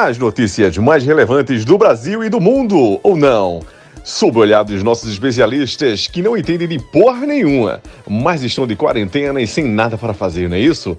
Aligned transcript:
As 0.00 0.16
notícias 0.16 0.78
mais 0.78 1.04
relevantes 1.04 1.64
do 1.64 1.76
Brasil 1.76 2.22
e 2.22 2.28
do 2.28 2.40
mundo, 2.40 3.00
ou 3.02 3.16
não? 3.16 3.60
Sob 4.04 4.38
o 4.38 4.40
olhar 4.40 4.62
dos 4.62 4.80
nossos 4.80 5.10
especialistas 5.10 6.06
que 6.06 6.22
não 6.22 6.36
entendem 6.36 6.68
de 6.68 6.78
porra 6.78 7.26
nenhuma, 7.26 7.82
mas 8.08 8.44
estão 8.44 8.64
de 8.64 8.76
quarentena 8.76 9.40
e 9.40 9.46
sem 9.46 9.64
nada 9.64 9.98
para 9.98 10.14
fazer, 10.14 10.48
não 10.48 10.56
é 10.56 10.60
isso? 10.60 10.96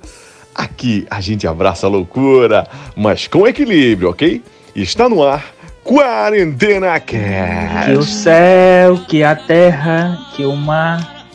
Aqui 0.54 1.08
a 1.10 1.22
gente 1.22 1.48
abraça 1.48 1.88
a 1.88 1.90
loucura, 1.90 2.68
mas 2.94 3.26
com 3.26 3.48
equilíbrio, 3.48 4.10
ok? 4.10 4.44
Está 4.76 5.08
no 5.08 5.24
ar 5.24 5.46
Quarentena 5.82 7.00
Cast. 7.00 7.86
Que 7.86 7.98
o 7.98 8.04
céu, 8.04 8.98
que 9.08 9.24
a 9.24 9.34
terra, 9.34 10.20
que 10.36 10.44
o 10.44 10.58
mar, 10.58 11.26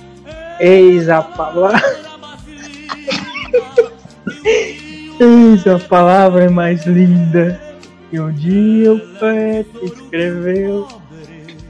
eis 0.60 1.08
a 1.08 1.22
palavra. 1.22 1.80
eis 5.20 5.66
a 5.66 5.78
palavra 5.78 6.50
mais 6.50 6.86
linda 6.86 7.60
que 8.10 8.20
um 8.20 8.32
dia 8.32 8.92
o 8.92 9.00
poeta 9.18 9.78
escreveu. 9.82 10.86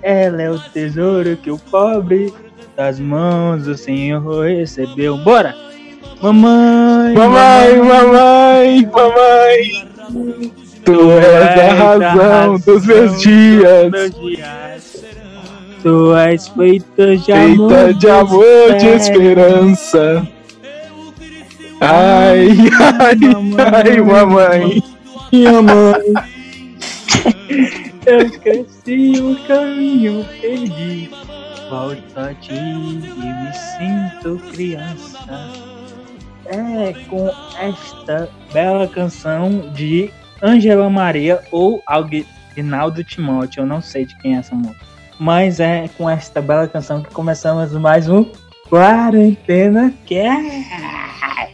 Ela 0.03 0.43
é 0.43 0.51
o 0.51 0.59
tesouro 0.59 1.37
que 1.37 1.51
o 1.51 1.59
pobre 1.59 2.33
das 2.77 3.01
mãos 3.01 3.65
do 3.65 3.77
Senhor 3.77 4.47
recebeu. 4.47 5.17
Bora! 5.19 5.55
Mamãe! 6.21 7.15
Mamãe, 7.15 7.77
mamãe, 7.79 8.91
mamãe! 8.93 10.53
Tu 10.85 11.11
és 11.13 11.59
a 11.59 11.73
razão 11.73 12.59
dos 12.59 12.87
meus 12.87 13.21
dias. 13.21 14.13
Tu 15.83 16.17
és 16.17 16.49
feita 16.49 17.17
de 17.17 17.33
amor, 17.33 17.71
Feita 17.71 17.95
de 17.95 18.11
amor, 18.11 18.75
de 18.79 18.87
esperança. 18.87 20.29
Ai, 21.87 22.49
ai, 22.81 23.19
ai, 23.75 24.01
mamãe. 24.01 24.83
Minha 25.31 25.61
mãe. 25.61 26.15
Eu 28.07 28.31
cresci 28.41 29.21
o 29.21 29.37
caminho 29.47 30.25
perdi. 30.41 31.11
Volto 31.69 32.19
a 32.19 32.33
ti 32.35 32.55
e 32.55 32.73
me 32.75 33.53
sinto 33.53 34.39
criança. 34.51 35.53
É 36.47 36.95
com 37.09 37.31
esta 37.59 38.31
bela 38.53 38.89
canção 38.89 39.71
de 39.75 40.11
Angela 40.43 40.89
Maria 40.89 41.43
ou 41.51 41.83
Aguinaldo 41.87 43.05
Timóteo, 43.05 43.63
eu 43.63 43.67
não 43.67 43.81
sei 43.83 44.07
de 44.07 44.17
quem 44.19 44.37
é 44.37 44.39
essa 44.39 44.55
música. 44.55 44.85
Mas 45.19 45.61
é 45.61 45.89
com 45.99 46.09
esta 46.09 46.41
bela 46.41 46.67
canção 46.67 47.03
que 47.03 47.11
começamos 47.13 47.73
mais 47.73 48.09
um 48.09 48.27
Quarentena 48.69 49.93
Cast. 50.07 51.54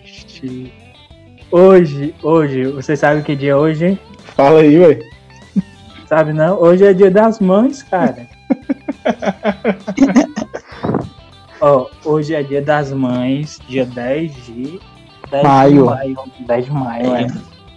Hoje, 1.50 2.14
hoje, 2.22 2.64
você 2.66 2.96
sabe 2.96 3.22
que 3.22 3.34
dia 3.36 3.52
é 3.52 3.56
hoje? 3.56 3.98
Fala 4.36 4.60
aí, 4.60 4.78
ué. 4.78 4.98
Sabe 6.06 6.32
não? 6.32 6.60
Hoje 6.60 6.84
é 6.84 6.92
dia 6.92 7.10
das 7.10 7.40
mães, 7.40 7.82
cara. 7.82 8.26
Ó, 11.60 11.86
hoje 12.04 12.34
é 12.34 12.42
dia 12.42 12.62
das 12.62 12.90
mães, 12.92 13.60
dia 13.68 13.84
10 13.84 14.32
de 14.46 14.80
10 15.30 15.42
Maio. 15.44 15.82
De 15.82 15.88
maio 15.90 16.18
10 16.46 16.64
de 16.64 16.70
maio, 16.72 17.14
é. 17.14 17.26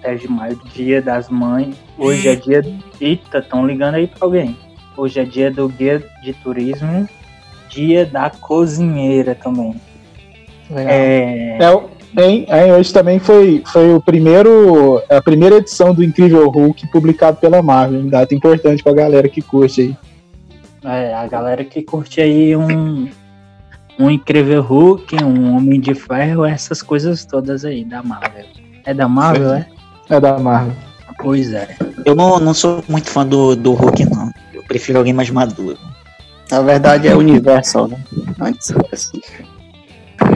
10 0.02 0.22
de 0.22 0.28
maio, 0.32 0.60
dia 0.74 1.02
das 1.02 1.30
mães. 1.30 1.76
Hoje 1.98 2.28
é 2.30 2.36
dia. 2.36 2.62
Eita, 3.02 3.40
estão 3.40 3.68
ligando 3.68 3.96
aí 3.96 4.08
pra 4.08 4.20
alguém. 4.22 4.58
Hoje 4.96 5.20
é 5.20 5.26
dia 5.26 5.52
do 5.52 5.68
guia 5.68 6.02
de 6.24 6.34
turismo, 6.34 7.08
dia 7.70 8.06
da 8.06 8.30
cozinheira 8.30 9.36
também. 9.36 9.76
É, 10.76 11.58
É, 11.60 11.72
o- 11.72 11.90
hein, 12.18 12.46
hein, 12.50 12.74
hoje 12.74 12.94
também 12.94 13.20
foi, 13.20 13.64
foi 13.66 13.94
o 13.94 14.02
primeiro, 14.02 15.02
a 15.10 15.22
primeira 15.22 15.58
edição 15.58 15.94
do 15.94 16.04
Incrível 16.04 16.50
Hulk 16.50 16.88
publicado 16.88 17.38
pela 17.38 17.62
Marvel. 17.62 18.02
hein? 18.02 18.10
Data 18.10 18.34
importante 18.34 18.84
pra 18.84 18.94
galera 18.94 19.28
que 19.30 19.42
curte 19.42 19.82
aí. 19.82 19.98
é, 20.86 21.14
a 21.14 21.28
galera 21.28 21.64
que 21.64 21.82
curte 21.82 22.22
aí 22.22 22.56
um. 22.56 23.10
Um 24.00 24.10
incrível 24.10 24.60
Hulk, 24.64 25.24
um 25.24 25.56
Homem 25.56 25.80
de 25.80 25.94
Ferro, 25.94 26.46
essas 26.46 26.82
coisas 26.82 27.26
todas 27.26 27.64
aí 27.64 27.86
da 27.86 28.02
Marvel. 28.02 28.46
É 28.86 28.92
da 28.92 29.08
Marvel, 29.08 29.54
é? 29.54 29.68
É 30.10 30.20
da 30.20 30.40
Marvel. 30.40 30.74
Pois 31.20 31.54
é. 31.54 31.78
Eu 32.04 32.16
não, 32.16 32.40
não 32.40 32.56
sou 32.56 32.84
muito 32.90 33.10
fã 33.10 33.24
do, 33.24 33.56
do 33.56 33.74
Hulk, 33.74 34.06
não. 34.06 34.32
Eu 34.52 34.64
prefiro 34.64 34.98
alguém 34.98 35.14
mais 35.14 35.30
maduro. 35.30 35.78
Na 36.50 36.62
verdade 36.62 37.08
é 37.08 37.16
Universal, 37.16 37.88
né? 37.88 37.98
Antes 38.42 38.72
era 38.72 38.88
assim. 38.92 39.22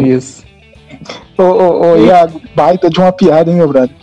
Isso. 0.05 0.46
Ô, 1.37 1.43
ô, 1.43 1.91
ô, 1.91 1.97
Iago, 1.97 2.41
baita 2.55 2.89
de 2.89 2.99
uma 2.99 3.11
piada, 3.11 3.49
hein, 3.49 3.57
meu 3.57 3.67
brother? 3.67 3.95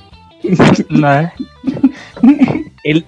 Né? 0.91 1.33
ele, 2.85 3.05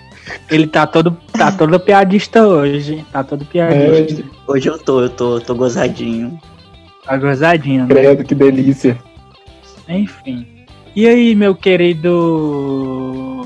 ele 0.50 0.66
tá 0.66 0.86
todo, 0.86 1.16
tá 1.32 1.52
todo 1.52 1.78
piadista 1.78 2.46
hoje. 2.46 3.04
Tá 3.12 3.22
todo 3.22 3.44
piadista. 3.44 4.24
Hoje 4.46 4.68
eu 4.68 4.78
tô, 4.78 5.02
eu 5.02 5.10
tô, 5.10 5.40
tô 5.40 5.54
gozadinho. 5.54 6.40
Tá 7.04 7.16
gozadinho, 7.16 7.86
né? 7.86 7.94
Credo, 7.94 8.24
que 8.24 8.34
delícia. 8.34 8.98
Enfim. 9.88 10.46
E 10.94 11.06
aí, 11.06 11.34
meu 11.34 11.54
querido 11.54 13.42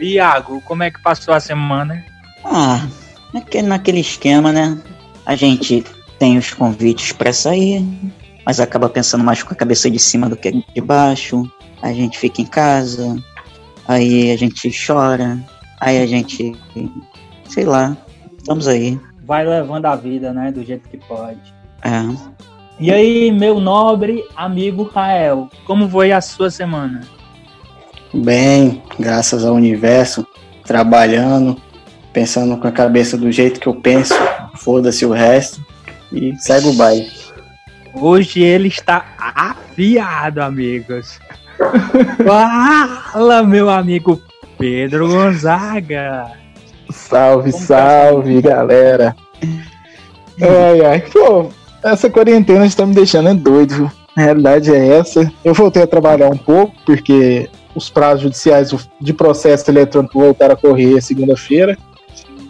Iago, 0.00 0.62
como 0.64 0.82
é 0.82 0.90
que 0.90 1.02
passou 1.02 1.34
a 1.34 1.40
semana? 1.40 2.04
Ah, 2.44 2.86
naquele, 3.32 3.66
naquele 3.66 4.00
esquema, 4.00 4.52
né? 4.52 4.78
A 5.26 5.34
gente 5.34 5.84
tem 6.18 6.38
os 6.38 6.52
convites 6.52 7.12
pra 7.12 7.32
sair, 7.32 7.84
mas 8.44 8.60
acaba 8.60 8.88
pensando 8.88 9.24
mais 9.24 9.42
com 9.42 9.52
a 9.52 9.56
cabeça 9.56 9.90
de 9.90 9.98
cima 9.98 10.28
do 10.28 10.36
que 10.36 10.52
de 10.52 10.80
baixo. 10.80 11.50
A 11.82 11.92
gente 11.92 12.18
fica 12.18 12.42
em 12.42 12.46
casa, 12.46 13.16
aí 13.88 14.30
a 14.30 14.36
gente 14.36 14.70
chora, 14.86 15.38
aí 15.80 16.02
a 16.02 16.06
gente. 16.06 16.54
sei 17.48 17.64
lá, 17.64 17.96
estamos 18.36 18.68
aí. 18.68 18.98
Vai 19.26 19.46
levando 19.46 19.86
a 19.86 19.96
vida, 19.96 20.32
né? 20.32 20.52
Do 20.52 20.64
jeito 20.64 20.88
que 20.88 20.98
pode. 20.98 21.40
É. 21.82 22.34
E 22.78 22.90
aí, 22.90 23.30
meu 23.30 23.60
nobre 23.60 24.24
amigo 24.36 24.82
Rael, 24.82 25.48
como 25.66 25.88
foi 25.88 26.12
a 26.12 26.20
sua 26.20 26.50
semana? 26.50 27.02
Bem, 28.12 28.82
graças 28.98 29.44
ao 29.44 29.54
universo, 29.54 30.26
trabalhando, 30.64 31.56
pensando 32.12 32.56
com 32.56 32.66
a 32.66 32.72
cabeça 32.72 33.16
do 33.16 33.30
jeito 33.30 33.60
que 33.60 33.66
eu 33.66 33.74
penso, 33.74 34.14
foda-se 34.56 35.04
o 35.06 35.12
resto 35.12 35.64
e 36.12 36.34
segue 36.36 36.68
o 36.68 36.74
baile. 36.74 37.23
Hoje 37.94 38.42
ele 38.42 38.68
está 38.68 39.04
afiado, 39.18 40.42
amigos. 40.42 41.20
Fala, 42.26 43.42
meu 43.42 43.70
amigo 43.70 44.20
Pedro 44.58 45.08
Gonzaga. 45.08 46.32
Salve, 46.90 47.52
Como 47.52 47.62
tá 47.62 47.66
salve, 47.66 48.42
galera. 48.42 49.16
Ai, 50.40 50.84
ai, 50.84 51.00
pô, 51.00 51.50
essa 51.82 52.10
quarentena 52.10 52.66
está 52.66 52.84
me 52.84 52.94
deixando 52.94 53.28
é 53.28 53.34
doido, 53.34 53.74
viu? 53.74 53.92
A 54.16 54.20
realidade 54.22 54.74
é 54.74 54.98
essa. 54.98 55.32
Eu 55.44 55.54
voltei 55.54 55.82
a 55.82 55.86
trabalhar 55.86 56.28
um 56.28 56.36
pouco, 56.36 56.74
porque 56.84 57.48
os 57.74 57.90
prazos 57.90 58.22
judiciais 58.22 58.74
de 59.00 59.12
processo 59.12 59.70
eletrônico 59.70 60.18
voltaram 60.18 60.54
a 60.54 60.56
correr 60.56 61.00
segunda-feira. 61.00 61.76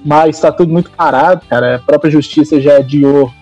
Mas 0.04 0.36
está 0.36 0.52
tudo 0.52 0.72
muito 0.72 0.90
parado, 0.90 1.42
cara. 1.48 1.76
A 1.76 1.78
própria 1.78 2.10
justiça 2.10 2.60
já 2.60 2.76
adiou 2.76 3.32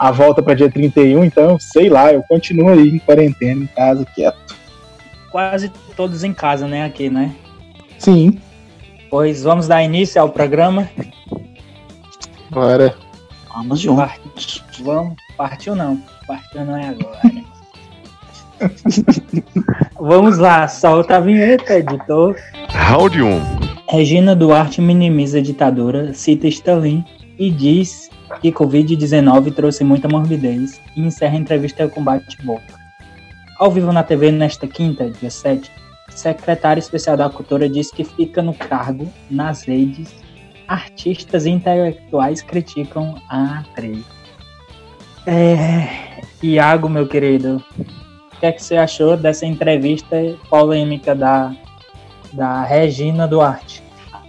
a 0.00 0.10
volta 0.10 0.42
para 0.42 0.54
dia 0.54 0.70
31, 0.70 1.22
então, 1.24 1.58
sei 1.60 1.90
lá, 1.90 2.10
eu 2.10 2.22
continuo 2.22 2.70
aí 2.70 2.88
em 2.88 2.98
quarentena, 2.98 3.64
em 3.64 3.66
casa, 3.66 4.04
quieto. 4.14 4.56
Quase 5.30 5.70
todos 5.94 6.24
em 6.24 6.32
casa, 6.32 6.66
né? 6.66 6.84
Aqui, 6.84 7.10
né? 7.10 7.34
Sim, 7.98 8.40
Pois 9.10 9.42
vamos 9.42 9.66
dar 9.66 9.82
início 9.82 10.22
ao 10.22 10.30
programa. 10.30 10.88
bora. 12.48 12.94
Vamos 13.52 13.80
juntos. 13.80 14.64
Vamos. 14.82 15.16
Partiu 15.36 15.74
não. 15.74 16.00
Partiu 16.26 16.64
não 16.64 16.76
é 16.76 16.88
agora. 16.88 17.20
vamos 20.00 20.38
lá, 20.38 20.66
solta 20.68 21.16
a 21.16 21.20
vinheta, 21.20 21.74
editor. 21.74 22.36
Round 22.68 23.20
1. 23.20 23.40
Regina 23.90 24.36
Duarte 24.36 24.80
minimiza 24.80 25.38
a 25.38 25.42
ditadura, 25.42 26.14
cita 26.14 26.46
Stalin 26.46 27.04
e 27.36 27.50
diz 27.50 28.08
que 28.40 28.52
Covid-19 28.52 29.52
trouxe 29.54 29.82
muita 29.84 30.08
morbidez 30.08 30.80
e 30.94 31.00
encerra 31.00 31.36
a 31.36 31.40
entrevista 31.40 31.88
com 31.88 32.02
bate-boca. 32.02 32.78
Ao 33.58 33.70
vivo 33.70 33.92
na 33.92 34.02
TV 34.02 34.30
nesta 34.30 34.66
quinta, 34.66 35.10
dia 35.10 35.30
7, 35.30 35.70
secretário 36.10 36.80
especial 36.80 37.16
da 37.16 37.28
Cultura 37.28 37.68
diz 37.68 37.90
que 37.90 38.04
fica 38.04 38.42
no 38.42 38.54
cargo, 38.54 39.10
nas 39.30 39.64
redes, 39.64 40.14
artistas 40.66 41.46
intelectuais 41.46 42.42
criticam 42.42 43.20
a 43.28 43.58
atriz. 43.60 44.04
É, 45.26 46.22
Iago, 46.42 46.88
meu 46.88 47.06
querido, 47.06 47.62
o 47.78 48.40
que, 48.40 48.46
é 48.46 48.52
que 48.52 48.62
você 48.62 48.76
achou 48.76 49.16
dessa 49.16 49.44
entrevista 49.44 50.16
polêmica 50.48 51.14
da, 51.14 51.54
da 52.32 52.62
Regina 52.62 53.28
Duarte? 53.28 53.82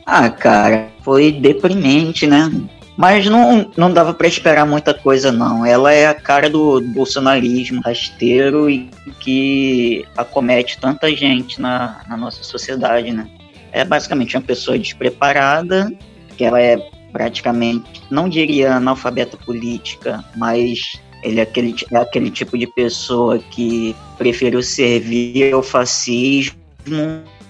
Ah, 0.05 0.29
cara, 0.29 0.89
foi 1.01 1.31
deprimente, 1.31 2.27
né? 2.27 2.51
Mas 2.97 3.25
não, 3.25 3.71
não 3.77 3.91
dava 3.91 4.13
pra 4.13 4.27
esperar 4.27 4.65
muita 4.65 4.93
coisa, 4.93 5.31
não. 5.31 5.65
Ela 5.65 5.93
é 5.93 6.07
a 6.07 6.13
cara 6.13 6.49
do 6.49 6.81
bolsonarismo 6.81 7.81
rasteiro 7.81 8.69
e 8.69 8.89
que 9.19 10.05
acomete 10.15 10.77
tanta 10.79 11.09
gente 11.15 11.59
na, 11.59 12.01
na 12.07 12.17
nossa 12.17 12.43
sociedade, 12.43 13.11
né? 13.11 13.27
é 13.71 13.83
basicamente 13.83 14.35
uma 14.35 14.43
pessoa 14.43 14.77
despreparada, 14.77 15.91
que 16.37 16.43
ela 16.43 16.61
é 16.61 16.77
praticamente, 17.11 18.01
não 18.09 18.29
diria 18.29 18.75
analfabeta 18.75 19.37
política, 19.37 20.23
mas 20.35 20.93
ele 21.23 21.39
é 21.39 21.43
aquele, 21.43 21.75
é 21.91 21.97
aquele 21.97 22.31
tipo 22.31 22.57
de 22.57 22.67
pessoa 22.67 23.37
que 23.39 23.95
preferiu 24.17 24.61
servir 24.61 25.53
ao 25.53 25.61
fascismo 25.61 26.55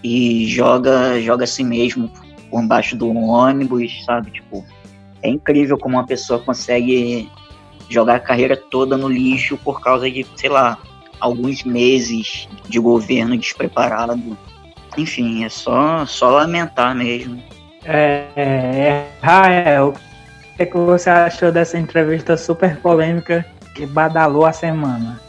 e 0.03 0.45
joga, 0.47 1.19
joga 1.21 1.43
a 1.43 1.47
si 1.47 1.63
mesmo 1.63 2.11
por 2.49 2.63
baixo 2.63 2.95
do 2.95 3.09
ônibus, 3.09 4.03
sabe? 4.05 4.31
Tipo, 4.31 4.65
é 5.21 5.29
incrível 5.29 5.77
como 5.77 5.97
uma 5.97 6.05
pessoa 6.05 6.39
consegue 6.39 7.29
jogar 7.89 8.15
a 8.15 8.19
carreira 8.19 8.55
toda 8.55 8.97
no 8.97 9.09
lixo 9.09 9.57
por 9.57 9.81
causa 9.81 10.09
de, 10.09 10.25
sei 10.35 10.49
lá, 10.49 10.77
alguns 11.19 11.63
meses 11.63 12.47
de 12.67 12.79
governo 12.79 13.37
despreparado. 13.37 14.37
Enfim, 14.97 15.43
é 15.43 15.49
só, 15.49 16.05
só 16.05 16.29
lamentar 16.29 16.95
mesmo. 16.95 17.41
É, 17.85 18.25
é, 18.35 19.05
Rael, 19.21 19.89
o 19.89 20.57
que, 20.57 20.63
é 20.63 20.65
que 20.65 20.77
você 20.77 21.09
achou 21.09 21.51
dessa 21.51 21.77
entrevista 21.77 22.37
super 22.37 22.77
polêmica 22.77 23.45
que 23.75 23.85
badalou 23.85 24.45
a 24.45 24.53
semana? 24.53 25.19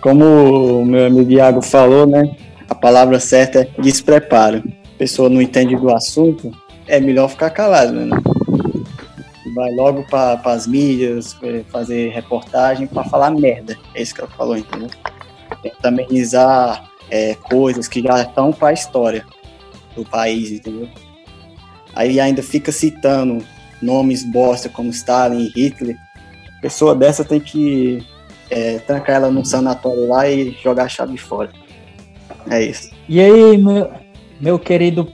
Como 0.00 0.80
o 0.80 0.84
meu 0.84 1.06
amigo 1.06 1.30
Iago 1.30 1.62
falou, 1.62 2.06
né? 2.06 2.36
A 2.68 2.74
palavra 2.74 3.18
certa 3.18 3.60
é 3.60 3.68
despreparo. 3.80 4.62
A 4.94 4.98
pessoa 4.98 5.28
não 5.28 5.40
entende 5.40 5.76
do 5.76 5.94
assunto, 5.94 6.50
é 6.86 7.00
melhor 7.00 7.28
ficar 7.28 7.50
calado, 7.50 7.92
né? 7.92 8.16
Vai 9.56 9.72
logo 9.72 10.04
para 10.04 10.38
as 10.44 10.66
mídias, 10.66 11.34
é, 11.42 11.64
fazer 11.70 12.10
reportagem 12.10 12.86
para 12.86 13.04
falar 13.04 13.30
merda. 13.30 13.74
É 13.94 14.02
isso 14.02 14.14
que 14.14 14.20
ela 14.20 14.28
falou, 14.30 14.54
entendeu? 14.54 14.90
Tenta 15.62 15.88
amenizar 15.88 16.90
é, 17.10 17.34
coisas 17.36 17.88
que 17.88 18.02
já 18.02 18.20
estão 18.20 18.52
para 18.52 18.68
a 18.68 18.72
história 18.74 19.24
do 19.94 20.04
país, 20.04 20.50
entendeu? 20.50 20.90
Aí 21.94 22.20
ainda 22.20 22.42
fica 22.42 22.70
citando 22.70 23.42
nomes 23.80 24.22
bosta 24.22 24.68
como 24.68 24.90
Stalin 24.90 25.46
e 25.46 25.48
Hitler. 25.48 25.96
Pessoa 26.60 26.94
dessa 26.94 27.24
tem 27.24 27.40
que 27.40 28.06
é, 28.50 28.78
trancar 28.80 29.16
ela 29.16 29.30
num 29.30 29.44
sanatório 29.44 30.06
lá 30.06 30.28
e 30.28 30.50
jogar 30.62 30.84
a 30.84 30.88
chave 30.88 31.16
fora. 31.16 31.50
É 32.50 32.62
isso. 32.62 32.90
E 33.08 33.20
aí, 33.20 33.56
meu, 33.56 33.90
meu 34.38 34.58
querido 34.58 35.10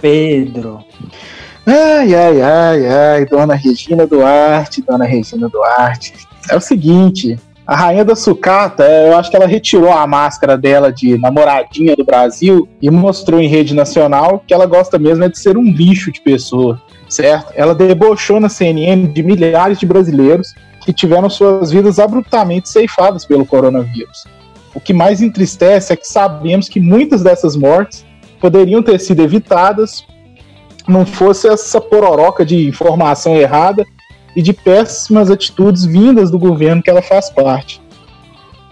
Pedro? 0.00 0.84
Ai, 1.68 2.14
ai, 2.14 2.40
ai, 2.40 2.86
ai, 2.86 3.26
dona 3.26 3.56
Regina 3.56 4.06
Duarte, 4.06 4.82
dona 4.82 5.04
Regina 5.04 5.48
Duarte. 5.48 6.14
É 6.48 6.54
o 6.54 6.60
seguinte, 6.60 7.36
a 7.66 7.74
rainha 7.74 8.04
da 8.04 8.14
sucata, 8.14 8.84
eu 8.84 9.16
acho 9.16 9.28
que 9.28 9.36
ela 9.36 9.48
retirou 9.48 9.90
a 9.90 10.06
máscara 10.06 10.56
dela 10.56 10.92
de 10.92 11.18
namoradinha 11.18 11.96
do 11.96 12.04
Brasil 12.04 12.68
e 12.80 12.88
mostrou 12.88 13.40
em 13.40 13.48
rede 13.48 13.74
nacional 13.74 14.44
que 14.46 14.54
ela 14.54 14.64
gosta 14.64 14.96
mesmo 14.96 15.24
é 15.24 15.28
de 15.28 15.40
ser 15.40 15.58
um 15.58 15.64
lixo 15.64 16.12
de 16.12 16.20
pessoa, 16.20 16.80
certo? 17.08 17.52
Ela 17.56 17.74
debochou 17.74 18.38
na 18.38 18.48
CNN 18.48 19.08
de 19.08 19.24
milhares 19.24 19.80
de 19.80 19.86
brasileiros 19.86 20.54
que 20.84 20.92
tiveram 20.92 21.28
suas 21.28 21.72
vidas 21.72 21.98
abruptamente 21.98 22.68
ceifadas 22.68 23.24
pelo 23.24 23.44
coronavírus. 23.44 24.22
O 24.72 24.78
que 24.78 24.92
mais 24.94 25.20
entristece 25.20 25.92
é 25.92 25.96
que 25.96 26.06
sabemos 26.06 26.68
que 26.68 26.78
muitas 26.78 27.24
dessas 27.24 27.56
mortes 27.56 28.06
poderiam 28.40 28.84
ter 28.84 29.00
sido 29.00 29.20
evitadas 29.20 30.06
não 30.88 31.04
fosse 31.04 31.48
essa 31.48 31.80
pororoca 31.80 32.44
de 32.44 32.68
informação 32.68 33.34
errada 33.36 33.86
e 34.34 34.42
de 34.42 34.52
péssimas 34.52 35.30
atitudes 35.30 35.84
vindas 35.84 36.30
do 36.30 36.38
governo 36.38 36.82
que 36.82 36.90
ela 36.90 37.02
faz 37.02 37.30
parte. 37.30 37.80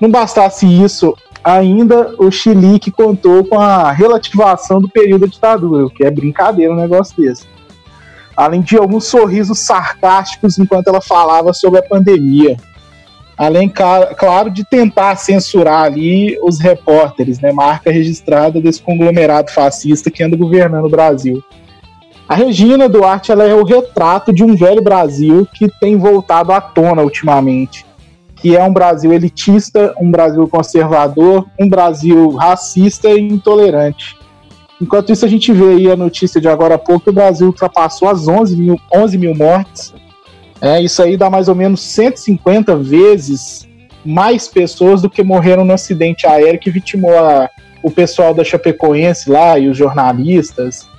Não 0.00 0.10
bastasse 0.10 0.66
isso, 0.66 1.16
ainda 1.42 2.14
o 2.18 2.30
Chile 2.30 2.78
que 2.78 2.90
contou 2.90 3.44
com 3.44 3.58
a 3.58 3.90
relativação 3.90 4.80
do 4.80 4.88
período 4.88 5.22
da 5.22 5.26
ditadura, 5.26 5.86
o 5.86 5.90
que 5.90 6.04
é 6.04 6.10
brincadeira 6.10 6.72
um 6.72 6.76
negócio 6.76 7.16
desse. 7.16 7.46
Além 8.36 8.60
de 8.60 8.76
alguns 8.76 9.06
sorrisos 9.06 9.60
sarcásticos 9.60 10.58
enquanto 10.58 10.88
ela 10.88 11.00
falava 11.00 11.52
sobre 11.52 11.78
a 11.78 11.82
pandemia. 11.82 12.56
Além, 13.36 13.68
claro, 13.68 14.50
de 14.50 14.64
tentar 14.64 15.16
censurar 15.16 15.82
ali 15.84 16.38
os 16.42 16.60
repórteres, 16.60 17.40
né, 17.40 17.52
marca 17.52 17.90
registrada 17.90 18.60
desse 18.60 18.80
conglomerado 18.80 19.50
fascista 19.50 20.10
que 20.10 20.22
anda 20.22 20.36
governando 20.36 20.86
o 20.86 20.90
Brasil. 20.90 21.42
A 22.34 22.36
Regina 22.36 22.88
Duarte 22.88 23.30
ela 23.30 23.44
é 23.44 23.54
o 23.54 23.62
retrato 23.62 24.32
de 24.32 24.42
um 24.42 24.56
velho 24.56 24.82
Brasil 24.82 25.46
que 25.54 25.68
tem 25.68 25.96
voltado 25.96 26.50
à 26.50 26.60
tona 26.60 27.00
ultimamente, 27.00 27.86
que 28.34 28.56
é 28.56 28.64
um 28.64 28.72
Brasil 28.72 29.12
elitista, 29.12 29.94
um 30.00 30.10
Brasil 30.10 30.48
conservador, 30.48 31.46
um 31.60 31.68
Brasil 31.68 32.30
racista 32.30 33.08
e 33.08 33.20
intolerante. 33.20 34.18
Enquanto 34.82 35.12
isso, 35.12 35.24
a 35.24 35.28
gente 35.28 35.52
vê 35.52 35.74
aí 35.76 35.88
a 35.88 35.94
notícia 35.94 36.40
de 36.40 36.48
agora 36.48 36.74
há 36.74 36.78
pouco 36.78 37.10
o 37.10 37.12
Brasil 37.12 37.46
ultrapassou 37.46 38.08
as 38.08 38.26
11 38.26 38.56
mil, 38.56 38.80
11 38.92 39.16
mil 39.16 39.32
mortes. 39.36 39.94
É, 40.60 40.82
isso 40.82 41.00
aí 41.04 41.16
dá 41.16 41.30
mais 41.30 41.46
ou 41.46 41.54
menos 41.54 41.82
150 41.82 42.74
vezes 42.74 43.68
mais 44.04 44.48
pessoas 44.48 45.02
do 45.02 45.08
que 45.08 45.22
morreram 45.22 45.64
no 45.64 45.72
acidente 45.72 46.26
aéreo 46.26 46.58
que 46.58 46.68
vitimou 46.68 47.16
a, 47.16 47.48
o 47.80 47.92
pessoal 47.92 48.34
da 48.34 48.42
Chapecoense 48.42 49.30
lá 49.30 49.56
e 49.56 49.68
os 49.68 49.76
jornalistas. 49.78 50.92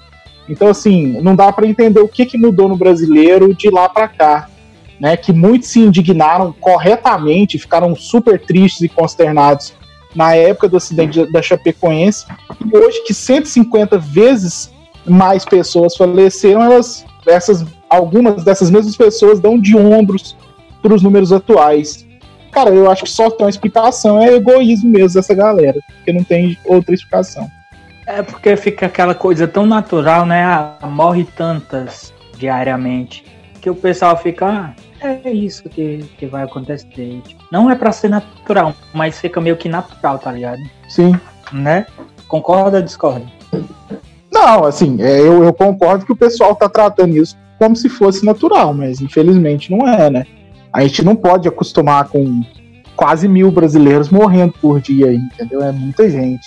Então, 0.47 0.67
assim, 0.67 1.19
não 1.21 1.35
dá 1.35 1.51
para 1.51 1.67
entender 1.67 1.99
o 1.99 2.07
que, 2.07 2.25
que 2.25 2.37
mudou 2.37 2.67
no 2.67 2.77
brasileiro 2.77 3.53
de 3.53 3.69
lá 3.69 3.89
para 3.89 4.07
cá. 4.07 4.49
Né, 4.97 5.17
que 5.17 5.33
muitos 5.33 5.67
se 5.67 5.81
indignaram 5.81 6.53
corretamente, 6.53 7.59
ficaram 7.59 7.93
super 7.97 8.39
tristes 8.39 8.79
e 8.79 8.87
consternados 8.87 9.73
na 10.15 10.33
época 10.33 10.69
do 10.69 10.77
acidente 10.77 11.29
da 11.29 11.41
Chapecoense, 11.41 12.25
e 12.65 12.77
hoje 12.77 13.03
que 13.03 13.13
150 13.13 13.97
vezes 13.97 14.71
mais 15.05 15.43
pessoas 15.43 15.95
faleceram, 15.95 16.63
elas, 16.63 17.05
essas, 17.27 17.65
algumas 17.89 18.43
dessas 18.43 18.71
mesmas 18.71 18.95
pessoas 18.95 19.39
dão 19.39 19.59
de 19.59 19.75
ombros 19.75 20.37
para 20.81 20.93
os 20.93 21.03
números 21.03 21.33
atuais. 21.33 22.05
Cara, 22.51 22.69
eu 22.69 22.89
acho 22.89 23.03
que 23.03 23.09
só 23.09 23.29
tem 23.29 23.45
uma 23.45 23.49
explicação, 23.49 24.21
é 24.21 24.33
egoísmo 24.33 24.89
mesmo 24.89 25.15
dessa 25.15 25.33
galera, 25.33 25.77
porque 25.97 26.13
não 26.13 26.23
tem 26.23 26.57
outra 26.65 26.95
explicação. 26.95 27.49
É 28.05 28.21
porque 28.21 28.55
fica 28.55 28.85
aquela 28.85 29.15
coisa 29.15 29.47
tão 29.47 29.65
natural, 29.65 30.25
né? 30.25 30.43
Ah, 30.43 30.77
morre 30.83 31.25
tantas 31.35 32.13
diariamente 32.37 33.23
que 33.65 33.69
o 33.69 33.75
pessoal 33.75 34.15
fica, 34.15 34.45
ah, 34.47 34.75
é 35.01 35.31
isso 35.31 35.67
que, 35.67 36.05
que 36.19 36.27
vai 36.27 36.43
acontecer. 36.43 37.21
Não 37.51 37.69
é 37.69 37.75
para 37.75 37.91
ser 37.91 38.09
natural, 38.09 38.75
mas 38.93 39.19
fica 39.19 39.41
meio 39.41 39.57
que 39.57 39.67
natural, 39.67 40.19
tá 40.19 40.31
ligado? 40.31 40.61
Sim. 40.87 41.19
Né? 41.51 41.87
Concorda 42.27 42.77
ou 42.77 42.83
discorda? 42.83 43.25
Não, 44.31 44.65
assim, 44.65 45.01
é, 45.01 45.19
eu, 45.19 45.43
eu 45.43 45.51
concordo 45.51 46.05
que 46.05 46.11
o 46.11 46.15
pessoal 46.15 46.55
tá 46.55 46.69
tratando 46.69 47.17
isso 47.17 47.35
como 47.57 47.75
se 47.75 47.89
fosse 47.89 48.23
natural, 48.23 48.71
mas 48.71 49.01
infelizmente 49.01 49.71
não 49.71 49.87
é, 49.87 50.11
né? 50.11 50.27
A 50.71 50.81
gente 50.83 51.03
não 51.03 51.15
pode 51.15 51.47
acostumar 51.47 52.07
com 52.09 52.43
quase 52.95 53.27
mil 53.27 53.49
brasileiros 53.49 54.09
morrendo 54.09 54.53
por 54.61 54.79
dia, 54.79 55.11
entendeu? 55.11 55.63
É 55.63 55.71
muita 55.71 56.07
gente. 56.07 56.45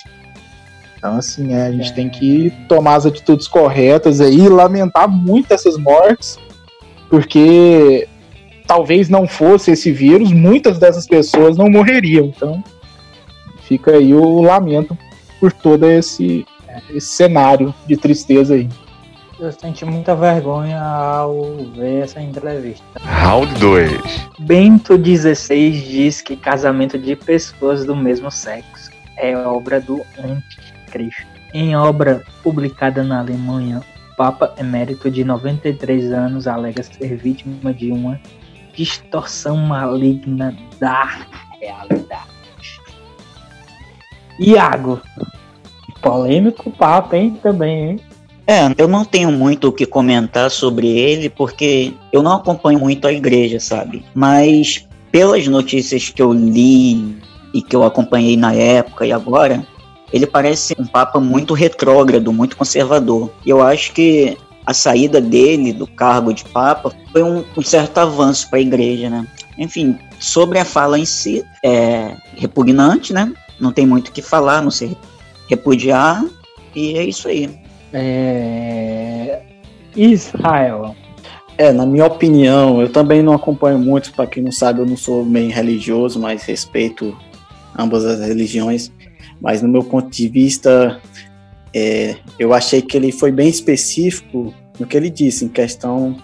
Então, 0.98 1.16
assim, 1.16 1.54
é, 1.54 1.68
a 1.68 1.72
gente 1.72 1.90
é. 1.92 1.94
tem 1.94 2.08
que 2.08 2.52
tomar 2.68 2.96
as 2.96 3.06
atitudes 3.06 3.46
corretas 3.46 4.20
aí 4.20 4.40
e 4.40 4.48
lamentar 4.48 5.08
muito 5.08 5.52
essas 5.54 5.78
mortes, 5.78 6.38
porque 7.08 8.08
talvez 8.66 9.08
não 9.08 9.26
fosse 9.26 9.70
esse 9.70 9.92
vírus, 9.92 10.32
muitas 10.32 10.78
dessas 10.78 11.06
pessoas 11.06 11.56
não 11.56 11.70
morreriam. 11.70 12.26
Então, 12.26 12.62
fica 13.62 13.92
aí 13.92 14.12
o 14.12 14.42
lamento 14.42 14.98
por 15.38 15.52
todo 15.52 15.88
esse, 15.88 16.44
esse 16.90 17.06
cenário 17.06 17.72
de 17.86 17.96
tristeza 17.96 18.54
aí. 18.54 18.68
Eu 19.38 19.52
senti 19.52 19.84
muita 19.84 20.16
vergonha 20.16 20.82
ao 20.82 21.54
ver 21.76 22.02
essa 22.02 22.20
entrevista. 22.20 22.82
Round 23.00 23.54
2. 23.60 23.92
Bento 24.40 24.94
XVI 24.96 25.70
diz 25.70 26.20
que 26.20 26.34
casamento 26.36 26.98
de 26.98 27.14
pessoas 27.14 27.84
do 27.84 27.94
mesmo 27.94 28.32
sexo 28.32 28.90
é 29.16 29.36
obra 29.36 29.80
do 29.80 30.00
anti 30.18 30.77
Cristo. 30.90 31.26
Em 31.52 31.76
obra 31.76 32.22
publicada 32.42 33.02
na 33.02 33.20
Alemanha, 33.20 33.80
o 34.12 34.16
Papa 34.16 34.54
Emérito 34.58 35.10
de 35.10 35.24
93 35.24 36.12
anos 36.12 36.46
alega 36.46 36.82
ser 36.82 37.16
vítima 37.16 37.72
de 37.72 37.90
uma 37.90 38.20
distorção 38.74 39.56
maligna 39.56 40.56
da 40.78 41.26
realidade. 41.60 42.28
Iago, 44.38 45.00
polêmico 46.00 46.70
Papa, 46.70 47.16
hein? 47.16 47.38
Também, 47.42 47.90
hein? 47.90 48.00
É, 48.46 48.60
eu 48.78 48.88
não 48.88 49.04
tenho 49.04 49.30
muito 49.30 49.68
o 49.68 49.72
que 49.72 49.84
comentar 49.84 50.50
sobre 50.50 50.88
ele 50.88 51.28
porque 51.28 51.92
eu 52.10 52.22
não 52.22 52.32
acompanho 52.32 52.78
muito 52.78 53.06
a 53.06 53.12
igreja, 53.12 53.60
sabe? 53.60 54.02
Mas 54.14 54.88
pelas 55.12 55.46
notícias 55.46 56.08
que 56.08 56.22
eu 56.22 56.32
li 56.32 57.18
e 57.52 57.60
que 57.60 57.76
eu 57.76 57.84
acompanhei 57.84 58.36
na 58.36 58.54
época 58.54 59.04
e 59.06 59.12
agora, 59.12 59.66
ele 60.12 60.26
parece 60.26 60.74
um 60.78 60.86
papa 60.86 61.20
muito 61.20 61.54
retrógrado, 61.54 62.32
muito 62.32 62.56
conservador. 62.56 63.30
E 63.44 63.50
eu 63.50 63.62
acho 63.62 63.92
que 63.92 64.36
a 64.64 64.74
saída 64.74 65.20
dele 65.20 65.72
do 65.72 65.86
cargo 65.86 66.32
de 66.32 66.44
papa 66.44 66.92
foi 67.12 67.22
um, 67.22 67.44
um 67.56 67.62
certo 67.62 67.98
avanço 67.98 68.48
para 68.48 68.58
a 68.58 68.62
igreja, 68.62 69.08
né? 69.08 69.26
Enfim, 69.56 69.98
sobre 70.18 70.58
a 70.58 70.64
fala 70.64 70.98
em 70.98 71.04
si, 71.04 71.44
é 71.64 72.14
repugnante, 72.36 73.12
né? 73.12 73.32
Não 73.58 73.72
tem 73.72 73.86
muito 73.86 74.08
o 74.08 74.12
que 74.12 74.22
falar, 74.22 74.62
não 74.62 74.70
sei 74.70 74.96
repudiar, 75.48 76.22
e 76.76 76.96
é 76.96 77.04
isso 77.04 77.26
aí. 77.26 77.58
É... 77.92 79.40
Israel. 79.96 80.94
É, 81.56 81.72
na 81.72 81.84
minha 81.84 82.04
opinião, 82.04 82.80
eu 82.80 82.88
também 82.88 83.20
não 83.20 83.32
acompanho 83.32 83.78
muito, 83.78 84.12
para 84.12 84.26
quem 84.26 84.42
não 84.42 84.52
sabe, 84.52 84.80
eu 84.80 84.86
não 84.86 84.96
sou 84.96 85.24
meio 85.24 85.50
religioso, 85.50 86.20
mas 86.20 86.44
respeito 86.44 87.16
ambas 87.76 88.04
as 88.04 88.20
religiões. 88.20 88.92
Mas 89.40 89.62
no 89.62 89.68
meu 89.68 89.84
ponto 89.84 90.10
de 90.10 90.28
vista, 90.28 91.00
é, 91.74 92.16
eu 92.38 92.52
achei 92.52 92.82
que 92.82 92.96
ele 92.96 93.12
foi 93.12 93.30
bem 93.30 93.48
específico 93.48 94.52
no 94.78 94.86
que 94.86 94.96
ele 94.96 95.10
disse, 95.10 95.44
em 95.44 95.48
questão 95.48 96.16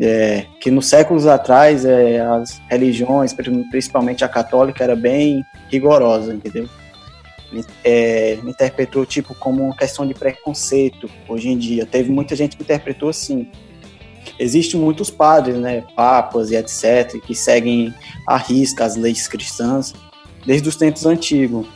é, 0.00 0.46
que 0.60 0.70
nos 0.70 0.86
séculos 0.86 1.26
atrás 1.26 1.84
é, 1.84 2.20
as 2.20 2.60
religiões, 2.68 3.34
principalmente 3.70 4.24
a 4.24 4.28
católica, 4.28 4.82
era 4.82 4.96
bem 4.96 5.44
rigorosa, 5.70 6.34
entendeu? 6.34 6.68
É, 7.84 8.34
interpretou 8.44 9.06
tipo 9.06 9.32
como 9.36 9.62
uma 9.62 9.76
questão 9.76 10.06
de 10.06 10.12
preconceito 10.12 11.08
hoje 11.28 11.48
em 11.48 11.56
dia. 11.56 11.86
Teve 11.86 12.10
muita 12.10 12.34
gente 12.34 12.56
que 12.56 12.62
interpretou 12.62 13.08
assim. 13.08 13.48
Existem 14.38 14.80
muitos 14.80 15.10
padres, 15.10 15.56
né, 15.56 15.84
papas 15.94 16.50
e 16.50 16.56
etc, 16.56 17.20
que 17.24 17.34
seguem 17.34 17.94
à 18.26 18.36
risca 18.36 18.84
as 18.84 18.96
leis 18.96 19.28
cristãs 19.28 19.94
desde 20.44 20.68
os 20.68 20.74
tempos 20.74 21.06
antigos. 21.06 21.66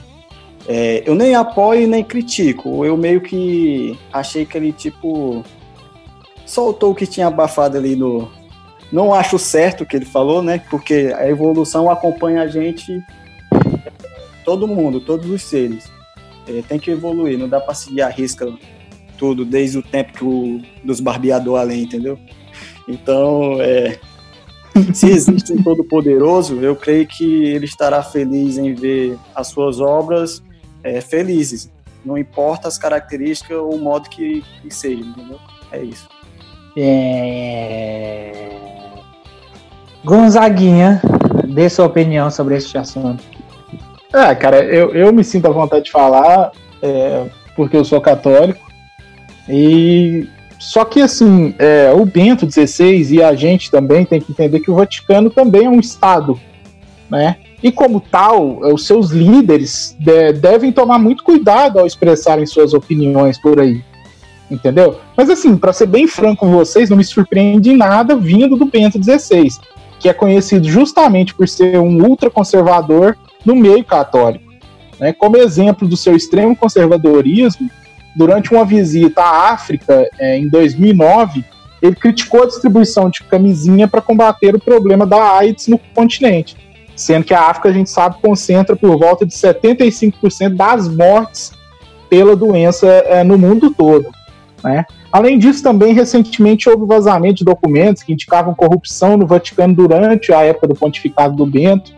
É, 0.71 1.03
eu 1.07 1.15
nem 1.15 1.35
apoio 1.35 1.89
nem 1.89 2.05
critico. 2.05 2.85
Eu 2.85 2.95
meio 2.95 3.23
que 3.23 3.99
achei 4.13 4.45
que 4.45 4.59
ele 4.59 4.71
tipo 4.71 5.43
soltou 6.45 6.93
o 6.93 6.95
que 6.95 7.07
tinha 7.07 7.27
abafado 7.27 7.79
ali 7.79 7.97
no. 7.97 8.31
Não 8.93 9.15
acho 9.15 9.39
certo 9.39 9.83
o 9.83 9.87
que 9.87 9.97
ele 9.97 10.05
falou, 10.05 10.43
né? 10.43 10.63
Porque 10.71 11.13
a 11.17 11.27
evolução 11.29 11.91
acompanha 11.91 12.43
a 12.43 12.47
gente, 12.47 13.03
todo 14.45 14.69
mundo, 14.69 15.01
todos 15.01 15.29
os 15.31 15.43
seres. 15.43 15.91
É, 16.47 16.63
tem 16.63 16.79
que 16.79 16.91
evoluir, 16.91 17.39
não 17.39 17.49
dá 17.49 17.61
para 17.61 17.75
seguir 17.75 18.03
a 18.03 18.09
risca 18.09 18.51
tudo 19.19 19.45
desde 19.45 19.79
o 19.79 19.83
tempo 19.83 20.13
que 20.13 20.25
o, 20.25 20.63
dos 20.83 21.01
barbeador 21.01 21.59
além, 21.59 21.83
entendeu? 21.83 22.19
Então, 22.87 23.61
é, 23.61 23.99
se 24.95 25.11
existe 25.11 25.53
um 25.53 25.63
Todo-Poderoso, 25.63 26.61
eu 26.61 26.75
creio 26.77 27.07
que 27.07 27.45
ele 27.45 27.67
estará 27.67 28.03
feliz 28.03 28.57
em 28.57 28.75
ver 28.75 29.19
as 29.35 29.49
suas 29.49 29.81
obras 29.81 30.43
é, 30.83 31.01
felizes. 31.01 31.71
Não 32.05 32.17
importa 32.17 32.69
as 32.69 32.79
características 32.79 33.57
ou 33.59 33.75
o 33.75 33.79
modo 33.79 34.09
que, 34.09 34.45
que 34.63 34.73
seja, 34.73 35.03
entendeu? 35.03 35.39
É 35.73 35.83
isso. 35.83 36.09
É... 36.77 38.49
Gonzaguinha, 40.05 41.03
dê 41.49 41.69
sua 41.69 41.87
opinião 41.87 42.31
sobre 42.31 42.57
esse 42.57 42.79
assunto. 42.79 43.23
É, 44.13 44.35
cara, 44.35 44.65
eu, 44.65 44.95
eu 44.95 45.13
me 45.13 45.25
sinto 45.25 45.47
à 45.47 45.51
vontade 45.51 45.87
de 45.87 45.91
falar, 45.91 46.53
é, 46.81 47.27
porque 47.55 47.77
eu 47.77 47.85
sou 47.85 48.01
católico. 48.01 48.67
E 49.49 50.29
só 50.59 50.85
que 50.85 51.01
assim, 51.01 51.55
é, 51.59 51.93
o 51.93 52.05
Bento 52.05 52.51
XVI 52.51 53.15
e 53.15 53.23
a 53.23 53.35
gente 53.35 53.71
também 53.71 54.05
tem 54.05 54.21
que 54.21 54.33
entender 54.33 54.61
que 54.61 54.71
o 54.71 54.75
Vaticano 54.75 55.31
também 55.31 55.67
é 55.67 55.69
um 55.69 55.81
Estado, 55.81 56.39
né? 57.11 57.37
E 57.63 57.73
como 57.73 58.01
tal, 58.01 58.61
os 58.73 58.87
seus 58.87 59.11
líderes 59.11 59.97
de, 59.99 60.33
devem 60.33 60.71
tomar 60.71 60.99
muito 60.99 61.25
cuidado 61.25 61.79
ao 61.79 61.87
expressarem 61.87 62.47
suas 62.47 62.73
opiniões 62.73 63.37
por 63.37 63.59
aí 63.61 63.83
entendeu? 64.51 64.99
Mas 65.17 65.29
assim, 65.29 65.57
para 65.57 65.73
ser 65.73 65.87
bem 65.87 66.07
franco 66.07 66.47
com 66.47 66.51
vocês, 66.51 66.89
não 66.89 66.97
me 66.97 67.05
surpreende 67.05 67.75
nada 67.75 68.17
vindo 68.17 68.57
do 68.57 68.67
Bento 68.67 69.03
XVI, 69.03 69.49
que 70.01 70.09
é 70.09 70.13
conhecido 70.13 70.69
justamente 70.69 71.35
por 71.35 71.49
ser 71.49 71.79
um 71.79 72.03
ultraconservador 72.05 73.17
no 73.45 73.55
meio 73.55 73.85
católico. 73.85 74.53
Né? 74.99 75.13
Como 75.13 75.37
exemplo 75.37 75.87
do 75.87 75.97
seu 75.97 76.17
extremo 76.17 76.57
conservadorismo, 76.57 77.69
durante 78.17 78.53
uma 78.53 78.65
visita 78.65 79.23
à 79.23 79.53
África 79.53 80.09
é, 80.19 80.39
em 80.39 80.49
2009, 80.49 81.45
ele 81.81 81.95
criticou 81.95 82.43
a 82.43 82.47
distribuição 82.47 83.09
de 83.09 83.23
camisinha 83.25 83.87
para 83.87 84.01
combater 84.01 84.55
o 84.55 84.59
problema 84.59 85.07
da 85.07 85.37
AIDS 85.37 85.69
no 85.69 85.79
continente, 85.95 86.57
sendo 86.99 87.25
que 87.25 87.33
a 87.33 87.43
África, 87.43 87.69
a 87.69 87.73
gente 87.73 87.89
sabe, 87.89 88.17
concentra 88.21 88.75
por 88.75 88.99
volta 88.99 89.25
de 89.25 89.33
75% 89.33 90.57
das 90.57 90.89
mortes 90.89 91.53
pela 92.11 92.35
doença 92.35 92.87
é, 92.87 93.23
no 93.23 93.39
mundo 93.39 93.71
todo. 93.71 94.09
Né? 94.65 94.85
Além 95.13 95.39
disso, 95.39 95.63
também 95.63 95.95
recentemente 95.95 96.69
houve 96.69 96.85
vazamento 96.87 97.37
de 97.37 97.45
documentos 97.45 98.03
que 98.03 98.13
indicavam 98.13 98.53
corrupção 98.53 99.17
no 99.17 99.27
Vaticano 99.27 99.75
durante 99.75 100.33
a 100.33 100.43
época 100.43 100.67
do 100.67 100.75
pontificado 100.75 101.37
do 101.37 101.47
Bento. 101.47 101.93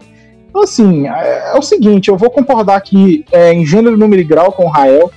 Então, 0.50 0.62
assim, 0.62 1.09
é, 1.09 1.52
é 1.54 1.59
o 1.59 1.62
seguinte: 1.62 2.11
eu 2.11 2.19
vou 2.19 2.30
concordar 2.30 2.76
aqui 2.76 3.25
é, 3.33 3.54
em 3.54 3.64
gênero, 3.64 3.97
número 3.97 4.21
e 4.21 4.25
grau 4.25 4.52
com 4.52 4.66
o 4.66 4.69
Rael. 4.69 5.11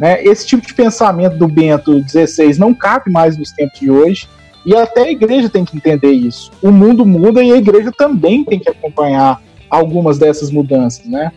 Né? 0.00 0.24
Esse 0.24 0.46
tipo 0.46 0.66
de 0.66 0.72
pensamento 0.72 1.36
do 1.36 1.46
Bento 1.46 2.02
XVI 2.08 2.58
não 2.58 2.72
cabe 2.72 3.10
mais 3.10 3.36
nos 3.36 3.52
tempos 3.52 3.78
de 3.78 3.90
hoje. 3.90 4.28
E 4.66 4.76
até 4.76 5.04
a 5.04 5.10
igreja 5.10 5.48
tem 5.48 5.64
que 5.64 5.76
entender 5.76 6.10
isso. 6.10 6.50
O 6.60 6.70
mundo 6.70 7.06
muda 7.06 7.42
e 7.42 7.52
a 7.52 7.56
igreja 7.56 7.90
também 7.96 8.44
tem 8.44 8.58
que 8.58 8.68
acompanhar 8.68 9.40
algumas 9.70 10.18
dessas 10.18 10.50
mudanças, 10.50 11.06
né? 11.06 11.32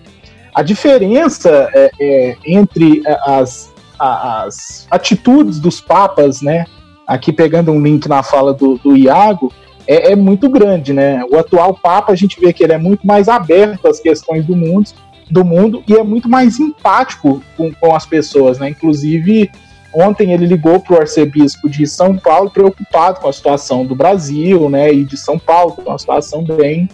A 0.54 0.64
diferença 0.64 1.70
é, 1.74 1.92
é, 2.02 2.36
entre 2.44 3.04
as 3.06 3.72
as 4.00 4.88
atitudes 4.90 5.60
dos 5.60 5.82
papas, 5.82 6.42
né? 6.42 6.66
Aqui 7.06 7.34
pegando 7.34 7.72
um 7.72 7.82
link 7.82 8.08
na 8.08 8.24
fala 8.24 8.54
do, 8.54 8.78
do 8.78 8.96
Iago, 8.96 9.52
é, 9.86 10.12
é, 10.12 10.16
muito 10.16 10.48
grande, 10.48 10.94
né? 10.94 11.24
O 11.32 11.38
atual 11.38 11.74
Papa, 11.74 12.14
a 12.14 12.16
gente 12.16 12.40
vê 12.40 12.54
que 12.54 12.64
ele 12.64 12.74
é 12.74 12.78
muito 12.78 13.06
mais 13.06 13.28
aberto 13.28 13.88
às 13.88 14.00
questões 14.00 14.46
do 14.46 14.56
mundo, 14.56 14.92
do 15.30 15.44
mundo 15.44 15.84
e 15.88 15.96
é 15.96 16.04
muito 16.04 16.30
mais 16.30 16.60
empático 16.60 17.42
com, 17.58 17.74
com 17.74 17.96
as 17.96 18.06
pessoas, 18.06 18.60
né? 18.60 18.70
Inclusive, 18.70 19.52
ontem 19.94 20.34
ele 20.34 20.46
ligou 20.46 20.80
para 20.80 20.96
o 20.96 21.00
arcebispo 21.00 21.70
de 21.70 21.86
São 21.88 22.16
Paulo 22.18 22.50
preocupado 22.50 23.20
com 23.20 23.28
a 23.28 23.34
situação 23.34 23.86
do 23.86 23.96
Brasil, 23.96 24.70
né? 24.70 24.94
E 24.94 25.04
de 25.04 25.18
São 25.18 25.38
Paulo, 25.38 25.74
com 25.74 25.82
uma 25.84 25.98
situação 25.98 26.44
bem 26.44 26.90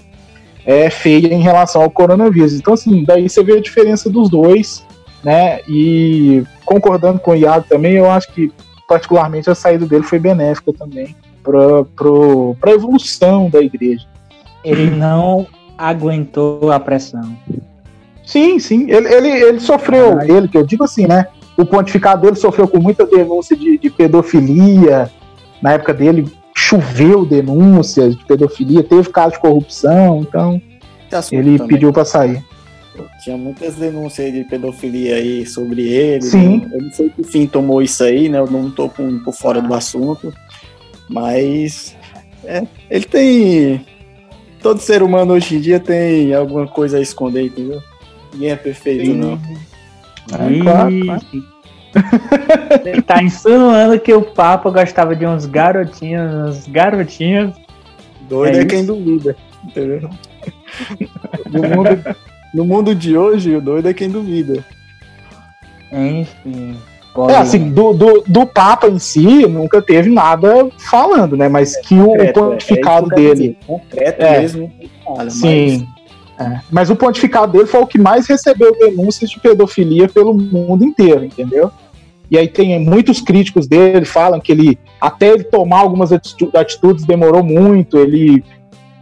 é, 0.65 0.89
feia 0.89 1.33
em 1.33 1.41
relação 1.41 1.81
ao 1.81 1.89
coronavírus. 1.89 2.53
Então, 2.53 2.73
assim, 2.73 3.03
daí 3.03 3.29
você 3.29 3.43
vê 3.43 3.57
a 3.57 3.61
diferença 3.61 4.09
dos 4.09 4.29
dois 4.29 4.85
né? 5.25 5.59
E 5.67 6.43
concordando 6.63 7.19
com 7.19 7.31
o 7.31 7.35
Iago 7.35 7.65
também, 7.67 7.93
eu 7.93 8.09
acho 8.09 8.31
que 8.31 8.53
particularmente 8.87 9.49
a 9.49 9.55
saída 9.55 9.83
dele 9.87 10.03
foi 10.03 10.19
benéfica 10.19 10.71
também 10.71 11.15
para 11.41 12.71
a 12.71 12.75
evolução 12.75 13.49
da 13.49 13.59
igreja. 13.59 14.05
Ele 14.63 14.91
não 14.91 15.47
aguentou 15.75 16.71
a 16.71 16.79
pressão. 16.79 17.35
Sim, 18.23 18.59
sim. 18.59 18.89
Ele, 18.89 19.11
ele, 19.11 19.29
ele 19.29 19.59
sofreu, 19.59 20.21
ele, 20.21 20.47
que 20.47 20.57
eu 20.57 20.63
digo 20.63 20.83
assim, 20.83 21.07
né? 21.07 21.27
O 21.57 21.65
pontificado 21.65 22.21
dele 22.21 22.35
sofreu 22.35 22.67
com 22.67 22.79
muita 22.79 23.05
denúncia 23.05 23.55
de, 23.55 23.77
de 23.77 23.89
pedofilia. 23.89 25.09
Na 25.61 25.73
época 25.73 25.93
dele, 25.93 26.31
choveu 26.55 27.25
denúncias 27.25 28.15
de 28.15 28.25
pedofilia, 28.25 28.83
teve 28.83 29.09
caso 29.09 29.33
de 29.33 29.39
corrupção, 29.39 30.21
então 30.21 30.61
ele 31.31 31.57
também. 31.57 31.67
pediu 31.67 31.93
para 31.93 32.05
sair. 32.05 32.43
Tinha 33.23 33.37
muitas 33.37 33.75
denúncias 33.75 34.31
de 34.31 34.43
pedofilia 34.45 35.15
aí 35.15 35.45
sobre 35.45 35.81
ele. 35.81 36.21
Sim. 36.21 36.59
Né? 36.59 36.69
Eu 36.73 36.81
não 36.83 36.91
sei 36.91 37.09
que 37.09 37.23
fim 37.23 37.45
tomou 37.45 37.81
isso 37.81 38.03
aí, 38.03 38.29
né? 38.29 38.39
Eu 38.39 38.47
não 38.47 38.71
tô 38.71 38.87
com, 38.87 39.19
por 39.19 39.33
fora 39.33 39.61
do 39.61 39.73
assunto. 39.73 40.33
Mas 41.09 41.95
é, 42.43 42.65
ele 42.89 43.05
tem. 43.05 43.85
Todo 44.61 44.79
ser 44.79 45.03
humano 45.03 45.33
hoje 45.33 45.57
em 45.57 45.59
dia 45.59 45.79
tem 45.79 46.33
alguma 46.33 46.67
coisa 46.67 46.97
a 46.97 47.01
esconder, 47.01 47.45
entendeu? 47.45 47.81
Ninguém 48.33 48.51
é 48.51 48.55
perfeito, 48.55 49.05
Sim. 49.05 49.13
não. 49.13 49.39
É, 50.33 50.59
claro, 50.61 51.05
claro. 51.05 51.21
Ele 52.85 53.01
tá 53.03 53.23
insinuando 53.23 53.99
que 53.99 54.13
o 54.13 54.21
Papa 54.21 54.69
gostava 54.69 55.15
de 55.15 55.25
uns 55.25 55.45
garotinhos, 55.45 56.57
uns 56.57 56.67
garotinhos. 56.67 57.55
Doido 58.27 58.57
é, 58.57 58.61
é 58.61 58.65
quem 58.65 58.85
duvida, 58.85 59.35
entendeu? 59.63 60.09
No 61.51 61.61
mundo, 61.61 62.15
no 62.53 62.65
mundo 62.65 62.95
de 62.95 63.17
hoje, 63.17 63.55
o 63.55 63.61
doido 63.61 63.87
é 63.87 63.93
quem 63.93 64.09
duvida. 64.09 64.63
Enfim. 65.91 66.75
É, 67.29 67.37
assim, 67.37 67.71
do, 67.71 67.93
do, 67.93 68.23
do 68.27 68.45
Papa 68.45 68.87
em 68.87 68.99
si, 68.99 69.47
nunca 69.47 69.81
teve 69.81 70.09
nada 70.09 70.67
falando, 70.77 71.37
né? 71.37 71.47
Mas 71.47 71.75
é, 71.75 71.81
que 71.81 71.95
o, 71.95 72.07
concreto, 72.07 72.39
pontificado 72.41 73.13
é, 73.13 73.15
dele. 73.15 73.57
concreto 73.65 74.21
é, 74.21 74.39
mesmo. 74.41 74.71
Fala, 75.05 75.29
sim. 75.29 75.87
Mas... 75.87 75.94
É. 76.37 76.59
mas 76.69 76.89
o 76.89 76.97
pontificado 76.97 77.53
dele 77.53 77.65
foi 77.65 77.79
o 77.79 77.87
que 77.87 77.97
mais 77.97 78.27
recebeu 78.27 78.77
denúncias 78.77 79.29
de 79.29 79.39
pedofilia 79.39 80.09
pelo 80.09 80.33
mundo 80.33 80.83
inteiro, 80.83 81.23
entendeu? 81.23 81.71
E 82.29 82.37
aí 82.37 82.47
tem 82.47 82.77
muitos 82.83 83.21
críticos 83.21 83.67
dele 83.67 84.03
falam 84.03 84.41
que 84.41 84.51
ele 84.51 84.79
até 84.99 85.29
ele 85.29 85.45
tomar 85.45 85.79
algumas 85.79 86.11
atitudes 86.11 87.05
demorou 87.05 87.43
muito, 87.43 87.97
ele 87.97 88.43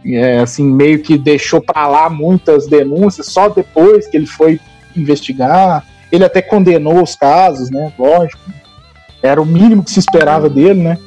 é, 0.06 0.40
assim, 0.40 0.64
meio 0.64 1.00
que 1.00 1.16
deixou 1.16 1.60
para 1.60 1.86
lá 1.86 2.10
muitas 2.10 2.66
denúncias, 2.66 3.26
só 3.26 3.48
depois 3.48 4.06
que 4.06 4.16
ele 4.16 4.26
foi 4.26 4.60
investigar. 4.94 5.84
Ele 6.12 6.24
até 6.24 6.42
condenou 6.42 7.02
os 7.02 7.16
casos, 7.16 7.70
né? 7.70 7.92
Lógico. 7.98 8.40
Era 9.22 9.40
o 9.40 9.46
mínimo 9.46 9.82
que 9.82 9.90
se 9.90 9.98
esperava 9.98 10.50
dele, 10.50 10.82
né? 10.82 10.98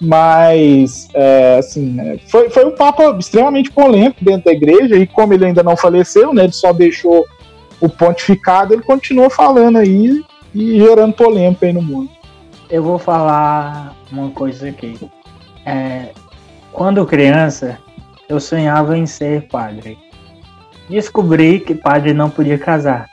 Mas, 0.00 1.08
é, 1.12 1.58
assim, 1.58 2.00
é, 2.00 2.18
foi, 2.28 2.48
foi 2.48 2.64
um 2.64 2.74
papo 2.74 3.02
extremamente 3.18 3.70
polêmico 3.70 4.24
dentro 4.24 4.46
da 4.46 4.52
igreja, 4.52 4.96
e 4.96 5.06
como 5.06 5.34
ele 5.34 5.44
ainda 5.44 5.62
não 5.62 5.76
faleceu, 5.76 6.32
né? 6.32 6.44
Ele 6.44 6.52
só 6.52 6.72
deixou 6.72 7.26
o 7.80 7.88
pontificado, 7.88 8.72
ele 8.72 8.82
continuou 8.82 9.28
falando 9.28 9.76
aí 9.76 10.22
e 10.54 10.78
gerando 10.78 11.12
polêmica 11.12 11.66
aí 11.66 11.72
no 11.72 11.82
mundo. 11.82 12.10
eu 12.70 12.82
vou 12.82 12.98
falar 12.98 13.94
uma 14.10 14.30
coisa 14.30 14.68
aqui. 14.68 14.98
É, 15.66 16.08
quando 16.72 17.04
criança, 17.04 17.78
eu 18.28 18.40
sonhava 18.40 18.96
em 18.96 19.06
ser 19.06 19.48
padre. 19.48 19.98
Descobri 20.88 21.60
que 21.60 21.74
padre 21.74 22.12
não 22.12 22.30
podia 22.30 22.58
casar. 22.58 23.08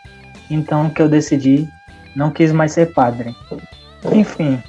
Então 0.50 0.90
que 0.90 1.02
eu 1.02 1.10
decidi, 1.10 1.68
não 2.16 2.32
quis 2.32 2.52
mais 2.52 2.72
ser 2.72 2.94
padre. 2.94 3.36
Enfim, 4.12 4.62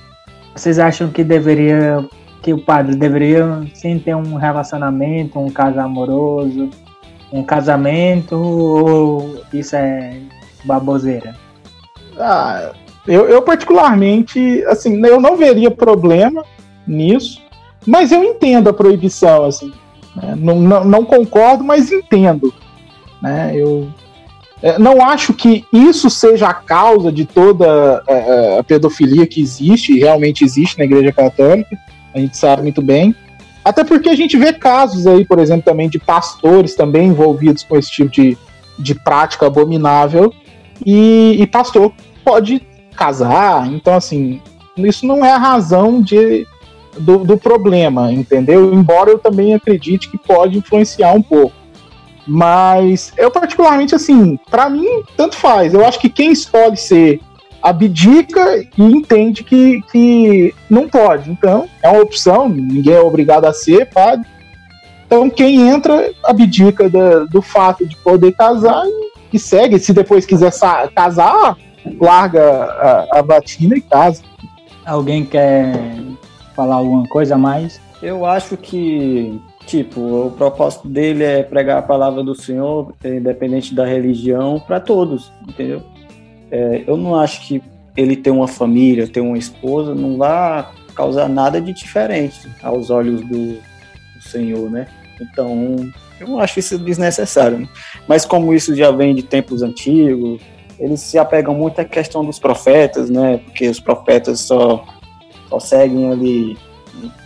vocês 0.59 0.79
acham 0.79 1.09
que 1.09 1.23
deveria 1.23 2.05
que 2.43 2.53
o 2.53 2.59
padre 2.59 2.97
deveria 2.97 3.67
sim 3.75 3.99
ter 3.99 4.15
um 4.15 4.35
relacionamento, 4.35 5.38
um 5.38 5.50
caso 5.50 5.81
amoroso, 5.81 6.71
um 7.33 7.43
casamento 7.43 8.37
ou 8.37 9.43
isso 9.53 9.77
é 9.77 10.21
baboseira? 10.65 11.35
Ah, 12.19 12.73
eu, 13.07 13.29
eu 13.29 13.43
particularmente, 13.43 14.65
assim, 14.67 15.05
eu 15.07 15.21
não 15.21 15.37
veria 15.37 15.71
problema 15.71 16.45
nisso, 16.87 17.41
mas 17.87 18.12
eu 18.12 18.23
entendo 18.23 18.69
a 18.69 18.73
proibição, 18.73 19.45
assim. 19.45 19.73
Né? 20.17 20.35
Não, 20.37 20.61
não, 20.61 20.85
não, 20.85 21.05
concordo, 21.05 21.65
mas 21.65 21.93
entendo. 21.93 22.53
Né? 23.23 23.53
Eu 23.55 23.88
não 24.79 25.05
acho 25.05 25.33
que 25.33 25.65
isso 25.73 26.11
seja 26.11 26.49
a 26.49 26.55
causa 26.55 27.12
de 27.12 27.25
toda 27.25 28.03
a, 28.09 28.12
é, 28.12 28.15
é, 28.15 28.59
a 28.59 28.65
pedofilia 28.65 29.27
que 29.27 29.41
existe, 29.41 29.93
e 29.93 30.00
realmente 30.00 30.45
existe 30.45 30.79
na 30.79 30.85
Igreja 30.85 31.12
Católica, 31.12 31.79
a 32.15 32.19
gente 32.19 32.37
sabe 32.37 32.62
muito 32.62 32.83
bem. 32.83 33.15
Até 33.65 33.85
porque 33.85 34.09
a 34.09 34.17
gente 34.17 34.37
vê 34.37 34.53
casos 34.53 35.07
aí, 35.07 35.25
por 35.25 35.38
exemplo, 35.38 35.62
também 35.62 35.88
de 35.88 35.99
pastores 35.99 36.75
também 36.75 37.09
envolvidos 37.09 37.62
com 37.62 37.77
esse 37.77 37.91
tipo 37.91 38.11
de, 38.11 38.37
de 38.79 38.95
prática 38.95 39.47
abominável, 39.47 40.33
e, 40.85 41.37
e 41.38 41.47
pastor 41.47 41.93
pode 42.25 42.62
casar, 42.97 43.73
então 43.73 43.95
assim, 43.95 44.41
isso 44.77 45.07
não 45.07 45.25
é 45.25 45.31
a 45.31 45.38
razão 45.38 46.03
de, 46.03 46.47
do, 46.99 47.19
do 47.19 47.37
problema, 47.37 48.12
entendeu? 48.12 48.75
Embora 48.75 49.11
eu 49.11 49.19
também 49.19 49.55
acredite 49.55 50.09
que 50.09 50.19
pode 50.19 50.59
influenciar 50.59 51.12
um 51.12 51.23
pouco. 51.23 51.58
Mas 52.28 53.12
eu 53.16 53.30
particularmente 53.30 53.94
assim, 53.94 54.38
para 54.50 54.68
mim 54.68 55.02
tanto 55.16 55.37
faz. 55.37 55.73
Eu 55.73 55.85
acho 55.85 55.99
que 55.99 56.11
quem 56.11 56.30
escolhe 56.30 56.76
ser 56.76 57.20
abdica 57.62 58.58
e 58.76 58.82
entende 58.82 59.42
que, 59.42 59.82
que 59.90 60.54
não 60.68 60.88
pode. 60.88 61.30
Então, 61.30 61.68
é 61.82 61.88
uma 61.88 62.02
opção, 62.02 62.49
ninguém 62.49 62.94
é 62.94 63.00
obrigado 63.00 63.47
a 63.47 63.52
ser 63.52 63.87
padre. 63.87 64.26
Então, 65.06 65.30
quem 65.30 65.68
entra 65.68 66.12
abdica 66.23 66.88
do, 66.88 67.26
do 67.28 67.42
fato 67.42 67.87
de 67.87 67.97
poder 67.97 68.32
casar 68.32 68.85
e, 68.87 69.11
e 69.32 69.38
segue. 69.38 69.78
Se 69.78 69.92
depois 69.92 70.26
quiser 70.26 70.52
casar, 70.94 71.56
larga 71.99 72.64
a, 72.64 73.18
a 73.18 73.23
batina 73.23 73.76
e 73.76 73.80
casa. 73.80 74.23
Alguém 74.85 75.25
quer 75.25 75.73
falar 76.54 76.76
alguma 76.76 77.06
coisa 77.08 77.35
a 77.35 77.38
mais? 77.38 77.80
Eu 78.02 78.25
acho 78.25 78.56
que, 78.56 79.40
tipo, 79.69 80.01
o 80.01 80.31
propósito 80.31 80.89
dele 80.89 81.23
é 81.23 81.43
pregar 81.43 81.79
a 81.79 81.83
palavra 81.83 82.25
do 82.25 82.35
Senhor, 82.35 82.95
independente 83.05 83.75
da 83.75 83.85
religião, 83.85 84.59
para 84.59 84.81
todos, 84.81 85.31
entendeu? 85.47 85.83
É, 86.51 86.85
eu 86.87 86.97
não 86.97 87.15
acho 87.15 87.47
que 87.47 87.63
ele 87.95 88.17
ter 88.17 88.31
uma 88.31 88.49
família, 88.49 89.07
ter 89.07 89.21
uma 89.21 89.37
esposa, 89.37 89.95
não 89.95 90.17
vai 90.17 90.67
causar 90.95 91.29
nada 91.29 91.61
de 91.61 91.73
diferente 91.73 92.49
aos 92.63 92.89
olhos 92.89 93.21
do, 93.21 93.55
do 93.57 94.23
Senhor, 94.23 94.71
né? 94.71 94.87
Então, 95.21 95.93
eu 96.19 96.41
acho 96.41 96.59
isso 96.59 96.79
desnecessário. 96.79 97.69
Mas 98.07 98.25
como 98.25 98.55
isso 98.55 98.75
já 98.75 98.91
vem 98.91 99.15
de 99.15 99.23
tempos 99.23 99.63
antigos, 99.63 100.41
eles 100.79 101.01
se 101.01 101.19
apegam 101.19 101.55
muito 101.55 101.79
à 101.81 101.85
questão 101.85 102.25
dos 102.25 102.39
profetas, 102.39 103.11
né? 103.11 103.39
Porque 103.45 103.69
os 103.69 103.81
profetas 103.81 104.41
só, 104.41 104.83
só 105.51 105.61
seguem 105.61 106.11
ali, 106.11 106.57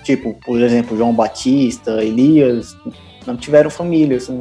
tipo, 0.03 0.35
por 0.45 0.61
exemplo, 0.61 0.97
João 0.97 1.13
Batista, 1.13 2.03
Elias, 2.03 2.77
não 3.27 3.37
tiveram 3.37 3.71
famílias, 3.71 4.29
né? 4.29 4.41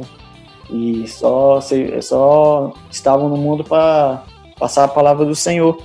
E 0.70 1.06
só, 1.06 1.60
só 2.00 2.72
estavam 2.90 3.28
no 3.28 3.36
mundo 3.36 3.62
para 3.62 4.24
passar 4.58 4.84
a 4.84 4.88
palavra 4.88 5.24
do 5.24 5.34
Senhor. 5.34 5.78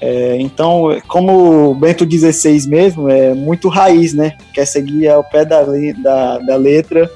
É, 0.00 0.36
então, 0.38 1.00
como 1.08 1.74
Bento 1.74 2.04
XVI 2.08 2.68
mesmo, 2.68 3.08
é 3.08 3.34
muito 3.34 3.68
raiz, 3.68 4.12
né? 4.12 4.36
Quer 4.52 4.66
seguir 4.66 5.08
ao 5.08 5.24
pé 5.24 5.44
da, 5.44 5.64
da, 6.02 6.38
da 6.38 6.56
letra 6.56 7.10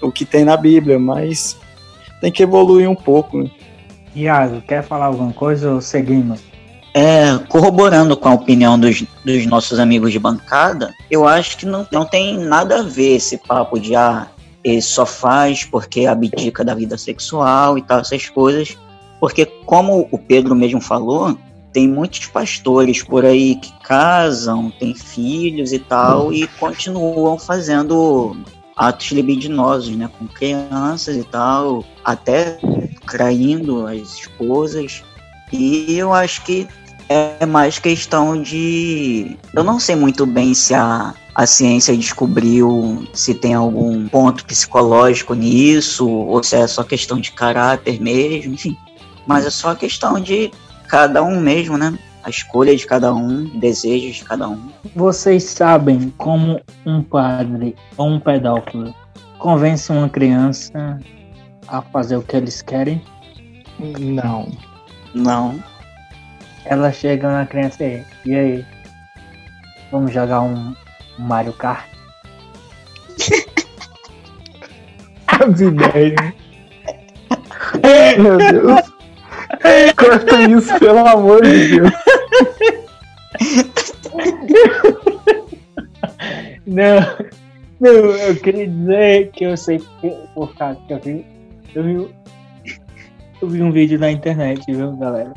o 0.00 0.12
que 0.12 0.24
tem 0.24 0.44
na 0.44 0.56
Bíblia, 0.56 0.98
mas 0.98 1.56
tem 2.20 2.30
que 2.30 2.42
evoluir 2.42 2.88
um 2.88 2.94
pouco. 2.94 3.42
Né? 3.42 3.50
Iago, 4.14 4.60
quer 4.62 4.82
falar 4.82 5.06
alguma 5.06 5.32
coisa 5.32 5.72
ou 5.72 5.80
seguimos? 5.80 6.47
É, 7.00 7.38
corroborando 7.48 8.16
com 8.16 8.28
a 8.28 8.34
opinião 8.34 8.76
dos, 8.76 9.04
dos 9.24 9.46
nossos 9.46 9.78
amigos 9.78 10.10
de 10.10 10.18
bancada, 10.18 10.92
eu 11.08 11.28
acho 11.28 11.56
que 11.56 11.64
não, 11.64 11.86
não 11.92 12.04
tem 12.04 12.36
nada 12.36 12.80
a 12.80 12.82
ver 12.82 13.14
esse 13.14 13.38
papo 13.38 13.78
de 13.78 13.94
ah, 13.94 14.26
ele 14.64 14.82
só 14.82 15.06
faz 15.06 15.62
porque 15.62 16.06
abdica 16.06 16.64
da 16.64 16.74
vida 16.74 16.98
sexual 16.98 17.78
e 17.78 17.82
tal, 17.82 18.00
essas 18.00 18.28
coisas. 18.28 18.76
Porque, 19.20 19.46
como 19.46 20.08
o 20.10 20.18
Pedro 20.18 20.56
mesmo 20.56 20.80
falou, 20.80 21.38
tem 21.72 21.86
muitos 21.86 22.26
pastores 22.26 23.00
por 23.00 23.24
aí 23.24 23.54
que 23.54 23.72
casam, 23.84 24.68
têm 24.80 24.92
filhos 24.92 25.72
e 25.72 25.78
tal, 25.78 26.32
e 26.32 26.48
continuam 26.58 27.38
fazendo 27.38 28.36
atos 28.76 29.12
libidinosos, 29.12 29.94
né, 29.94 30.10
com 30.18 30.26
crianças 30.26 31.14
e 31.14 31.22
tal, 31.22 31.84
até 32.04 32.58
traindo 33.08 33.86
as 33.86 34.18
esposas. 34.18 35.04
E 35.52 35.96
eu 35.96 36.12
acho 36.12 36.44
que 36.44 36.66
é 37.08 37.46
mais 37.46 37.78
questão 37.78 38.40
de. 38.40 39.36
Eu 39.54 39.64
não 39.64 39.80
sei 39.80 39.96
muito 39.96 40.26
bem 40.26 40.54
se 40.54 40.74
a, 40.74 41.14
a 41.34 41.46
ciência 41.46 41.96
descobriu 41.96 43.06
se 43.12 43.34
tem 43.34 43.54
algum 43.54 44.08
ponto 44.08 44.44
psicológico 44.44 45.34
nisso, 45.34 46.08
ou 46.08 46.42
se 46.42 46.56
é 46.56 46.66
só 46.66 46.82
questão 46.84 47.18
de 47.18 47.32
caráter 47.32 48.00
mesmo, 48.00 48.54
enfim. 48.54 48.76
Mas 49.26 49.46
é 49.46 49.50
só 49.50 49.74
questão 49.74 50.20
de 50.20 50.50
cada 50.86 51.22
um 51.22 51.40
mesmo, 51.40 51.76
né? 51.76 51.98
A 52.22 52.30
escolha 52.30 52.76
de 52.76 52.84
cada 52.86 53.14
um, 53.14 53.44
desejos 53.58 54.16
de 54.16 54.24
cada 54.24 54.48
um. 54.48 54.68
Vocês 54.94 55.44
sabem 55.44 56.12
como 56.18 56.60
um 56.84 57.02
padre 57.02 57.74
ou 57.96 58.08
um 58.08 58.20
pedófilo 58.20 58.94
convence 59.38 59.90
uma 59.90 60.08
criança 60.08 60.98
a 61.68 61.80
fazer 61.80 62.16
o 62.16 62.22
que 62.22 62.36
eles 62.36 62.60
querem? 62.60 63.02
Não. 63.98 64.48
Não. 65.14 65.62
Ela 66.68 66.92
chega 66.92 67.30
na 67.30 67.46
criança 67.46 67.82
e, 67.82 68.04
e 68.26 68.34
aí? 68.34 68.66
Vamos 69.90 70.12
jogar 70.12 70.42
um, 70.42 70.74
um 71.18 71.22
Mario 71.22 71.54
Kart? 71.54 71.88
As 75.26 75.60
ideias. 75.60 76.34
Meu 78.18 78.36
Deus. 78.36 78.82
Corta 79.96 80.42
isso, 80.42 80.78
pelo 80.78 81.06
amor 81.06 81.42
de 81.42 81.68
Deus. 81.68 81.90
Não, 86.66 87.00
não, 87.80 87.90
eu 87.90 88.36
queria 88.36 88.68
dizer 88.68 89.30
que 89.30 89.44
eu 89.44 89.56
sei 89.56 89.80
por 90.34 90.54
causa 90.54 90.78
que 90.86 90.92
eu 90.92 91.00
vi, 91.00 91.26
eu 91.74 91.82
vi, 91.82 92.14
eu 93.40 93.48
vi 93.48 93.62
um 93.62 93.72
vídeo 93.72 93.98
na 93.98 94.10
internet, 94.10 94.70
viu, 94.70 94.94
galera? 94.98 95.32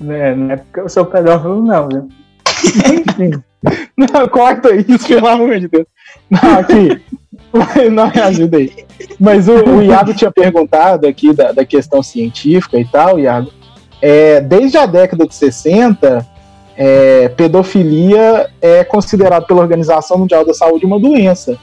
É, 0.00 0.34
não 0.34 0.50
é 0.52 0.56
porque 0.56 0.80
eu 0.80 0.88
sou 0.88 1.04
pedófilo, 1.04 1.62
não, 1.62 1.88
viu? 1.88 2.08
Enfim. 2.64 3.42
Não, 3.96 4.28
corta 4.28 4.72
isso, 4.72 5.08
pelo 5.08 5.26
amor 5.26 5.58
de 5.58 5.66
Deus. 5.66 5.86
Não, 6.30 6.58
aqui. 6.60 7.02
Não 7.90 8.08
me 8.08 8.20
ajuda 8.20 8.58
aí. 8.58 8.72
Mas 9.18 9.48
o, 9.48 9.54
o 9.54 9.82
Iago 9.82 10.14
tinha 10.14 10.30
perguntado 10.30 11.08
aqui 11.08 11.32
da, 11.32 11.50
da 11.50 11.64
questão 11.64 12.00
científica 12.00 12.78
e 12.78 12.84
tal, 12.84 13.18
Iago. 13.18 13.50
É, 14.00 14.40
desde 14.40 14.78
a 14.78 14.86
década 14.86 15.26
de 15.26 15.34
60, 15.34 16.24
é, 16.76 17.28
pedofilia 17.30 18.48
é 18.62 18.84
considerado 18.84 19.46
pela 19.46 19.60
Organização 19.60 20.18
Mundial 20.18 20.46
da 20.46 20.54
Saúde 20.54 20.86
uma 20.86 21.00
doença, 21.00 21.58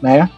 né? 0.00 0.30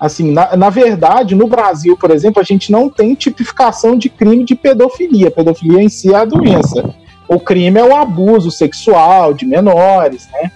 Assim, 0.00 0.32
na, 0.32 0.56
na, 0.56 0.70
verdade, 0.70 1.34
no 1.34 1.46
Brasil, 1.46 1.94
por 1.94 2.10
exemplo, 2.10 2.40
a 2.40 2.44
gente 2.44 2.72
não 2.72 2.88
tem 2.88 3.14
tipificação 3.14 3.98
de 3.98 4.08
crime 4.08 4.44
de 4.44 4.54
pedofilia. 4.54 5.30
Pedofilia 5.30 5.82
em 5.82 5.90
si 5.90 6.14
é 6.14 6.16
a 6.16 6.24
doença. 6.24 6.94
O 7.28 7.38
crime 7.38 7.78
é 7.78 7.84
o 7.84 7.94
abuso 7.94 8.50
sexual 8.50 9.34
de 9.34 9.44
menores, 9.44 10.26
né? 10.32 10.50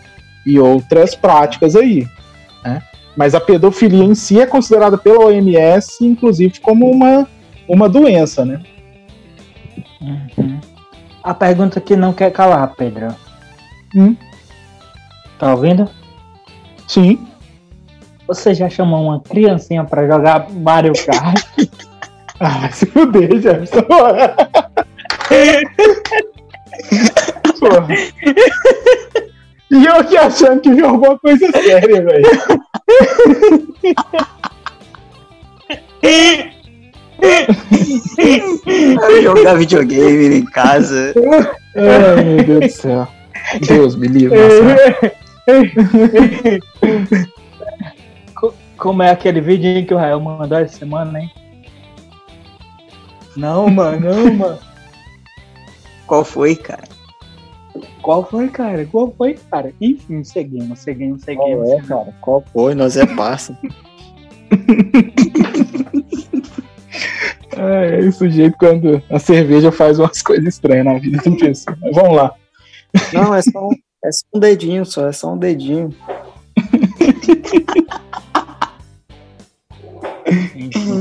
E 0.46 0.58
outras 0.58 1.14
práticas 1.14 1.76
aí. 1.76 2.08
Né? 2.64 2.82
Mas 3.14 3.34
a 3.34 3.40
pedofilia 3.40 4.02
em 4.02 4.14
si 4.14 4.40
é 4.40 4.46
considerada 4.46 4.96
pela 4.96 5.26
OMS, 5.26 5.98
inclusive, 6.00 6.58
como 6.60 6.90
uma, 6.90 7.28
uma 7.68 7.86
doença, 7.86 8.46
né? 8.46 8.62
Uhum. 10.00 10.58
A 11.22 11.34
pergunta 11.34 11.82
que 11.82 11.94
não 11.94 12.14
quer 12.14 12.32
calar, 12.32 12.74
Pedro. 12.74 13.14
Hum? 13.94 14.16
Tá 15.38 15.52
ouvindo? 15.52 15.88
Sim. 16.88 17.18
Você 18.26 18.54
já 18.54 18.70
chamou 18.70 19.04
uma 19.04 19.20
criancinha 19.20 19.84
pra 19.84 20.06
jogar 20.06 20.50
Mario 20.50 20.94
Kart? 21.04 21.44
ah, 22.40 22.70
se 22.70 22.86
fuder, 22.86 23.38
Jefferson. 23.40 23.82
Porra. 27.60 27.88
E 29.70 29.86
eu 29.86 29.96
aqui 29.96 30.16
achando 30.16 30.60
que 30.60 30.72
viu 30.72 30.86
alguma 30.86 31.18
coisa 31.18 31.50
séria, 31.52 32.02
velho. 32.02 32.24
Jogar 39.22 39.56
videogame 39.56 40.38
em 40.38 40.44
casa. 40.46 41.12
Ai, 41.76 42.24
meu 42.24 42.42
Deus 42.44 42.60
do 42.60 42.70
céu. 42.70 43.06
Deus 43.66 43.96
me 43.96 44.08
livre. 44.08 44.38
Como 48.76 49.02
é 49.02 49.10
aquele 49.10 49.40
vídeo 49.40 49.86
que 49.86 49.94
o 49.94 49.96
Rael 49.96 50.20
mandou 50.20 50.58
essa 50.58 50.78
semana, 50.78 51.20
hein? 51.20 51.30
Não, 53.36 53.68
mano, 53.68 54.00
não, 54.00 54.34
mano. 54.34 54.58
Qual 56.06 56.24
foi, 56.24 56.54
cara? 56.54 56.84
Qual 58.02 58.24
foi, 58.28 58.48
cara? 58.48 58.86
Qual 58.86 59.12
foi, 59.16 59.34
cara? 59.50 59.72
Enfim, 59.80 60.22
seguimos, 60.22 60.78
seguimos, 60.78 61.22
seguimos. 61.22 61.68
Qual 61.68 61.78
é, 61.78 61.82
cara? 61.82 62.14
Qual 62.20 62.44
foi? 62.52 62.74
Nós 62.74 62.96
é 62.96 63.06
parça. 63.06 63.58
É, 67.56 67.96
é 67.96 68.00
isso 68.00 68.28
jeito 68.28 68.56
quando 68.58 69.02
a 69.08 69.18
cerveja 69.18 69.70
faz 69.70 69.98
umas 69.98 70.20
coisas 70.22 70.46
estranhas 70.46 70.84
na 70.84 70.98
vida 70.98 71.18
de 71.18 71.36
pessoa. 71.36 71.76
Mas 71.80 71.94
vamos 71.94 72.16
lá. 72.16 72.34
Não, 73.12 73.34
é 73.34 73.42
só, 73.42 73.68
é 74.04 74.12
só 74.12 74.26
um 74.34 74.40
dedinho 74.40 74.84
só, 74.84 75.08
é 75.08 75.12
só 75.12 75.32
um 75.32 75.38
dedinho. 75.38 75.94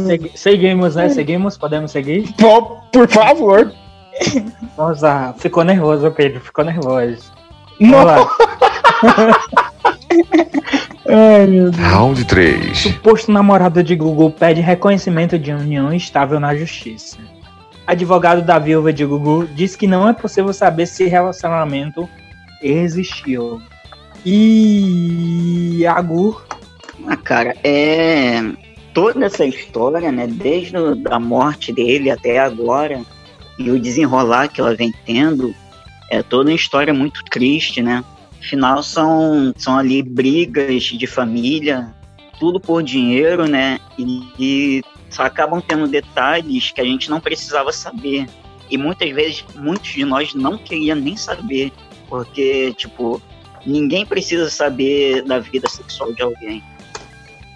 Segui- 0.07 0.31
Seguimos, 0.35 0.95
né? 0.95 1.09
Seguimos, 1.09 1.57
podemos 1.57 1.91
seguir? 1.91 2.31
Pô, 2.37 2.61
por 2.91 3.07
favor. 3.09 3.71
Nossa, 4.77 5.33
ficou 5.37 5.63
nervoso, 5.63 6.11
Pedro, 6.11 6.39
ficou 6.41 6.63
nervoso. 6.65 7.31
Vamos 7.79 8.05
lá. 8.05 8.27
Ai, 11.09 11.47
meu 11.47 11.69
Deus. 11.71 11.85
Round 11.91 12.25
3. 12.25 12.77
Suposto 12.77 13.31
namorado 13.31 13.83
de 13.83 13.95
Gugu 13.95 14.31
pede 14.31 14.61
reconhecimento 14.61 15.37
de 15.37 15.51
união 15.51 15.93
estável 15.93 16.39
na 16.39 16.55
justiça. 16.55 17.17
Advogado 17.85 18.41
da 18.41 18.57
viúva 18.57 18.93
de 18.93 19.03
Gugu 19.05 19.45
diz 19.53 19.75
que 19.75 19.85
não 19.87 20.07
é 20.07 20.13
possível 20.13 20.53
saber 20.53 20.85
se 20.85 21.05
relacionamento 21.05 22.07
existiu. 22.61 23.61
E 24.25 25.85
Agur 25.85 26.45
Ah, 27.07 27.17
cara, 27.17 27.53
é. 27.63 28.41
Toda 28.93 29.25
essa 29.25 29.45
história, 29.45 30.11
né? 30.11 30.27
Desde 30.27 30.75
a 31.09 31.19
morte 31.19 31.73
dele 31.73 32.11
até 32.11 32.39
agora, 32.39 33.01
e 33.57 33.69
o 33.69 33.79
desenrolar 33.79 34.47
que 34.47 34.61
ela 34.61 34.75
vem 34.75 34.93
tendo, 35.05 35.53
é 36.09 36.21
toda 36.21 36.49
uma 36.49 36.55
história 36.55 36.93
muito 36.93 37.23
triste, 37.25 37.81
né? 37.81 38.03
Afinal, 38.39 38.83
são, 38.83 39.53
são 39.57 39.77
ali 39.77 40.03
brigas 40.03 40.83
de 40.83 41.07
família, 41.07 41.93
tudo 42.39 42.59
por 42.59 42.83
dinheiro, 42.83 43.47
né? 43.47 43.79
E, 43.97 44.23
e 44.37 44.83
só 45.09 45.23
acabam 45.23 45.61
tendo 45.61 45.87
detalhes 45.87 46.71
que 46.71 46.81
a 46.81 46.83
gente 46.83 47.09
não 47.09 47.19
precisava 47.19 47.71
saber. 47.71 48.27
E 48.69 48.77
muitas 48.77 49.09
vezes, 49.11 49.45
muitos 49.55 49.91
de 49.91 50.03
nós 50.03 50.33
não 50.33 50.57
queriam 50.57 50.97
nem 50.97 51.15
saber, 51.15 51.71
porque, 52.09 52.73
tipo, 52.73 53.21
ninguém 53.65 54.05
precisa 54.05 54.49
saber 54.49 55.23
da 55.23 55.39
vida 55.39 55.69
sexual 55.69 56.13
de 56.13 56.21
alguém 56.21 56.61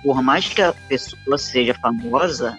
por 0.03 0.21
mais 0.21 0.47
que 0.47 0.61
a 0.61 0.73
pessoa 0.73 1.37
seja 1.37 1.73
famosa 1.75 2.57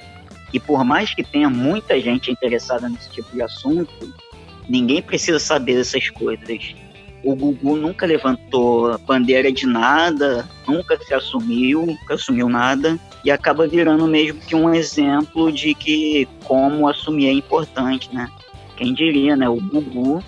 e 0.53 0.59
por 0.59 0.85
mais 0.85 1.14
que 1.14 1.22
tenha 1.22 1.51
muita 1.51 2.01
gente 2.01 2.31
interessada 2.31 2.88
nesse 2.88 3.11
tipo 3.11 3.31
de 3.33 3.42
assunto, 3.42 4.12
ninguém 4.68 5.03
precisa 5.03 5.38
saber 5.38 5.77
dessas 5.77 6.09
coisas. 6.11 6.74
O 7.24 7.35
Gugu 7.35 7.77
nunca 7.77 8.07
levantou 8.07 8.96
bandeira 9.01 9.51
de 9.51 9.66
nada, 9.66 10.48
nunca 10.66 10.96
se 10.98 11.12
assumiu, 11.12 11.85
nunca 11.85 12.14
assumiu 12.14 12.48
nada 12.48 12.98
e 13.24 13.31
acaba 13.31 13.66
virando 13.66 14.07
mesmo 14.07 14.40
que 14.40 14.55
um 14.55 14.72
exemplo 14.72 15.51
de 15.51 15.74
que 15.74 16.29
como 16.44 16.88
assumir 16.88 17.29
é 17.29 17.33
importante, 17.33 18.14
né? 18.14 18.29
Quem 18.77 18.94
diria, 18.94 19.37
né? 19.37 19.48
O 19.48 19.57
Gugu 19.57 20.22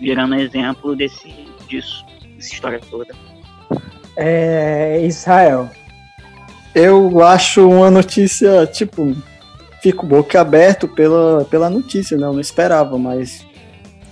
virando 0.00 0.36
exemplo 0.36 0.94
desse 0.94 1.34
disso, 1.68 2.04
dessa 2.36 2.52
história 2.54 2.80
toda. 2.88 3.12
é 4.16 5.04
Israel. 5.04 5.68
Eu 6.74 7.22
acho 7.22 7.68
uma 7.68 7.90
notícia, 7.90 8.66
tipo, 8.66 9.14
fico 9.82 10.06
boca 10.06 10.40
aberto 10.40 10.86
pela, 10.86 11.44
pela 11.44 11.68
notícia, 11.68 12.16
né? 12.16 12.26
Eu 12.26 12.32
não 12.32 12.40
esperava, 12.40 12.96
mas 12.96 13.44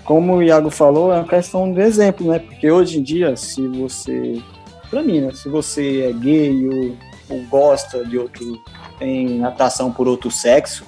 como 0.04 0.36
o 0.36 0.42
Iago 0.42 0.70
falou, 0.70 1.12
é 1.12 1.16
uma 1.16 1.28
questão 1.28 1.72
de 1.72 1.80
exemplo, 1.80 2.26
né? 2.30 2.38
Porque 2.38 2.70
hoje 2.70 2.98
em 2.98 3.02
dia, 3.02 3.36
se 3.36 3.66
você. 3.68 4.42
Pra 4.90 5.02
mim, 5.02 5.20
né? 5.20 5.32
Se 5.34 5.48
você 5.48 6.08
é 6.08 6.12
gay 6.12 6.66
ou, 6.66 6.96
ou 7.28 7.42
gosta 7.44 8.04
de 8.04 8.18
outro. 8.18 8.60
tem 8.98 9.44
atração 9.44 9.92
por 9.92 10.08
outro 10.08 10.30
sexo, 10.30 10.84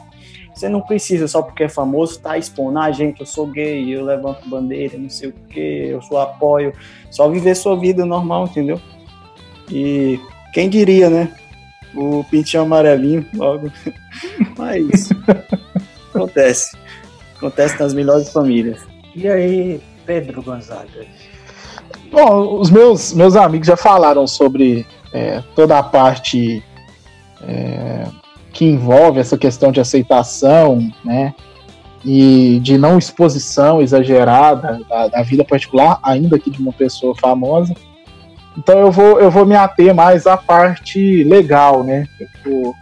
você 0.61 0.69
não 0.69 0.81
precisa, 0.81 1.29
só 1.29 1.41
porque 1.41 1.65
é 1.65 1.69
famoso, 1.69 2.21
tá 2.21 2.37
expondo, 2.37 2.79
ah, 2.79 2.91
gente, 2.91 3.21
eu 3.21 3.27
sou 3.27 3.47
gay, 3.47 3.89
eu 3.89 4.05
levanto 4.05 4.49
bandeira, 4.49 4.99
não 4.99 5.09
sei 5.09 5.29
o 5.29 5.33
que, 5.49 5.61
eu 5.61 6.03
sou 6.03 6.19
apoio. 6.19 6.73
Só 7.11 7.29
viver 7.29 7.55
sua 7.55 7.79
vida 7.79 8.05
normal, 8.05 8.45
entendeu? 8.45 8.81
E 9.71 10.19
quem 10.53 10.69
diria, 10.69 11.09
né? 11.09 11.33
O 11.95 12.25
pintinho 12.25 12.63
amarelinho 12.63 13.27
logo. 13.35 13.71
Mas 14.57 15.11
acontece. 16.15 16.77
Acontece 17.37 17.81
nas 17.81 17.95
melhores 17.95 18.31
famílias. 18.31 18.81
E 19.15 19.27
aí, 19.27 19.81
Pedro 20.07 20.43
Gonzaga? 20.43 21.07
Bom, 22.13 22.59
os 22.59 22.71
meus, 22.71 23.13
meus 23.13 23.37
amigos 23.37 23.67
já 23.67 23.77
falaram 23.77 24.27
sobre 24.27 24.87
é, 25.13 25.43
toda 25.55 25.79
a 25.79 25.83
parte 25.83 26.63
é, 27.43 28.05
que 28.53 28.65
envolve 28.65 29.21
essa 29.21 29.39
questão 29.39 29.73
de 29.73 29.81
aceitação, 29.81 30.91
né? 31.05 31.35
E 32.05 32.59
de 32.63 32.79
não 32.79 32.99
exposição 32.99 33.81
exagerada 33.81 34.81
da, 34.89 35.09
da 35.09 35.23
vida 35.23 35.45
particular, 35.45 35.99
ainda 36.03 36.39
que 36.39 36.51
de 36.51 36.61
uma 36.61 36.73
pessoa 36.73 37.15
famosa. 37.15 37.75
Então 38.57 38.79
eu 38.79 38.91
vou, 38.91 39.21
eu 39.21 39.31
vou 39.31 39.47
me 39.47 39.55
ater 39.55 39.95
mais 39.95 40.27
à 40.27 40.37
parte 40.37 41.25
legal, 41.25 41.85
né? 41.85 42.07
Vou- 42.45 42.75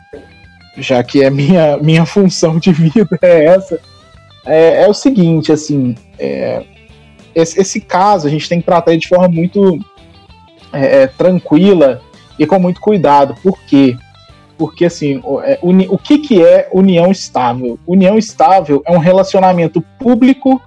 já 0.77 1.03
que 1.03 1.23
é 1.23 1.31
minha, 1.31 1.77
minha 1.83 2.07
função 2.07 2.59
de 2.59 2.73
vida 2.73 3.07
é 3.23 3.45
essa. 3.47 3.81
É, 4.47 4.85
é 4.85 4.89
o 4.89 4.95
seguinte, 4.95 5.53
assim, 5.53 5.95
é, 6.19 6.65
esse, 7.35 7.61
esse 7.61 7.81
caso 7.81 8.27
a 8.27 8.31
gente 8.31 8.49
tem 8.49 8.61
que 8.61 8.67
tratar 8.67 8.97
de 8.97 9.07
forma 9.07 9.29
muito 9.29 9.79
é, 10.73 11.03
é, 11.03 11.07
tranquila 11.07 12.01
e 12.39 12.47
com 12.47 12.59
muito 12.59 12.81
cuidado. 12.81 13.35
Por 13.43 13.59
quê? 13.63 13.97
Porque 14.57 14.87
assim, 14.87 15.21
o, 15.23 15.41
é, 15.41 15.59
o 15.63 15.99
que, 15.99 16.19
que 16.19 16.43
é 16.43 16.69
união 16.73 17.11
estável? 17.11 17.79
União 17.87 18.19
estável 18.19 18.83
é 18.87 18.93
um 18.93 18.99
relacionamento 18.99 19.81
público 19.99 20.61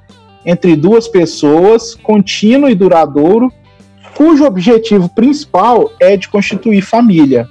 entre 0.45 0.75
duas 0.75 1.07
pessoas, 1.07 1.95
contínuo 1.95 2.69
e 2.69 2.75
duradouro, 2.75 3.51
cujo 4.21 4.45
objetivo 4.45 5.09
principal 5.09 5.91
é 5.99 6.15
de 6.15 6.29
constituir 6.29 6.83
família. 6.83 7.49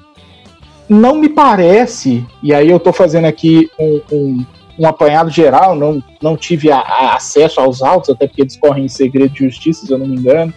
Não 0.88 1.16
me 1.16 1.28
parece, 1.28 2.24
e 2.40 2.54
aí 2.54 2.70
eu 2.70 2.76
estou 2.76 2.92
fazendo 2.92 3.24
aqui 3.24 3.68
um, 3.76 4.00
um, 4.12 4.46
um 4.78 4.86
apanhado 4.86 5.30
geral, 5.30 5.74
não, 5.74 6.00
não 6.22 6.36
tive 6.36 6.70
a- 6.70 6.78
a 6.78 7.16
acesso 7.16 7.58
aos 7.60 7.82
autos, 7.82 8.10
até 8.10 8.28
porque 8.28 8.42
eles 8.42 8.56
correm 8.56 8.84
em 8.84 8.88
segredo 8.88 9.34
de 9.34 9.46
justiça, 9.46 9.84
se 9.84 9.92
eu 9.92 9.98
não 9.98 10.06
me 10.06 10.14
engano. 10.14 10.54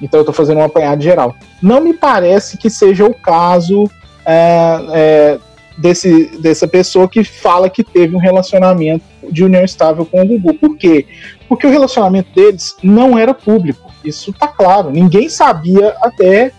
Então 0.00 0.18
eu 0.18 0.22
estou 0.22 0.32
fazendo 0.32 0.58
um 0.58 0.64
apanhado 0.64 1.02
geral. 1.02 1.34
Não 1.60 1.80
me 1.80 1.94
parece 1.94 2.56
que 2.56 2.70
seja 2.70 3.04
o 3.04 3.12
caso 3.12 3.90
é, 4.24 4.78
é, 4.92 5.38
desse, 5.76 6.38
dessa 6.38 6.68
pessoa 6.68 7.08
que 7.08 7.24
fala 7.24 7.68
que 7.68 7.82
teve 7.82 8.14
um 8.14 8.20
relacionamento 8.20 9.04
de 9.28 9.42
união 9.42 9.64
estável 9.64 10.06
com 10.06 10.22
o 10.22 10.26
Gugu. 10.26 10.54
Por 10.54 10.76
quê? 10.76 11.06
Porque 11.48 11.66
o 11.66 11.70
relacionamento 11.70 12.32
deles 12.36 12.76
não 12.84 13.18
era 13.18 13.34
público. 13.34 13.89
Isso 14.04 14.32
tá 14.32 14.48
claro. 14.48 14.90
Ninguém 14.90 15.28
sabia 15.28 15.94
até 16.00 16.52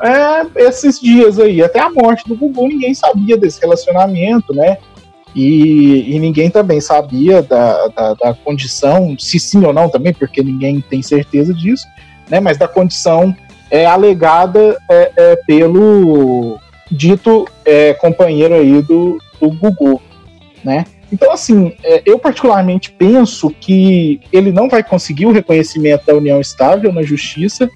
é, 0.00 0.66
esses 0.66 1.00
dias 1.00 1.38
aí, 1.38 1.62
até 1.62 1.80
a 1.80 1.90
morte 1.90 2.26
do 2.28 2.36
Gugu, 2.36 2.68
ninguém 2.68 2.94
sabia 2.94 3.36
desse 3.36 3.60
relacionamento, 3.60 4.54
né? 4.54 4.78
E, 5.34 6.14
e 6.14 6.18
ninguém 6.18 6.50
também 6.50 6.80
sabia 6.80 7.42
da, 7.42 7.88
da, 7.88 8.14
da 8.14 8.34
condição, 8.34 9.16
se 9.18 9.38
sim 9.38 9.64
ou 9.64 9.72
não 9.72 9.88
também, 9.88 10.12
porque 10.12 10.42
ninguém 10.42 10.80
tem 10.80 11.02
certeza 11.02 11.52
disso, 11.52 11.84
né? 12.28 12.40
Mas 12.40 12.56
da 12.56 12.68
condição 12.68 13.34
é, 13.70 13.84
alegada 13.84 14.78
é, 14.88 15.12
é, 15.16 15.36
pelo 15.46 16.58
dito 16.90 17.46
é, 17.64 17.92
companheiro 17.94 18.54
aí 18.54 18.80
do, 18.82 19.18
do 19.40 19.50
Gugu, 19.50 20.00
né? 20.64 20.84
Então, 21.12 21.32
assim, 21.32 21.74
é, 21.82 22.02
eu 22.04 22.18
particularmente 22.18 22.92
penso 22.92 23.50
que 23.50 24.20
ele 24.32 24.52
não 24.52 24.68
vai 24.68 24.82
conseguir 24.82 25.26
o 25.26 25.32
reconhecimento 25.32 26.06
da 26.06 26.14
união 26.14 26.40
estável 26.40 26.92
na 26.92 27.02
justiça, 27.02 27.68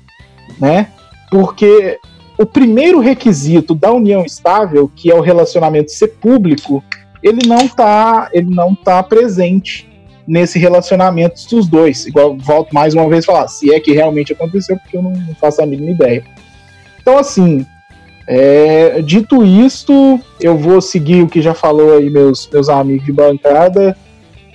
né? 0.60 0.88
Porque 1.30 1.98
o 2.38 2.44
primeiro 2.44 3.00
requisito 3.00 3.74
da 3.74 3.90
união 3.90 4.24
estável, 4.24 4.90
que 4.94 5.10
é 5.10 5.14
o 5.14 5.20
relacionamento 5.20 5.90
ser 5.90 6.08
público, 6.08 6.84
ele 7.22 7.46
não 7.46 7.68
tá, 7.68 8.28
ele 8.32 8.54
não 8.54 8.74
tá 8.74 9.02
presente 9.02 9.88
nesse 10.26 10.58
relacionamento 10.58 11.40
dos 11.48 11.66
dois. 11.66 12.06
Igual 12.06 12.36
volto 12.36 12.74
mais 12.74 12.94
uma 12.94 13.08
vez 13.08 13.24
a 13.24 13.32
falar, 13.32 13.48
se 13.48 13.72
é 13.72 13.80
que 13.80 13.92
realmente 13.92 14.32
aconteceu, 14.32 14.76
porque 14.76 14.96
eu 14.96 15.02
não 15.02 15.14
faço 15.40 15.62
a 15.62 15.66
mínima 15.66 15.90
ideia. 15.90 16.24
Então, 17.00 17.16
assim, 17.18 17.66
é, 18.26 19.02
dito 19.02 19.44
isto, 19.44 20.20
eu 20.40 20.56
vou 20.56 20.80
seguir 20.80 21.22
o 21.22 21.28
que 21.28 21.42
já 21.42 21.54
falou 21.54 21.96
aí 21.96 22.08
meus, 22.08 22.48
meus 22.52 22.68
amigos 22.68 23.04
de 23.04 23.12
bancada. 23.12 23.96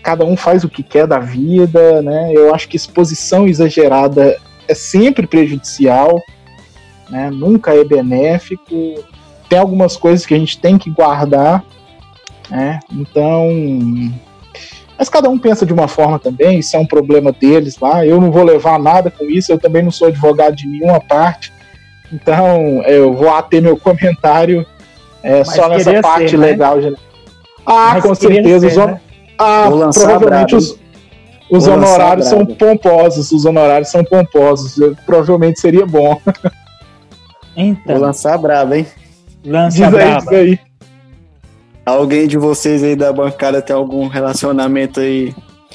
Cada 0.02 0.24
um 0.24 0.38
faz 0.38 0.64
o 0.64 0.70
que 0.70 0.84
quer 0.84 1.06
da 1.06 1.20
vida, 1.20 2.02
né? 2.02 2.32
Eu 2.34 2.54
acho 2.56 2.68
que 2.70 2.78
exposição 2.78 3.48
exagerada 3.48 4.38
é 4.68 4.74
sempre 4.74 5.28
prejudicial, 5.28 6.22
né? 7.10 7.30
Nunca 7.30 7.76
é 7.76 7.84
benéfico. 7.84 9.04
Tem 9.50 9.60
algumas 9.60 9.98
coisas 9.98 10.26
que 10.26 10.34
a 10.34 10.40
gente 10.40 10.60
tem 10.60 10.78
que 10.78 10.90
guardar, 10.90 11.64
né? 12.50 12.80
Então, 12.92 13.50
mas 14.98 15.10
cada 15.10 15.30
um 15.30 15.38
pensa 15.38 15.66
de 15.66 15.74
uma 15.74 15.88
forma 15.88 16.18
também, 16.18 16.60
isso 16.60 16.76
é 16.76 16.80
um 16.80 16.86
problema 16.86 17.32
deles 17.32 17.78
lá. 17.80 18.06
Eu 18.06 18.20
não 18.20 18.32
vou 18.32 18.44
levar 18.44 18.80
nada 18.80 19.12
com 19.12 19.26
isso, 19.26 19.52
eu 19.52 19.60
também 19.60 19.84
não 19.84 19.92
sou 19.92 20.08
advogado 20.08 20.56
de 20.56 20.68
nenhuma 20.68 21.00
parte. 21.00 21.54
Então, 22.12 22.82
eu 22.84 23.14
vou 23.14 23.30
ater 23.34 23.62
meu 23.62 23.78
comentário 23.78 24.66
é, 25.24 25.44
só 25.44 25.68
nessa 25.68 26.02
parte 26.02 26.30
ser, 26.30 26.38
né? 26.38 26.48
legal. 26.48 26.78
Né? 26.78 26.94
Ah, 27.66 27.92
Mas 27.94 28.04
com 28.04 28.16
certeza. 28.16 28.70
Ser, 28.70 28.80
os, 28.80 28.86
né? 28.88 29.02
Ah, 29.38 29.70
provavelmente 29.94 30.56
os, 30.56 30.80
os 31.50 31.68
honorários 31.68 32.28
são 32.28 32.46
pomposos. 32.46 33.32
Os 33.32 33.46
honorários 33.46 33.90
são 33.90 34.04
pomposos. 34.04 34.78
Eu, 34.78 34.96
provavelmente 35.06 35.60
seria 35.60 35.86
bom. 35.86 36.20
Então. 37.60 37.96
Vou 37.96 38.06
lançar 38.06 38.38
brabo, 38.38 38.76
hein? 38.76 38.86
Lança 39.44 39.78
diz 39.90 39.96
aí, 39.96 40.18
diz 40.18 40.28
aí. 40.28 40.60
Alguém 41.86 42.28
de 42.28 42.38
vocês 42.38 42.84
aí 42.84 42.96
da 42.96 43.12
bancada 43.12 43.62
tem 43.62 43.76
algum 43.76 44.08
relacionamento 44.08 45.00
aí 45.00 45.34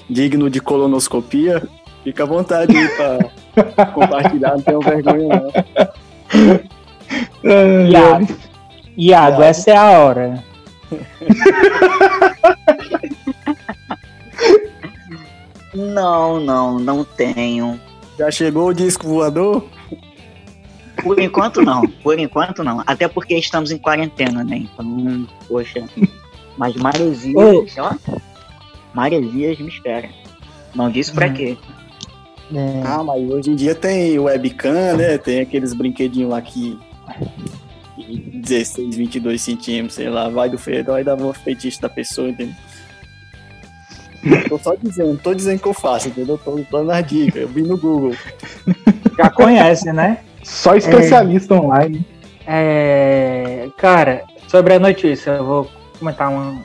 digno 0.08 0.48
de 0.48 0.60
colonoscopia? 0.60 1.62
Fica 2.04 2.22
à 2.22 2.26
vontade 2.26 2.76
aí 2.76 2.88
pra 2.88 3.86
compartilhar, 3.94 4.52
não 4.52 4.60
tenho 4.60 4.80
vergonha 4.80 5.28
não. 5.28 5.52
Iago, 7.90 8.26
Iago, 8.96 9.42
essa 9.42 9.70
é 9.70 9.76
a 9.76 9.90
hora. 9.98 10.44
Não, 15.74 16.38
não, 16.40 16.78
não 16.78 17.04
tenho. 17.04 17.80
Já 18.18 18.30
chegou 18.30 18.68
o 18.68 18.74
disco 18.74 19.08
voador? 19.08 19.66
Por 21.02 21.18
enquanto 21.18 21.62
não, 21.62 21.88
por 22.02 22.18
enquanto 22.18 22.62
não. 22.62 22.82
Até 22.86 23.08
porque 23.08 23.34
estamos 23.36 23.70
em 23.70 23.78
quarentena, 23.78 24.44
né? 24.44 24.58
Então, 24.58 25.26
poxa. 25.48 25.84
Mas 26.58 26.76
Maresias, 26.76 27.78
ó. 27.78 27.94
Maresias 28.94 29.58
me 29.58 29.68
espera. 29.68 30.10
Não 30.74 30.90
disse 30.90 31.12
pra 31.12 31.28
hum. 31.28 31.34
quê. 31.34 31.56
É. 32.54 32.82
Ah, 32.84 33.02
mas 33.02 33.28
hoje 33.30 33.50
em 33.50 33.54
dia 33.54 33.74
tem 33.74 34.18
webcam, 34.18 34.96
né? 34.96 35.18
Tem 35.18 35.40
aqueles 35.40 35.72
brinquedinhos 35.72 36.30
lá 36.30 36.40
que. 36.40 36.78
16, 37.96 38.96
22 38.96 39.40
centímetros, 39.40 39.94
sei 39.94 40.08
lá, 40.08 40.28
vai 40.28 40.50
do 40.50 40.58
feito, 40.58 40.90
vai 40.90 41.04
dar 41.04 41.20
o 41.20 41.32
feitiço 41.32 41.80
da 41.80 41.88
pessoa, 41.88 42.28
entendeu? 42.28 42.54
tô 44.48 44.58
só 44.58 44.74
dizendo, 44.74 45.18
tô 45.18 45.34
dizendo 45.34 45.60
que 45.60 45.68
eu 45.68 45.74
faço, 45.74 46.08
entendeu? 46.08 46.38
Tô 46.38 46.60
dando 46.70 46.90
as 46.90 47.06
dicas, 47.06 47.42
eu 47.42 47.48
vi 47.48 47.62
no 47.62 47.76
Google. 47.76 48.14
Já 49.16 49.30
conhece, 49.30 49.92
né? 49.92 50.18
Só 50.42 50.74
especialista 50.74 51.54
é, 51.54 51.58
online. 51.58 52.06
É, 52.46 53.68
cara, 53.76 54.24
sobre 54.48 54.74
a 54.74 54.78
notícia, 54.78 55.32
eu 55.32 55.44
vou 55.44 55.70
comentar 55.98 56.28
um, 56.30 56.62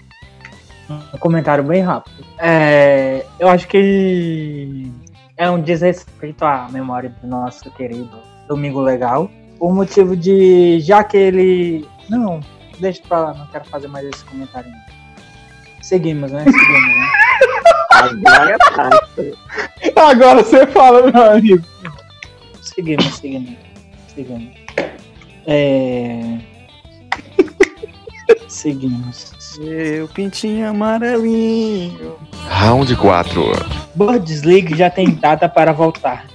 um 0.89 1.17
comentário 1.19 1.63
bem 1.63 1.81
rápido. 1.81 2.23
É, 2.39 3.25
eu 3.39 3.47
acho 3.47 3.67
que 3.67 4.91
é 5.37 5.49
um 5.49 5.61
desrespeito 5.61 6.43
à 6.43 6.67
memória 6.69 7.09
do 7.21 7.27
nosso 7.27 7.69
querido 7.71 8.19
Domingo 8.47 8.81
Legal. 8.81 9.29
Por 9.57 9.73
motivo 9.73 10.15
de. 10.15 10.79
Já 10.81 11.03
que 11.03 11.17
ele. 11.17 11.87
Não, 12.09 12.39
deixa 12.79 13.01
pra 13.07 13.19
lá, 13.19 13.33
não 13.33 13.47
quero 13.47 13.65
fazer 13.65 13.87
mais 13.87 14.05
esse 14.07 14.23
comentário. 14.25 14.69
Não. 14.69 14.79
Seguimos, 15.81 16.31
né? 16.31 16.43
Seguimos, 16.43 16.95
né? 16.95 17.11
Agora 17.91 18.57
Agora 19.95 20.43
você 20.43 20.67
fala, 20.67 21.11
meu 21.11 21.31
amigo. 21.31 21.63
Seguimos, 22.61 23.17
seguimos. 23.17 23.57
Seguimos. 24.13 24.53
É... 25.47 26.37
seguimos. 28.47 29.36
Seu 29.57 30.07
pintinho 30.09 30.69
amarelinho. 30.69 32.15
Round 32.47 32.95
4. 32.95 33.43
Bundesliga 33.95 34.75
já 34.75 34.87
tem 34.87 35.15
data 35.15 35.49
para 35.49 35.73
voltar. 35.73 36.27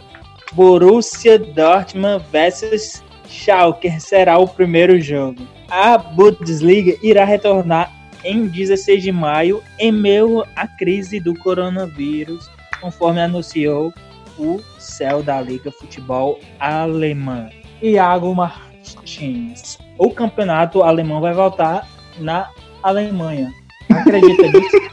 Borussia 0.54 1.38
Dortmund 1.38 2.24
versus 2.32 3.00
Schalke 3.28 4.00
será 4.00 4.38
o 4.38 4.48
primeiro 4.48 5.00
jogo. 5.00 5.46
A 5.70 5.96
Bundesliga 5.98 6.96
irá 7.00 7.24
retornar 7.24 7.92
em 8.24 8.48
16 8.48 9.04
de 9.04 9.12
maio, 9.12 9.62
em 9.78 9.92
meio 9.92 10.44
à 10.56 10.66
crise 10.66 11.20
do 11.20 11.32
coronavírus, 11.38 12.50
conforme 12.80 13.20
anunciou 13.20 13.94
o 14.36 14.60
céu 14.80 15.22
da 15.22 15.40
Liga 15.40 15.70
Futebol 15.70 16.40
Alemã. 16.58 17.48
Iago 17.80 18.34
Martins. 18.34 19.78
O 19.96 20.10
campeonato 20.10 20.82
alemão 20.82 21.20
vai 21.20 21.32
voltar 21.32 21.86
na 22.18 22.50
Alemanha. 22.82 23.52
Acredita 23.90 24.42
nisso? 24.42 24.90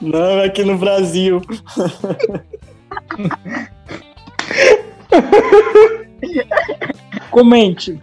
Não, 0.00 0.42
aqui 0.42 0.64
no 0.64 0.78
Brasil. 0.78 1.42
comente. 7.30 8.00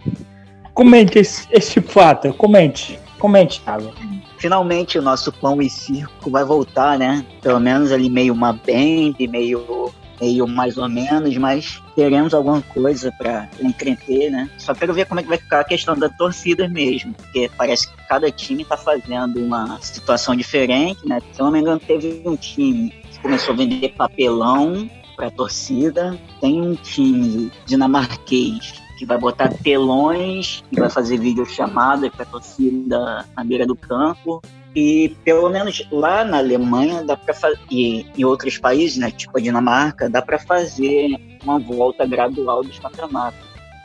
Comente 0.74 1.18
esse, 1.18 1.46
esse 1.50 1.80
fato. 1.80 2.32
Comente. 2.34 2.98
Comente, 3.18 3.60
Thiago. 3.62 3.92
Finalmente 4.38 4.98
o 4.98 5.02
nosso 5.02 5.32
pão 5.32 5.60
e 5.62 5.70
circo 5.70 6.30
vai 6.30 6.44
voltar, 6.44 6.98
né? 6.98 7.24
Pelo 7.40 7.58
menos 7.58 7.90
ali 7.90 8.10
meio 8.10 8.34
uma 8.34 8.52
band, 8.52 9.14
meio 9.30 9.92
meio 10.20 10.46
mais 10.46 10.78
ou 10.78 10.88
menos, 10.88 11.36
mas 11.36 11.82
teremos 11.94 12.34
alguma 12.34 12.62
coisa 12.62 13.12
para 13.12 13.48
entreter, 13.60 14.30
né? 14.30 14.50
Só 14.58 14.74
quero 14.74 14.94
ver 14.94 15.06
como 15.06 15.20
é 15.20 15.22
que 15.22 15.28
vai 15.28 15.38
ficar 15.38 15.60
a 15.60 15.64
questão 15.64 15.96
da 15.96 16.08
torcida 16.08 16.68
mesmo, 16.68 17.14
porque 17.14 17.50
parece 17.56 17.88
que 17.88 17.96
cada 18.08 18.30
time 18.30 18.62
está 18.62 18.76
fazendo 18.76 19.40
uma 19.40 19.80
situação 19.80 20.34
diferente, 20.34 21.06
né? 21.06 21.20
Se 21.32 21.40
eu 21.40 21.46
não 21.46 21.52
me 21.52 21.60
engano, 21.60 21.80
teve 21.80 22.22
um 22.24 22.36
time 22.36 22.90
que 23.10 23.18
começou 23.20 23.54
a 23.54 23.56
vender 23.56 23.94
papelão 23.96 24.88
para 25.16 25.28
a 25.28 25.30
torcida, 25.30 26.18
tem 26.40 26.60
um 26.60 26.74
time 26.74 27.50
dinamarquês 27.64 28.74
que 28.98 29.04
vai 29.04 29.18
botar 29.18 29.48
telões 29.48 30.64
e 30.72 30.80
vai 30.80 30.88
fazer 30.88 31.18
videochamadas 31.18 32.10
para 32.10 32.22
a 32.22 32.26
torcida 32.26 33.24
na 33.36 33.44
beira 33.44 33.66
do 33.66 33.76
campo. 33.76 34.42
E 34.76 35.16
pelo 35.24 35.48
menos 35.48 35.88
lá 35.90 36.22
na 36.22 36.36
Alemanha 36.36 37.02
dá 37.02 37.16
para 37.16 37.34
e 37.70 38.04
em 38.14 38.24
outros 38.26 38.58
países, 38.58 38.98
né, 38.98 39.10
tipo 39.10 39.38
a 39.38 39.40
Dinamarca, 39.40 40.10
dá 40.10 40.20
para 40.20 40.38
fazer 40.38 41.18
uma 41.42 41.58
volta 41.58 42.06
gradual 42.06 42.62
dos 42.62 42.78
campeonatos. 42.78 43.40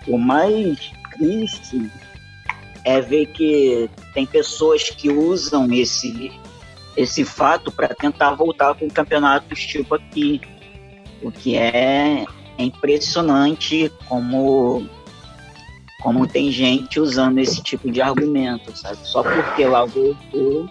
O 0.05 0.17
mais 0.17 0.91
triste 1.13 1.89
é 2.83 2.99
ver 2.99 3.27
que 3.27 3.89
tem 4.13 4.25
pessoas 4.25 4.89
que 4.89 5.09
usam 5.09 5.71
esse 5.71 6.29
esse 6.97 7.23
fato 7.23 7.71
para 7.71 7.87
tentar 7.95 8.35
voltar 8.35 8.73
com 8.73 8.89
campeonatos 8.89 9.65
tipo 9.65 9.95
aqui, 9.95 10.41
o 11.23 11.31
que 11.31 11.55
é, 11.55 12.25
é 12.57 12.63
impressionante 12.63 13.89
como 14.09 14.85
como 16.01 16.27
tem 16.27 16.51
gente 16.51 16.99
usando 16.99 17.37
esse 17.37 17.61
tipo 17.61 17.89
de 17.89 18.01
argumento, 18.01 18.75
sabe? 18.75 18.97
Só 19.03 19.23
porque 19.23 19.65
lá 19.65 19.85
voltou 19.85 20.67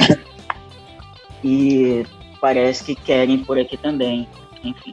e 1.43 2.05
parece 2.41 2.85
que 2.85 2.95
querem 2.95 3.39
por 3.39 3.59
aqui 3.59 3.77
também. 3.77 4.29
Enfim. 4.63 4.93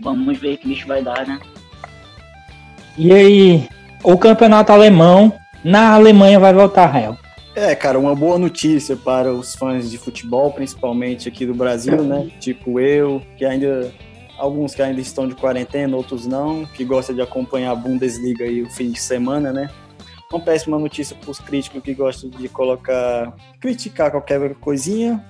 Vamos 0.00 0.38
ver 0.38 0.56
que 0.56 0.68
bicho 0.68 0.86
vai 0.86 1.02
dar, 1.02 1.26
né? 1.26 1.38
E 2.96 3.12
aí, 3.12 3.68
o 4.02 4.16
campeonato 4.16 4.72
alemão 4.72 5.32
na 5.64 5.92
Alemanha 5.94 6.38
vai 6.38 6.54
voltar, 6.54 6.86
Rael. 6.86 7.18
É, 7.54 7.74
cara, 7.74 7.98
uma 7.98 8.14
boa 8.14 8.38
notícia 8.38 8.96
para 8.96 9.32
os 9.32 9.56
fãs 9.56 9.90
de 9.90 9.98
futebol, 9.98 10.52
principalmente 10.52 11.28
aqui 11.28 11.44
do 11.44 11.54
Brasil, 11.54 12.02
né? 12.04 12.28
Tipo 12.38 12.78
eu, 12.78 13.20
que 13.36 13.44
ainda 13.44 13.92
alguns 14.38 14.74
que 14.74 14.82
ainda 14.82 15.00
estão 15.00 15.28
de 15.28 15.34
quarentena, 15.34 15.96
outros 15.96 16.26
não, 16.26 16.64
que 16.64 16.84
gostam 16.84 17.14
de 17.14 17.20
acompanhar 17.20 17.72
a 17.72 17.74
Bundesliga 17.74 18.44
aí 18.44 18.62
o 18.62 18.70
fim 18.70 18.90
de 18.90 19.00
semana, 19.00 19.52
né? 19.52 19.68
Uma 20.32 20.40
péssima 20.40 20.78
notícia 20.78 21.16
para 21.16 21.30
os 21.30 21.38
críticos 21.38 21.82
que 21.82 21.94
gostam 21.94 22.30
de 22.30 22.48
colocar, 22.48 23.34
criticar 23.60 24.10
qualquer 24.10 24.54
coisinha, 24.56 25.24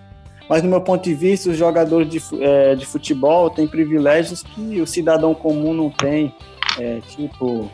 mas 0.48 0.62
no 0.62 0.70
meu 0.70 0.80
ponto 0.80 1.04
de 1.04 1.14
vista, 1.14 1.50
os 1.50 1.56
jogadores 1.56 2.08
de, 2.08 2.20
é, 2.42 2.74
de 2.74 2.86
futebol 2.86 3.50
têm 3.50 3.66
privilégios 3.66 4.42
que 4.42 4.80
o 4.80 4.86
cidadão 4.86 5.34
comum 5.34 5.74
não 5.74 5.90
tem, 5.90 6.34
é, 6.78 7.00
tipo, 7.08 7.70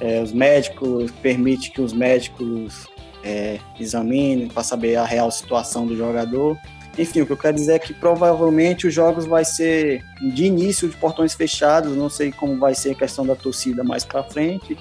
é, 0.00 0.20
os 0.20 0.32
médicos, 0.32 1.10
permite 1.22 1.70
que 1.70 1.80
os 1.80 1.92
médicos 1.92 2.86
é, 3.24 3.58
examinem 3.78 4.48
para 4.48 4.62
saber 4.62 4.96
a 4.96 5.04
real 5.04 5.30
situação 5.30 5.86
do 5.86 5.96
jogador. 5.96 6.58
Enfim, 7.00 7.22
o 7.22 7.26
que 7.26 7.32
eu 7.32 7.36
quero 7.36 7.56
dizer 7.56 7.72
é 7.74 7.78
que 7.78 7.94
provavelmente 7.94 8.86
os 8.86 8.92
jogos 8.92 9.24
vai 9.24 9.42
ser 9.42 10.04
de 10.20 10.44
início 10.44 10.86
de 10.86 10.96
portões 10.96 11.32
fechados, 11.32 11.96
não 11.96 12.10
sei 12.10 12.30
como 12.30 12.58
vai 12.58 12.74
ser 12.74 12.90
a 12.90 12.94
questão 12.94 13.24
da 13.24 13.34
torcida 13.34 13.82
mais 13.82 14.04
para 14.04 14.22
frente. 14.22 14.76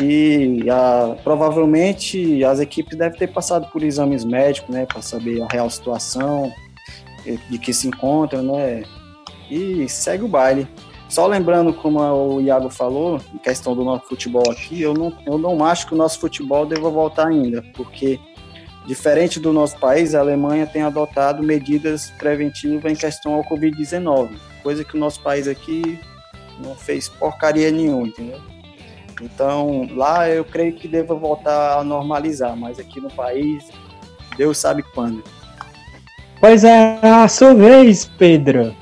E 0.00 0.62
a, 0.70 1.16
provavelmente 1.24 2.44
as 2.44 2.60
equipes 2.60 2.96
devem 2.96 3.18
ter 3.18 3.32
passado 3.32 3.66
por 3.72 3.82
exames 3.82 4.24
médicos, 4.24 4.72
né, 4.72 4.86
para 4.86 5.02
saber 5.02 5.42
a 5.42 5.48
real 5.50 5.68
situação 5.68 6.52
de 7.50 7.58
que 7.58 7.72
se 7.72 7.88
encontram, 7.88 8.42
né? 8.44 8.84
E 9.50 9.88
segue 9.88 10.22
o 10.22 10.28
baile. 10.28 10.68
Só 11.08 11.26
lembrando, 11.26 11.72
como 11.72 12.00
o 12.00 12.40
Iago 12.40 12.68
falou, 12.70 13.20
em 13.34 13.38
questão 13.38 13.74
do 13.74 13.84
nosso 13.84 14.06
futebol 14.06 14.48
aqui, 14.50 14.80
eu 14.80 14.94
não, 14.94 15.12
eu 15.26 15.38
não 15.38 15.64
acho 15.64 15.88
que 15.88 15.94
o 15.94 15.96
nosso 15.96 16.20
futebol 16.20 16.66
deva 16.66 16.88
voltar 16.88 17.28
ainda, 17.28 17.64
porque 17.74 18.20
Diferente 18.86 19.40
do 19.40 19.52
nosso 19.52 19.76
país, 19.78 20.14
a 20.14 20.20
Alemanha 20.20 20.66
tem 20.66 20.82
adotado 20.82 21.42
medidas 21.42 22.10
preventivas 22.18 22.90
em 22.90 22.94
questão 22.94 23.34
ao 23.34 23.44
Covid-19, 23.44 24.30
coisa 24.62 24.84
que 24.84 24.96
o 24.96 25.00
nosso 25.00 25.20
país 25.20 25.48
aqui 25.48 25.98
não 26.62 26.76
fez 26.76 27.08
porcaria 27.08 27.70
nenhuma, 27.70 28.06
entendeu? 28.06 28.40
Então, 29.20 29.88
lá 29.94 30.28
eu 30.28 30.44
creio 30.44 30.74
que 30.74 30.86
deva 30.86 31.14
voltar 31.14 31.78
a 31.78 31.84
normalizar, 31.84 32.56
mas 32.56 32.78
aqui 32.78 33.00
no 33.00 33.10
país, 33.10 33.64
Deus 34.36 34.58
sabe 34.58 34.84
quando. 34.94 35.24
Pois 36.38 36.64
é, 36.64 37.00
a 37.02 37.26
sua 37.26 37.54
vez, 37.54 38.04
Pedro. 38.04 38.74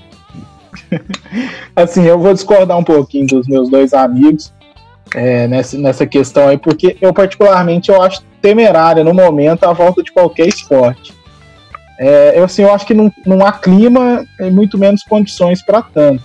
assim, 1.75 2.05
eu 2.05 2.19
vou 2.19 2.35
discordar 2.35 2.77
um 2.77 2.85
pouquinho 2.85 3.27
dos 3.27 3.47
meus 3.47 3.71
dois 3.71 3.95
amigos 3.95 4.53
é, 5.15 5.47
nessa, 5.47 5.79
nessa 5.79 6.07
questão 6.07 6.49
aí, 6.49 6.59
porque 6.59 6.97
eu 7.01 7.15
particularmente 7.15 7.91
eu 7.91 8.03
acho 8.03 8.23
temerária 8.43 9.05
no 9.05 9.15
momento 9.15 9.65
a 9.65 9.73
volta 9.73 10.03
de 10.03 10.13
qualquer 10.13 10.49
esporte. 10.49 11.15
É, 11.99 12.39
eu, 12.39 12.45
assim, 12.45 12.63
eu 12.63 12.75
acho 12.75 12.85
que 12.85 12.93
não, 12.93 13.11
não 13.25 13.47
há 13.47 13.53
clima 13.53 14.27
e 14.41 14.51
muito 14.51 14.77
menos 14.77 15.03
condições 15.05 15.65
para 15.65 15.81
tanto. 15.81 16.23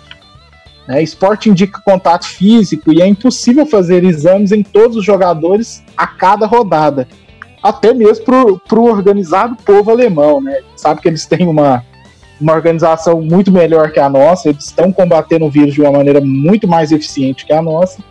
É, 0.87 1.03
esporte 1.03 1.49
indica 1.49 1.79
contato 1.85 2.25
físico 2.25 2.91
e 2.91 2.99
é 2.99 3.07
impossível 3.07 3.63
fazer 3.63 4.03
exames 4.03 4.51
em 4.51 4.63
todos 4.63 4.97
os 4.97 5.05
jogadores 5.05 5.83
a 5.95 6.07
cada 6.07 6.47
rodada. 6.47 7.07
Até 7.61 7.93
mesmo 7.93 8.25
para 8.25 8.79
o 8.79 8.85
organizado 8.85 9.55
povo 9.63 9.91
alemão. 9.91 10.41
Né? 10.41 10.61
Sabe 10.75 11.01
que 11.01 11.07
eles 11.07 11.27
têm 11.27 11.47
uma, 11.47 11.85
uma 12.41 12.53
organização 12.53 13.21
muito 13.21 13.51
melhor 13.51 13.91
que 13.91 13.99
a 13.99 14.09
nossa, 14.09 14.49
eles 14.49 14.65
estão 14.65 14.91
combatendo 14.91 15.45
o 15.45 15.51
vírus 15.51 15.75
de 15.75 15.81
uma 15.81 15.91
maneira 15.91 16.19
muito 16.21 16.67
mais 16.67 16.91
eficiente 16.91 17.45
que 17.45 17.53
a 17.53 17.61
nossa. 17.61 18.01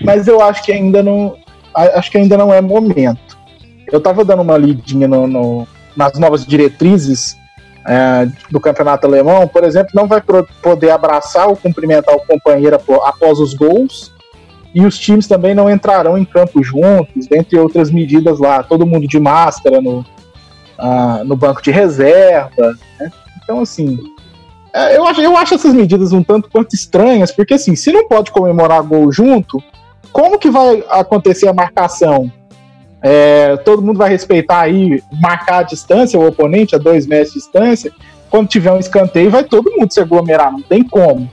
Mas 0.00 0.26
eu 0.26 0.40
acho 0.40 0.62
que 0.62 0.72
ainda 0.72 1.02
não, 1.02 1.36
acho 1.74 2.10
que 2.10 2.18
ainda 2.18 2.36
não 2.36 2.52
é 2.52 2.60
momento. 2.60 3.38
Eu 3.90 3.98
estava 3.98 4.24
dando 4.24 4.42
uma 4.42 4.56
lidinha 4.56 5.08
no, 5.08 5.26
no, 5.26 5.68
nas 5.96 6.18
novas 6.18 6.46
diretrizes 6.46 7.36
é, 7.86 8.28
do 8.50 8.60
campeonato 8.60 9.06
alemão, 9.06 9.48
por 9.48 9.64
exemplo, 9.64 9.90
não 9.94 10.06
vai 10.06 10.22
poder 10.62 10.90
abraçar 10.90 11.48
ou 11.48 11.56
cumprimentar 11.56 12.14
o 12.14 12.26
companheiro 12.26 12.76
após 12.76 13.38
os 13.38 13.54
gols, 13.54 14.12
e 14.74 14.84
os 14.84 14.98
times 14.98 15.26
também 15.26 15.54
não 15.54 15.68
entrarão 15.68 16.16
em 16.16 16.24
campo 16.24 16.62
juntos, 16.62 17.26
dentre 17.26 17.58
outras 17.58 17.90
medidas 17.90 18.38
lá, 18.38 18.62
todo 18.62 18.86
mundo 18.86 19.08
de 19.08 19.18
máscara 19.18 19.80
no, 19.80 20.00
uh, 20.78 21.24
no 21.24 21.36
banco 21.36 21.60
de 21.60 21.70
reserva. 21.70 22.76
Né? 22.98 23.10
Então, 23.42 23.60
assim, 23.60 23.98
é, 24.72 24.96
eu, 24.96 25.04
acho, 25.04 25.20
eu 25.20 25.36
acho 25.36 25.54
essas 25.54 25.74
medidas 25.74 26.12
um 26.12 26.22
tanto 26.22 26.48
quanto 26.48 26.74
estranhas, 26.74 27.32
porque 27.32 27.54
assim, 27.54 27.74
se 27.74 27.92
não 27.92 28.06
pode 28.06 28.30
comemorar 28.30 28.82
gol 28.82 29.10
junto, 29.10 29.60
como 30.12 30.38
que 30.38 30.50
vai 30.50 30.84
acontecer 30.88 31.48
a 31.48 31.52
marcação? 31.52 32.30
É, 33.02 33.56
todo 33.58 33.82
mundo 33.82 33.98
vai 33.98 34.10
respeitar 34.10 34.60
aí, 34.60 35.02
marcar 35.20 35.58
a 35.58 35.62
distância, 35.62 36.18
o 36.18 36.26
oponente 36.26 36.74
a 36.74 36.78
dois 36.78 37.06
metros 37.06 37.32
de 37.32 37.40
distância. 37.40 37.92
Quando 38.28 38.48
tiver 38.48 38.72
um 38.72 38.78
escanteio, 38.78 39.30
vai 39.30 39.44
todo 39.44 39.72
mundo 39.72 39.92
se 39.92 40.00
aglomerar, 40.00 40.52
não 40.52 40.62
tem 40.62 40.82
como. 40.82 41.30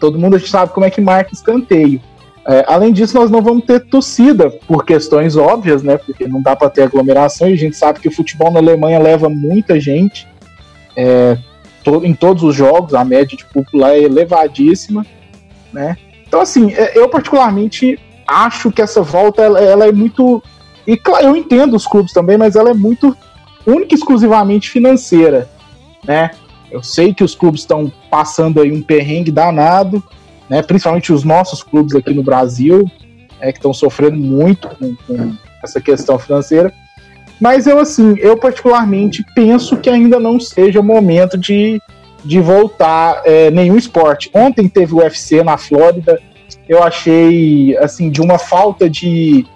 Todo 0.00 0.18
mundo 0.18 0.38
sabe 0.40 0.72
como 0.72 0.86
é 0.86 0.90
que 0.90 1.00
marca 1.00 1.32
escanteio. 1.32 2.00
É, 2.46 2.64
além 2.66 2.92
disso, 2.92 3.16
nós 3.16 3.30
não 3.30 3.42
vamos 3.42 3.64
ter 3.64 3.80
torcida, 3.80 4.50
por 4.50 4.84
questões 4.84 5.36
óbvias, 5.36 5.82
né? 5.82 5.98
Porque 5.98 6.26
não 6.26 6.40
dá 6.40 6.56
para 6.56 6.70
ter 6.70 6.82
aglomeração, 6.82 7.48
e 7.48 7.52
a 7.52 7.56
gente 7.56 7.76
sabe 7.76 8.00
que 8.00 8.08
o 8.08 8.12
futebol 8.12 8.50
na 8.50 8.58
Alemanha 8.58 8.98
leva 8.98 9.28
muita 9.28 9.78
gente 9.78 10.26
é, 10.96 11.38
to, 11.84 12.04
em 12.04 12.12
todos 12.12 12.42
os 12.42 12.54
jogos, 12.54 12.94
a 12.94 13.04
média 13.04 13.36
de 13.36 13.44
público 13.44 13.76
lá 13.76 13.92
é 13.92 14.02
elevadíssima, 14.02 15.06
né? 15.72 15.96
Então, 16.28 16.40
assim, 16.40 16.72
é, 16.72 16.96
eu 16.96 17.08
particularmente 17.08 17.98
acho 18.26 18.70
que 18.70 18.82
essa 18.82 19.02
volta 19.02 19.42
ela, 19.42 19.60
ela 19.60 19.86
é 19.86 19.92
muito 19.92 20.42
e 20.86 20.96
claro, 20.96 21.26
eu 21.26 21.36
entendo 21.36 21.76
os 21.76 21.86
clubes 21.86 22.12
também, 22.12 22.38
mas 22.38 22.56
ela 22.56 22.70
é 22.70 22.74
muito 22.74 23.14
única 23.66 23.94
e 23.94 23.98
exclusivamente 23.98 24.70
financeira, 24.70 25.48
né? 26.02 26.30
Eu 26.70 26.82
sei 26.82 27.12
que 27.12 27.22
os 27.22 27.34
clubes 27.34 27.60
estão 27.60 27.92
passando 28.10 28.60
aí 28.60 28.72
um 28.72 28.80
perrengue 28.80 29.30
danado, 29.30 30.02
né? 30.48 30.62
Principalmente 30.62 31.12
os 31.12 31.24
nossos 31.24 31.62
clubes 31.62 31.94
aqui 31.94 32.14
no 32.14 32.22
Brasil, 32.22 32.90
é, 33.38 33.52
que 33.52 33.58
estão 33.58 33.74
sofrendo 33.74 34.16
muito 34.16 34.68
com, 34.68 34.96
com 35.06 35.34
essa 35.62 35.78
questão 35.78 36.18
financeira. 36.18 36.72
Mas 37.38 37.66
eu, 37.66 37.78
assim, 37.78 38.14
eu 38.18 38.36
particularmente 38.36 39.22
penso 39.34 39.76
que 39.76 39.90
ainda 39.90 40.18
não 40.18 40.40
seja 40.40 40.80
o 40.80 40.84
momento 40.84 41.36
de, 41.36 41.80
de 42.24 42.40
voltar 42.40 43.22
é, 43.24 43.50
nenhum 43.50 43.76
esporte. 43.76 44.30
Ontem 44.34 44.68
teve 44.68 44.94
o 44.94 44.98
UFC 44.98 45.42
na 45.42 45.56
Flórida, 45.56 46.20
eu 46.68 46.82
achei, 46.82 47.76
assim, 47.78 48.10
de 48.10 48.20
uma 48.20 48.38
falta 48.38 48.88
de 48.88 49.46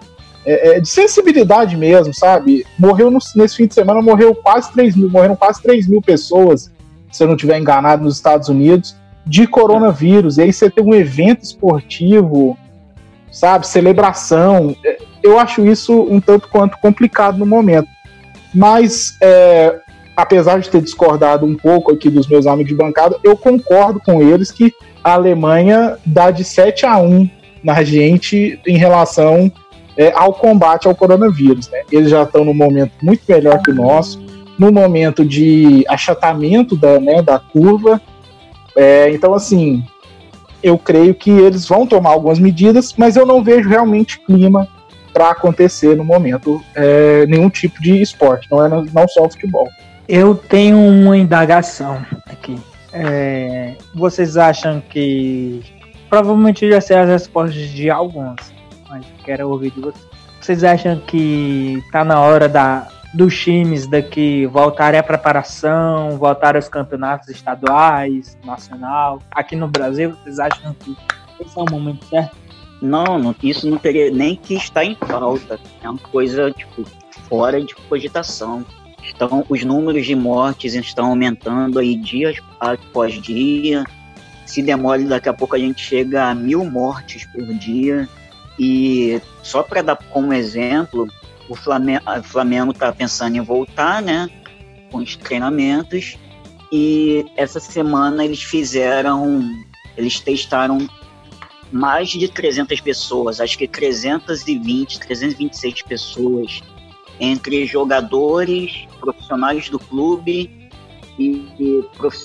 é, 0.45 0.77
é, 0.77 0.81
de 0.81 0.89
sensibilidade 0.89 1.77
mesmo, 1.77 2.13
sabe? 2.13 2.67
Morreu 2.79 3.11
no, 3.11 3.19
nesse 3.37 3.57
fim 3.57 3.67
de 3.67 3.75
semana, 3.75 4.03
morreu 4.03 4.35
quase 4.35 4.73
3 4.73 4.97
mil, 4.97 5.09
morreram 5.09 5.37
quase 5.37 5.63
3 5.63 5.87
mil 5.87 6.03
pessoas, 6.03 6.71
se 7.13 7.23
eu 7.23 7.29
não 7.29 7.37
estiver 7.37 7.59
enganado, 7.59 8.03
nos 8.03 8.17
Estados 8.17 8.49
Unidos, 8.49 8.97
de 9.25 9.47
coronavírus. 9.47 10.39
E 10.39 10.43
aí 10.43 10.53
você 10.53 10.69
tem 10.69 10.85
um 10.85 10.95
evento 10.95 11.45
esportivo, 11.45 12.59
sabe? 13.31 13.69
Celebração. 13.69 14.75
É, 14.85 14.99
eu 15.23 15.39
acho 15.39 15.65
isso 15.65 16.03
um 16.11 16.21
tanto 16.21 16.49
quanto 16.49 16.77
complicado 16.79 17.39
no 17.39 17.47
momento. 17.47 17.89
Mas, 18.53 19.17
é, 19.21 19.79
apesar 20.17 20.61
de 20.61 20.69
ter 20.69 20.83
discordado 20.83 21.47
um 21.47 21.55
pouco 21.55 21.93
aqui 21.93 22.11
dos 22.11 22.29
meus 22.29 22.47
amigos 22.47 22.71
de 22.71 22.77
bancada, 22.77 23.17
eu 23.23 23.37
concordo 23.37 24.01
com 24.01 24.23
eles 24.23 24.51
que 24.51 24.73
a 25.03 25.15
Alemanha 25.15 25.97
dá 26.05 26.31
de 26.31 26.45
7 26.45 26.87
a 26.87 26.99
1 26.99 27.29
na 27.63 27.83
gente 27.83 28.61
em 28.67 28.77
relação 28.77 29.51
é, 29.97 30.13
ao 30.15 30.33
combate 30.33 30.87
ao 30.87 30.95
coronavírus. 30.95 31.69
Né? 31.71 31.83
Eles 31.91 32.11
já 32.11 32.23
estão 32.23 32.45
num 32.45 32.55
momento 32.55 32.93
muito 33.03 33.23
melhor 33.29 33.61
que 33.63 33.71
o 33.71 33.75
nosso, 33.75 34.23
no 34.59 34.71
momento 34.71 35.25
de 35.25 35.85
achatamento 35.89 36.77
da, 36.77 37.01
né, 37.01 37.23
da 37.23 37.39
curva. 37.39 38.01
É, 38.77 39.11
então, 39.11 39.35
assim, 39.35 39.83
eu 40.63 40.79
creio 40.79 41.15
que 41.15 41.31
eles 41.31 41.67
vão 41.67 41.87
tomar 41.87 42.11
algumas 42.11 42.39
medidas, 42.39 42.95
mas 42.97 43.17
eu 43.17 43.27
não 43.27 43.43
vejo 43.43 43.69
realmente 43.69 44.21
clima 44.21 44.69
para 45.13 45.31
acontecer 45.31 45.97
no 45.97 46.05
momento 46.05 46.63
é, 46.75 47.27
nenhum 47.27 47.51
tipo 47.51 47.83
de 47.83 48.01
esporte, 48.01 48.49
não 48.51 48.65
é 48.65 48.69
não 48.69 49.09
só 49.09 49.27
o 49.27 49.31
futebol. 49.31 49.69
Eu 50.09 50.35
tenho 50.35 50.79
uma 50.79 51.17
indagação 51.17 52.05
aqui. 52.27 52.59
É, 52.93 53.77
vocês 53.95 54.37
acham 54.37 54.81
que 54.81 55.63
provavelmente 56.11 56.69
já 56.69 56.81
sei 56.81 56.97
as 56.99 57.09
respostas 57.09 57.71
de 57.71 57.89
alguns, 57.89 58.37
mas 58.89 59.07
quero 59.25 59.49
ouvir 59.49 59.71
de 59.71 59.81
vocês. 59.81 60.13
Vocês 60.41 60.65
acham 60.65 60.99
que 60.99 61.83
tá 61.93 62.05
na 62.05 62.21
hora 62.21 62.49
da, 62.49 62.89
dos 63.15 63.39
times 63.39 63.87
daqui 63.87 64.45
voltarem 64.47 64.99
à 64.99 65.03
preparação, 65.03 66.19
voltar 66.19 66.57
aos 66.57 66.69
campeonatos 66.69 67.29
estaduais, 67.29 68.37
nacional? 68.45 69.21
Aqui 69.31 69.55
no 69.55 69.69
Brasil, 69.69 70.17
vocês 70.23 70.39
acham 70.41 70.75
que 70.75 70.97
esse 71.41 71.59
é 71.59 71.63
o 71.63 71.71
momento 71.71 72.05
certo? 72.07 72.37
Não, 72.83 73.17
não, 73.17 73.35
isso 73.41 73.71
não 73.71 73.79
teria 73.79 74.11
nem 74.11 74.35
que 74.35 74.55
estar 74.55 74.85
em 74.85 74.97
falta. 74.97 75.61
É 75.81 75.89
uma 75.89 75.99
coisa, 75.99 76.51
tipo, 76.51 76.85
fora 77.29 77.63
de 77.63 77.75
cogitação. 77.89 78.67
Então, 79.15 79.45
os 79.49 79.65
números 79.65 80.07
de 80.07 80.15
mortes 80.15 80.75
estão 80.75 81.07
aumentando 81.07 81.79
aí 81.79 81.97
dia 81.97 82.35
após 82.61 83.21
dia. 83.21 83.85
Se 84.47 84.63
demole, 84.63 85.05
daqui 85.05 85.29
a 85.29 85.33
pouco 85.33 85.57
a 85.57 85.59
gente 85.59 85.83
chega 85.83 86.29
a 86.29 86.35
mil 86.35 86.65
mortes 86.65 87.27
por 87.27 87.45
dia. 87.55 88.09
E 88.59 89.21
só 89.43 89.63
para 89.63 89.83
dar 89.83 89.97
como 89.97 90.33
exemplo, 90.33 91.09
o 91.49 91.55
Flamengo 92.23 92.73
está 92.73 92.93
pensando 92.93 93.37
em 93.37 93.41
voltar, 93.41 94.03
né? 94.03 94.29
Com 94.91 94.99
os 94.99 95.17
treinamentos. 95.17 96.17
E 96.71 97.25
essa 97.37 97.61
semana 97.61 98.25
eles 98.25 98.43
fizeram, 98.43 99.43
eles 99.97 100.21
testaram 100.21 100.79
mais 101.71 102.11
de 102.11 102.29
300 102.29 102.81
pessoas, 102.81 103.41
acho 103.41 103.57
que 103.57 103.67
320, 103.67 105.01
326 105.01 105.83
pessoas, 105.83 106.63
entre 107.23 107.65
jogadores, 107.67 108.85
profissionais 108.99 109.69
do 109.69 109.79
clube 109.79 110.69
e, 111.17 111.47
e, 111.57 111.85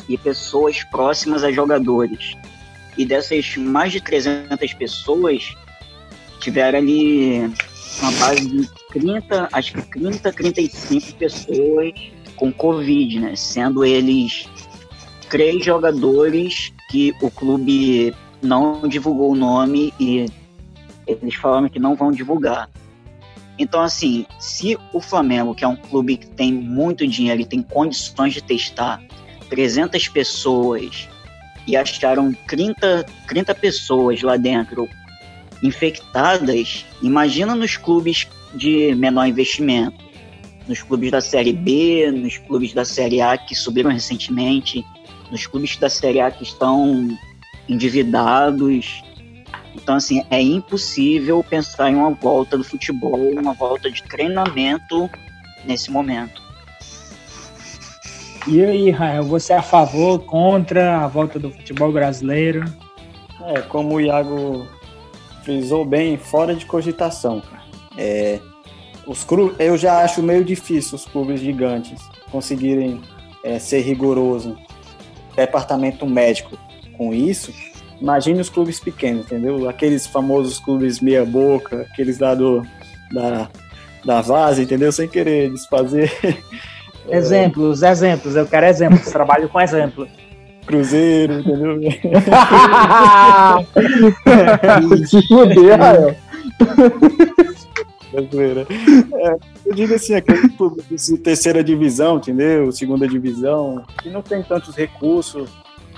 e 0.09 0.17
pessoas 0.17 0.83
próximas 0.85 1.43
a 1.43 1.51
jogadores. 1.51 2.35
E 2.97 3.05
dessas 3.05 3.55
mais 3.57 3.91
de 3.91 4.01
300 4.01 4.73
pessoas, 4.73 5.55
tiveram 6.39 6.79
ali 6.79 7.41
uma 8.01 8.11
base 8.13 8.47
de 8.47 8.67
30, 8.89 9.49
acho 9.53 9.73
que 9.73 9.81
30, 9.83 10.33
35 10.33 11.13
pessoas 11.13 11.93
com 12.35 12.51
Covid, 12.51 13.19
né? 13.19 13.35
Sendo 13.35 13.85
eles 13.85 14.49
três 15.29 15.63
jogadores 15.63 16.73
que 16.89 17.13
o 17.21 17.29
clube 17.29 18.15
não 18.41 18.87
divulgou 18.87 19.33
o 19.33 19.35
nome 19.35 19.93
e 19.99 20.25
eles 21.05 21.35
falaram 21.35 21.69
que 21.69 21.77
não 21.77 21.93
vão 21.93 22.11
divulgar. 22.11 22.67
Então, 23.59 23.81
assim, 23.81 24.25
se 24.39 24.77
o 24.93 25.01
Flamengo, 25.01 25.55
que 25.55 25.63
é 25.63 25.67
um 25.67 25.75
clube 25.75 26.17
que 26.17 26.27
tem 26.27 26.53
muito 26.53 27.07
dinheiro 27.07 27.41
e 27.41 27.45
tem 27.45 27.61
condições 27.61 28.33
de 28.33 28.41
testar 28.41 29.01
300 29.49 30.07
pessoas 30.09 31.07
e 31.65 31.75
acharam 31.75 32.33
30, 32.47 33.05
30 33.27 33.55
pessoas 33.55 34.21
lá 34.21 34.37
dentro 34.37 34.87
infectadas, 35.63 36.85
imagina 37.01 37.55
nos 37.55 37.77
clubes 37.77 38.27
de 38.53 38.93
menor 38.95 39.25
investimento, 39.25 40.05
nos 40.67 40.83
clubes 40.83 41.11
da 41.11 41.21
Série 41.21 41.53
B, 41.53 42.11
nos 42.11 42.37
clubes 42.37 42.73
da 42.73 42.85
Série 42.85 43.21
A 43.21 43.37
que 43.37 43.55
subiram 43.55 43.91
recentemente, 43.91 44.85
nos 45.31 45.47
clubes 45.47 45.77
da 45.77 45.89
Série 45.89 46.19
A 46.19 46.29
que 46.29 46.43
estão 46.43 47.17
endividados. 47.67 49.03
Então, 49.81 49.95
assim, 49.95 50.25
é 50.29 50.41
impossível 50.41 51.43
pensar 51.47 51.91
em 51.91 51.95
uma 51.95 52.11
volta 52.11 52.57
do 52.57 52.63
futebol, 52.63 53.31
uma 53.31 53.53
volta 53.53 53.89
de 53.89 54.03
treinamento 54.03 55.09
nesse 55.63 55.91
momento. 55.91 56.41
E 58.47 58.63
aí, 58.63 58.89
Rael, 58.89 59.23
você 59.23 59.53
é 59.53 59.57
a 59.57 59.61
favor, 59.61 60.19
contra 60.19 61.03
a 61.03 61.07
volta 61.07 61.37
do 61.37 61.51
futebol 61.51 61.91
brasileiro? 61.91 62.63
É, 63.45 63.61
como 63.61 63.95
o 63.95 64.01
Iago 64.01 64.67
frisou 65.43 65.85
bem, 65.85 66.17
fora 66.17 66.55
de 66.55 66.65
cogitação. 66.65 67.41
É, 67.97 68.39
os 69.05 69.23
clubes, 69.23 69.57
eu 69.59 69.77
já 69.77 70.03
acho 70.03 70.23
meio 70.23 70.43
difícil 70.43 70.95
os 70.95 71.05
clubes 71.05 71.39
gigantes 71.39 72.01
conseguirem 72.31 73.01
é, 73.43 73.59
ser 73.59 73.81
rigoroso 73.81 74.57
departamento 75.35 76.05
médico 76.05 76.57
com 76.97 77.13
isso. 77.13 77.53
Imagine 77.99 78.39
os 78.39 78.49
clubes 78.49 78.79
pequenos, 78.79 79.25
entendeu? 79.25 79.67
Aqueles 79.67 80.05
famosos 80.05 80.59
clubes 80.59 80.99
meia 80.99 81.25
boca, 81.25 81.81
aqueles 81.91 82.19
lá 82.19 82.35
do, 82.35 82.61
da, 83.11 83.49
da 84.05 84.21
Vase, 84.21 84.63
entendeu? 84.63 84.91
Sem 84.91 85.07
querer 85.07 85.51
desfazer. 85.51 86.11
Exemplos, 87.09 87.83
exemplos, 87.83 88.35
eu 88.35 88.45
quero 88.45 88.65
exemplos, 88.65 89.09
trabalho 89.09 89.47
com 89.47 89.61
exemplos. 89.61 90.09
Cruzeiro, 90.65 91.39
entendeu? 91.39 91.79
Se 95.07 95.25
fuder, 95.25 95.79
Rael. 95.79 96.13
É, 98.13 99.37
eu 99.65 99.73
digo 99.73 99.93
assim, 99.93 100.15
aquele 100.15 100.49
clube 100.49 100.83
de 100.89 101.17
terceira 101.17 101.63
divisão, 101.63 102.17
entendeu? 102.17 102.69
Segunda 102.73 103.07
divisão, 103.07 103.85
que 104.01 104.09
não 104.09 104.21
tem 104.21 104.43
tantos 104.43 104.75
recursos 104.75 105.49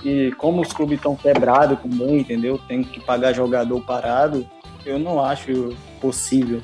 e 0.04 0.32
como 0.32 0.62
os 0.62 0.72
clubes 0.72 0.98
estão 0.98 1.14
quebrados 1.14 1.78
também, 1.80 2.20
entendeu? 2.20 2.58
Tem 2.66 2.82
que 2.82 3.00
pagar 3.00 3.34
jogador 3.34 3.80
parado, 3.82 4.46
eu 4.84 4.98
não 4.98 5.22
acho 5.22 5.74
possível. 6.00 6.60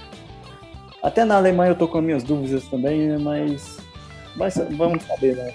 Até 1.02 1.24
na 1.24 1.36
Alemanha 1.36 1.72
eu 1.72 1.76
tô 1.76 1.86
com 1.86 2.00
minhas 2.00 2.22
dúvidas 2.22 2.64
também, 2.64 3.08
né? 3.08 3.18
mas, 3.18 3.78
mas 4.34 4.54
vamos 4.72 5.04
saber, 5.04 5.36
né? 5.36 5.52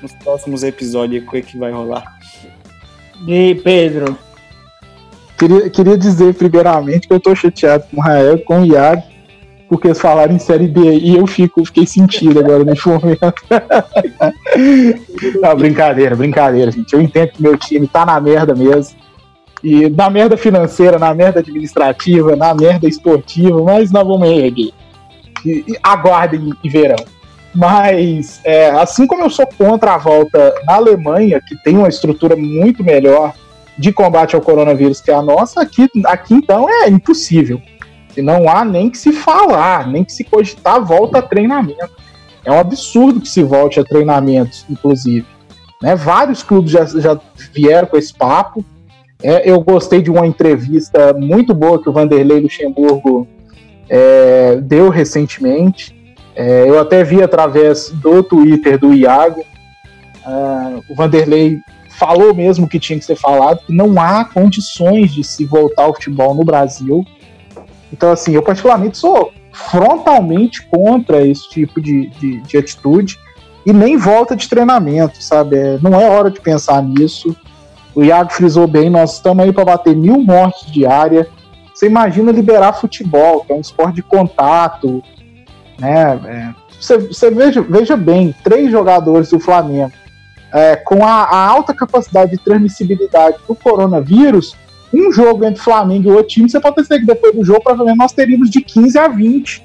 Nos 0.00 0.12
próximos 0.14 0.62
episódios 0.62 1.24
o 1.24 1.30
que, 1.30 1.38
é 1.38 1.42
que 1.42 1.58
vai 1.58 1.72
rolar. 1.72 2.04
E 3.26 3.54
Pedro? 3.56 4.16
Queria, 5.38 5.68
queria 5.68 5.98
dizer 5.98 6.34
primeiramente 6.34 7.08
que 7.08 7.14
eu 7.14 7.20
tô 7.20 7.34
chateado 7.34 7.84
com 7.90 7.96
o 7.96 8.00
Rael, 8.00 8.38
com 8.44 8.60
o 8.60 8.66
Iago, 8.66 9.02
porque 9.68 9.88
eles 9.88 10.00
falaram 10.00 10.34
em 10.34 10.38
Série 10.38 10.68
B 10.68 10.80
e 10.80 11.16
eu 11.16 11.26
fico, 11.26 11.64
fiquei 11.64 11.86
sentido 11.86 12.40
agora 12.40 12.64
nesse 12.64 12.86
momento. 12.86 13.34
Não, 15.40 15.56
brincadeira, 15.56 16.14
brincadeira, 16.14 16.70
gente. 16.70 16.92
Eu 16.92 17.00
entendo 17.00 17.28
que 17.28 17.42
meu 17.42 17.56
time 17.56 17.86
tá 17.86 18.04
na 18.04 18.20
merda 18.20 18.54
mesmo. 18.54 18.96
E 19.62 19.88
na 19.88 20.10
merda 20.10 20.36
financeira, 20.36 20.98
na 20.98 21.14
merda 21.14 21.40
administrativa, 21.40 22.36
na 22.36 22.54
merda 22.54 22.86
esportiva, 22.86 23.62
mas 23.62 23.90
nós 23.90 24.06
vamos 24.06 24.28
erguer. 24.28 24.72
E, 25.44 25.64
e 25.66 25.78
aguardem 25.82 26.52
e 26.62 26.68
verão. 26.68 27.02
Mas, 27.54 28.40
é, 28.44 28.70
assim 28.70 29.06
como 29.06 29.22
eu 29.22 29.30
sou 29.30 29.46
contra 29.46 29.94
a 29.94 29.98
volta 29.98 30.54
na 30.66 30.74
Alemanha, 30.74 31.40
que 31.40 31.56
tem 31.62 31.78
uma 31.78 31.88
estrutura 31.88 32.36
muito 32.36 32.82
melhor 32.84 33.32
de 33.78 33.92
combate 33.92 34.34
ao 34.34 34.42
coronavírus 34.42 35.00
que 35.00 35.10
a 35.10 35.22
nossa, 35.22 35.62
aqui, 35.62 35.88
aqui 36.04 36.34
então 36.34 36.68
é 36.68 36.88
impossível. 36.88 37.60
E 38.16 38.22
não 38.22 38.48
há 38.48 38.64
nem 38.64 38.90
que 38.90 38.98
se 38.98 39.12
falar, 39.12 39.86
nem 39.88 40.04
que 40.04 40.12
se 40.12 40.24
cogitar 40.24 40.84
volta 40.84 41.18
a 41.18 41.22
treinamento. 41.22 41.90
É 42.44 42.52
um 42.52 42.58
absurdo 42.58 43.20
que 43.20 43.28
se 43.28 43.42
volte 43.42 43.80
a 43.80 43.84
treinamentos, 43.84 44.64
inclusive. 44.68 45.26
Né? 45.82 45.96
Vários 45.96 46.42
clubes 46.42 46.70
já, 46.70 46.84
já 46.84 47.18
vieram 47.52 47.88
com 47.88 47.96
esse 47.96 48.12
papo. 48.12 48.64
É, 49.22 49.50
eu 49.50 49.60
gostei 49.60 50.02
de 50.02 50.10
uma 50.10 50.26
entrevista 50.26 51.14
muito 51.14 51.54
boa 51.54 51.82
que 51.82 51.88
o 51.88 51.92
Vanderlei 51.92 52.40
Luxemburgo 52.40 53.26
é, 53.88 54.56
deu 54.56 54.88
recentemente. 54.90 55.94
É, 56.36 56.68
eu 56.68 56.78
até 56.78 57.04
vi 57.04 57.22
através 57.22 57.90
do 57.90 58.22
Twitter 58.22 58.78
do 58.78 58.92
Iago. 58.92 59.44
Uh, 60.26 60.82
o 60.88 60.94
Vanderlei 60.94 61.58
falou 61.98 62.34
mesmo 62.34 62.68
que 62.68 62.80
tinha 62.80 62.98
que 62.98 63.04
ser 63.04 63.16
falado, 63.16 63.60
que 63.66 63.72
não 63.72 64.00
há 64.00 64.24
condições 64.24 65.12
de 65.12 65.22
se 65.22 65.44
voltar 65.44 65.84
ao 65.84 65.94
futebol 65.94 66.34
no 66.34 66.44
Brasil. 66.44 67.04
Então, 67.94 68.10
assim, 68.10 68.32
eu 68.32 68.42
particularmente 68.42 68.98
sou 68.98 69.32
frontalmente 69.52 70.66
contra 70.66 71.24
esse 71.24 71.48
tipo 71.48 71.80
de, 71.80 72.08
de, 72.10 72.40
de 72.40 72.58
atitude 72.58 73.16
e 73.64 73.72
nem 73.72 73.96
volta 73.96 74.34
de 74.34 74.48
treinamento, 74.48 75.22
sabe? 75.22 75.56
É, 75.56 75.78
não 75.80 75.98
é 75.98 76.10
hora 76.10 76.28
de 76.28 76.40
pensar 76.40 76.82
nisso. 76.82 77.36
O 77.94 78.02
Iago 78.02 78.32
frisou 78.32 78.66
bem, 78.66 78.90
nós 78.90 79.14
estamos 79.14 79.44
aí 79.44 79.52
para 79.52 79.64
bater 79.64 79.94
mil 79.94 80.18
mortes 80.18 80.70
diárias. 80.72 81.28
Você 81.72 81.86
imagina 81.86 82.32
liberar 82.32 82.72
futebol, 82.72 83.44
que 83.44 83.52
é 83.52 83.54
um 83.54 83.60
esporte 83.60 83.94
de 83.94 84.02
contato, 84.02 85.00
né? 85.78 86.18
É, 86.26 86.54
você, 86.80 86.98
você 86.98 87.30
veja, 87.30 87.62
veja 87.62 87.96
bem, 87.96 88.34
três 88.42 88.72
jogadores 88.72 89.30
do 89.30 89.38
Flamengo 89.38 89.92
é, 90.52 90.76
com 90.76 91.04
a, 91.04 91.24
a, 91.24 91.46
alta 91.48 91.74
capacidade 91.74 92.30
de 92.30 92.38
transmissibilidade 92.38 93.38
do 93.46 93.56
coronavírus, 93.56 94.56
um 95.00 95.12
jogo 95.12 95.44
entre 95.44 95.62
Flamengo 95.62 96.08
e 96.08 96.12
outro 96.12 96.28
time, 96.28 96.48
você 96.48 96.60
pode 96.60 96.86
ter 96.86 97.00
que 97.00 97.06
depois 97.06 97.34
do 97.34 97.44
jogo, 97.44 97.62
provavelmente 97.62 97.98
nós 97.98 98.12
teríamos 98.12 98.50
de 98.50 98.60
15 98.60 98.98
a 98.98 99.08
20 99.08 99.62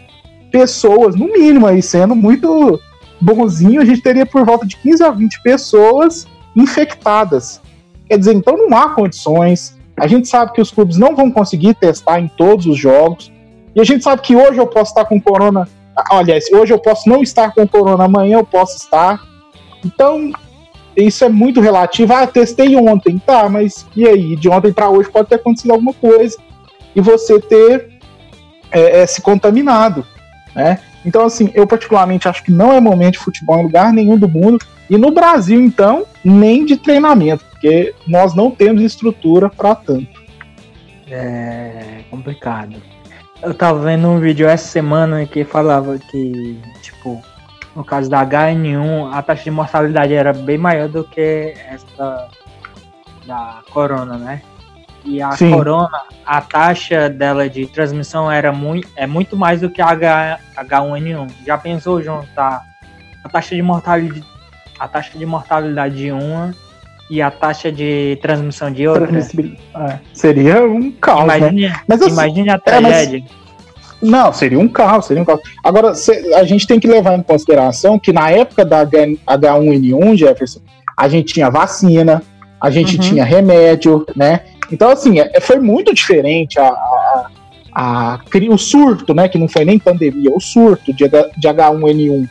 pessoas, 0.51 1.15
no 1.15 1.25
mínimo, 1.25 1.67
aí 1.67 1.81
sendo 1.81 2.15
muito 2.15 2.79
bonzinho, 3.21 3.81
a 3.81 3.85
gente 3.85 4.01
teria 4.01 4.25
por 4.25 4.45
volta 4.45 4.65
de 4.65 4.77
15 4.77 5.03
a 5.03 5.11
20 5.11 5.41
pessoas 5.43 6.27
infectadas. 6.55 7.61
Quer 8.07 8.17
dizer, 8.17 8.33
então 8.33 8.57
não 8.57 8.75
há 8.77 8.89
condições. 8.89 9.77
A 9.97 10.07
gente 10.07 10.27
sabe 10.27 10.53
que 10.53 10.61
os 10.61 10.71
clubes 10.71 10.97
não 10.97 11.15
vão 11.15 11.29
conseguir 11.29 11.75
testar 11.75 12.19
em 12.19 12.27
todos 12.27 12.65
os 12.65 12.77
jogos. 12.77 13.31
E 13.75 13.81
a 13.81 13.83
gente 13.83 14.03
sabe 14.03 14.21
que 14.21 14.35
hoje 14.35 14.57
eu 14.59 14.65
posso 14.65 14.91
estar 14.91 15.05
com 15.05 15.21
corona. 15.21 15.67
Olha, 16.11 16.39
hoje 16.53 16.73
eu 16.73 16.79
posso 16.79 17.07
não 17.07 17.21
estar 17.21 17.53
com 17.53 17.67
corona, 17.67 18.05
amanhã 18.05 18.37
eu 18.37 18.45
posso 18.45 18.77
estar. 18.77 19.21
Então, 19.85 20.31
isso 20.95 21.23
é 21.23 21.29
muito 21.29 21.61
relativo. 21.61 22.13
Ah, 22.13 22.27
testei 22.27 22.75
ontem, 22.75 23.17
tá, 23.19 23.47
mas 23.49 23.85
e 23.95 24.07
aí? 24.07 24.35
De 24.35 24.49
ontem 24.49 24.73
para 24.73 24.89
hoje 24.89 25.09
pode 25.09 25.29
ter 25.29 25.35
acontecido 25.35 25.71
alguma 25.71 25.93
coisa 25.93 26.37
e 26.95 27.01
você 27.01 27.39
ter 27.39 27.99
é, 28.71 29.01
é, 29.01 29.05
se 29.05 29.21
contaminado, 29.21 30.05
né? 30.55 30.79
Então, 31.05 31.25
assim, 31.25 31.49
eu 31.53 31.65
particularmente 31.65 32.27
acho 32.27 32.43
que 32.43 32.51
não 32.51 32.73
é 32.73 32.81
momento 32.81 33.13
de 33.13 33.19
futebol 33.19 33.59
em 33.59 33.63
lugar 33.63 33.93
nenhum 33.93 34.17
do 34.17 34.27
mundo. 34.27 34.59
E 34.89 34.97
no 34.97 35.11
Brasil, 35.11 35.61
então, 35.61 36.05
nem 36.23 36.65
de 36.65 36.75
treinamento, 36.75 37.45
porque 37.45 37.93
nós 38.05 38.35
não 38.35 38.51
temos 38.51 38.81
estrutura 38.81 39.49
para 39.49 39.75
tanto. 39.75 40.19
É 41.09 42.01
complicado. 42.09 42.75
Eu 43.41 43.53
tava 43.53 43.79
vendo 43.79 44.07
um 44.07 44.19
vídeo 44.19 44.47
essa 44.47 44.67
semana 44.67 45.25
que 45.25 45.45
falava 45.45 45.97
que, 45.97 46.59
tipo, 46.81 47.21
no 47.79 47.85
caso 47.85 48.09
da 48.09 48.25
HN1, 48.25 49.09
a 49.13 49.21
taxa 49.21 49.45
de 49.45 49.51
mortalidade 49.51 50.13
era 50.13 50.33
bem 50.33 50.57
maior 50.57 50.89
do 50.89 51.01
que 51.01 51.53
essa 51.65 52.27
da 53.25 53.61
corona, 53.71 54.17
né? 54.17 54.41
E 55.05 55.21
a 55.21 55.31
Sim. 55.31 55.51
corona, 55.51 56.01
a 56.25 56.41
taxa 56.41 57.09
dela 57.09 57.49
de 57.49 57.67
transmissão 57.67 58.29
era 58.29 58.51
muito, 58.51 58.85
é 58.97 59.07
muito 59.07 59.37
mais 59.37 59.61
do 59.61 59.69
que 59.69 59.81
a 59.81 59.91
H, 59.91 60.39
H1N1. 60.57 61.31
Já 61.45 61.57
pensou 61.57 62.03
juntar 62.03 62.65
a 63.23 63.29
taxa 63.29 63.55
de 63.55 63.61
mortalidade, 63.61 64.25
a 64.77 64.85
taxa 64.85 65.17
de 65.17 65.25
mortalidade 65.25 65.95
de 65.95 66.11
uma 66.11 66.53
e 67.09 67.21
a 67.21 67.31
taxa 67.31 67.71
de 67.71 68.19
transmissão 68.21 68.69
de 68.73 68.89
outra? 68.89 69.07
É, 69.17 69.99
seria 70.13 70.65
um 70.65 70.91
caos, 70.91 71.23
imagine, 71.23 71.69
né? 71.69 71.81
Mas, 71.87 72.01
assim, 72.01 72.11
imagine 72.11 72.49
a 72.49 72.59
tragédia. 72.59 73.19
É, 73.19 73.21
mas 73.21 73.48
não, 74.01 74.31
seria 74.31 74.59
um 74.59 74.67
carro, 74.67 75.01
seria 75.01 75.21
um 75.21 75.25
carro. 75.25 75.41
Agora, 75.63 75.93
a 76.35 76.43
gente 76.43 76.65
tem 76.65 76.79
que 76.79 76.87
levar 76.87 77.17
em 77.17 77.21
consideração 77.21 77.99
que 77.99 78.13
na 78.13 78.29
época 78.31 78.63
da 78.63 78.85
H1N1, 78.85 80.17
Jefferson, 80.17 80.61
a 80.95 81.07
gente 81.07 81.33
tinha 81.33 81.49
vacina, 81.49 82.23
a 82.59 82.69
gente 82.69 82.95
uhum. 82.95 83.01
tinha 83.01 83.23
remédio, 83.23 84.05
né? 84.15 84.41
Então, 84.71 84.89
assim, 84.89 85.19
é, 85.19 85.39
foi 85.39 85.59
muito 85.59 85.93
diferente 85.93 86.59
a, 86.59 86.67
a, 86.67 87.29
a, 87.73 88.19
o 88.51 88.57
surto, 88.57 89.13
né? 89.13 89.27
Que 89.27 89.37
não 89.37 89.47
foi 89.47 89.65
nem 89.65 89.79
pandemia, 89.79 90.31
o 90.33 90.39
surto 90.39 90.93
de, 90.93 91.07
de 91.07 91.47
H1N1. 91.47 92.29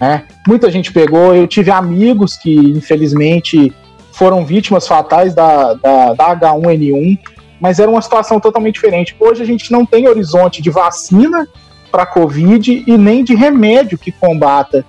Né? 0.00 0.24
Muita 0.46 0.70
gente 0.70 0.92
pegou, 0.92 1.34
eu 1.34 1.46
tive 1.46 1.70
amigos 1.70 2.36
que 2.36 2.54
infelizmente 2.54 3.72
foram 4.12 4.44
vítimas 4.44 4.86
fatais 4.86 5.34
da, 5.34 5.74
da, 5.74 6.14
da 6.14 6.36
H1N1, 6.36 7.18
mas 7.64 7.78
era 7.78 7.90
uma 7.90 8.02
situação 8.02 8.38
totalmente 8.38 8.74
diferente. 8.74 9.16
Hoje 9.18 9.42
a 9.42 9.46
gente 9.46 9.72
não 9.72 9.86
tem 9.86 10.06
horizonte 10.06 10.60
de 10.60 10.68
vacina 10.68 11.48
para 11.90 12.04
Covid 12.04 12.84
e 12.86 12.98
nem 12.98 13.24
de 13.24 13.34
remédio 13.34 13.96
que 13.96 14.12
combata. 14.12 14.84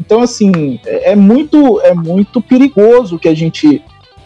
Então, 0.00 0.22
assim, 0.22 0.80
é, 0.84 1.14
muito, 1.14 1.80
é 1.82 1.94
muito 1.94 2.42
perigoso 2.42 3.16
que 3.16 3.28
a 3.28 3.34
gente 3.34 3.80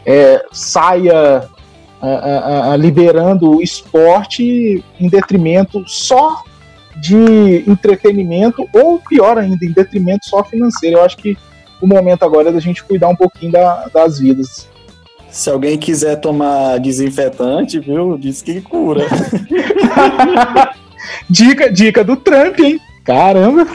é, 0.07 0.43
saia 0.51 1.47
a, 2.01 2.73
a, 2.73 2.77
liberando 2.79 3.51
o 3.51 3.61
esporte 3.61 4.83
em 4.99 5.09
detrimento 5.11 5.85
só 5.87 6.43
de 6.97 7.71
entretenimento, 7.71 8.67
ou 8.73 8.99
pior 8.99 9.37
ainda, 9.37 9.63
em 9.63 9.73
detrimento 9.73 10.25
só 10.25 10.43
financeiro. 10.43 10.97
Eu 10.97 11.05
acho 11.05 11.19
que 11.19 11.37
o 11.83 11.87
momento 11.87 12.23
agora 12.23 12.49
é 12.49 12.53
da 12.53 12.61
gente 12.61 12.83
cuidar 12.83 13.09
um 13.09 13.17
pouquinho 13.17 13.53
da, 13.53 13.89
das 13.93 14.19
vidas. 14.19 14.71
Se 15.31 15.49
alguém 15.49 15.79
quiser 15.79 16.17
tomar 16.17 16.79
desinfetante, 16.79 17.79
viu? 17.79 18.19
Diz 18.19 18.43
que 18.43 18.61
cura. 18.61 19.07
dica, 21.31 21.73
dica 21.73 22.03
do 22.03 22.17
Trump, 22.17 22.59
hein? 22.59 22.81
Caramba! 23.05 23.67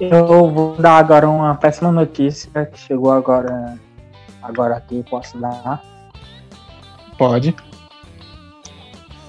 Eu 0.00 0.50
vou 0.50 0.76
dar 0.76 0.96
agora 0.96 1.28
uma 1.28 1.54
péssima 1.54 1.92
notícia 1.92 2.66
que 2.66 2.78
chegou 2.78 3.12
agora, 3.12 3.78
agora 4.42 4.76
aqui, 4.76 5.04
posso 5.08 5.38
dar? 5.38 5.80
Pode. 7.16 7.54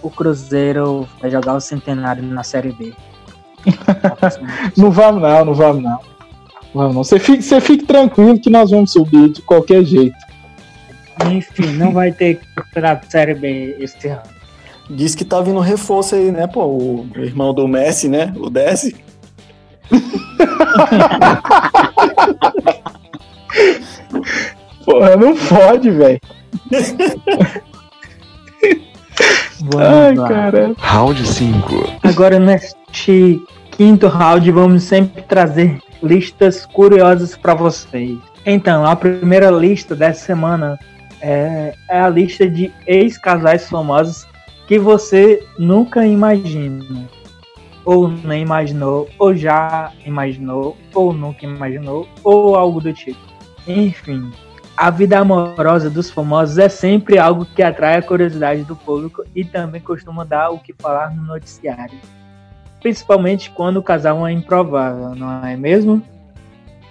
O 0.02 0.10
Cruzeiro 0.10 1.08
vai 1.22 1.30
jogar 1.30 1.56
o 1.56 1.62
centenário 1.62 2.24
na 2.24 2.44
Série 2.44 2.72
B. 2.72 2.94
não 4.76 4.90
vamos 4.92 5.22
não, 5.22 5.46
não 5.46 5.54
vamos 5.54 5.84
não. 5.84 6.00
Vamos 6.74 6.96
não. 6.96 7.04
Você 7.04 7.20
fique, 7.20 7.44
você 7.44 7.62
fique 7.62 7.86
tranquilo 7.86 8.40
que 8.40 8.50
nós 8.50 8.72
vamos 8.72 8.92
subir 8.92 9.30
de 9.30 9.42
qualquer 9.42 9.84
jeito. 9.84 10.33
Enfim, 11.32 11.68
não 11.74 11.92
vai 11.92 12.12
ter 12.12 12.40
campeonato 12.56 13.12
Série 13.12 13.34
B 13.34 13.76
este 13.80 14.08
ano. 14.08 14.22
Diz 14.90 15.16
que 15.16 15.24
tá 15.24 15.40
vindo 15.42 15.60
reforço 15.60 16.16
aí, 16.16 16.32
né, 16.32 16.46
pô? 16.48 16.66
O 16.66 17.08
irmão 17.16 17.54
do 17.54 17.68
Messi, 17.68 18.10
né? 18.10 18.34
O 18.36 18.50
Desce. 18.50 18.96
Porra, 24.86 25.16
não 25.16 25.36
fode, 25.36 25.90
velho. 25.90 26.20
Ai, 29.78 30.16
cara. 30.16 30.74
Round 30.78 31.26
5. 31.26 32.00
Agora, 32.04 32.38
neste 32.40 33.42
quinto 33.72 34.08
round, 34.08 34.52
vamos 34.52 34.84
sempre 34.84 35.22
trazer 35.22 35.80
listas 36.02 36.66
curiosas 36.66 37.38
para 37.38 37.54
vocês. 37.54 38.18
Então, 38.46 38.86
a 38.86 38.96
primeira 38.96 39.50
lista 39.50 39.96
dessa 39.96 40.26
semana 40.26 40.78
é, 41.24 41.74
é 41.90 42.00
a 42.00 42.10
lista 42.10 42.48
de 42.50 42.72
ex-casais 42.86 43.70
famosos 43.70 44.28
que 44.68 44.78
você 44.78 45.42
nunca 45.58 46.06
imagina. 46.06 47.08
Ou 47.86 48.10
nem 48.10 48.42
imaginou, 48.42 49.10
ou 49.18 49.36
já 49.36 49.92
imaginou, 50.06 50.78
ou 50.94 51.14
nunca 51.14 51.46
imaginou, 51.46 52.08
ou 52.24 52.56
algo 52.56 52.82
do 52.82 52.94
tipo. 52.94 53.20
Enfim, 53.66 54.32
a 54.76 54.90
vida 54.90 55.18
amorosa 55.18 55.90
dos 55.90 56.10
famosos 56.10 56.58
é 56.58 56.68
sempre 56.68 57.18
algo 57.18 57.46
que 57.46 57.64
atrai 57.64 57.98
a 57.98 58.02
curiosidade 58.02 58.64
do 58.64 58.76
público 58.76 59.24
e 59.34 59.46
também 59.46 59.82
costuma 59.82 60.26
dar 60.26 60.50
o 60.50 60.60
que 60.60 60.74
falar 60.74 61.16
no 61.16 61.24
noticiário. 61.24 61.98
Principalmente 62.82 63.50
quando 63.52 63.78
o 63.78 63.84
casal 63.84 64.28
é 64.28 64.32
improvável, 64.32 65.16
não 65.16 65.46
é 65.46 65.56
mesmo? 65.56 66.04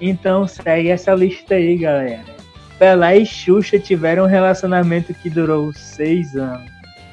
Então 0.00 0.46
segue 0.46 0.88
essa 0.88 1.14
lista 1.14 1.54
aí, 1.54 1.76
galera. 1.76 2.41
Pelé 2.82 3.18
e 3.18 3.24
Xuxa 3.24 3.78
tiveram 3.78 4.24
um 4.24 4.26
relacionamento 4.26 5.14
que 5.14 5.30
durou 5.30 5.72
seis 5.72 6.34
anos. 6.34 6.68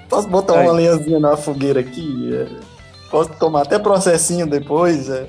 Posso 0.09 0.27
botar 0.27 0.53
uma 0.55 0.73
linhazinha 0.73 1.19
na 1.19 1.37
fogueira 1.37 1.79
aqui? 1.79 2.31
É, 2.33 2.47
posso 3.11 3.29
tomar 3.33 3.61
até 3.61 3.77
processinho 3.77 4.47
depois? 4.47 5.07
É. 5.11 5.27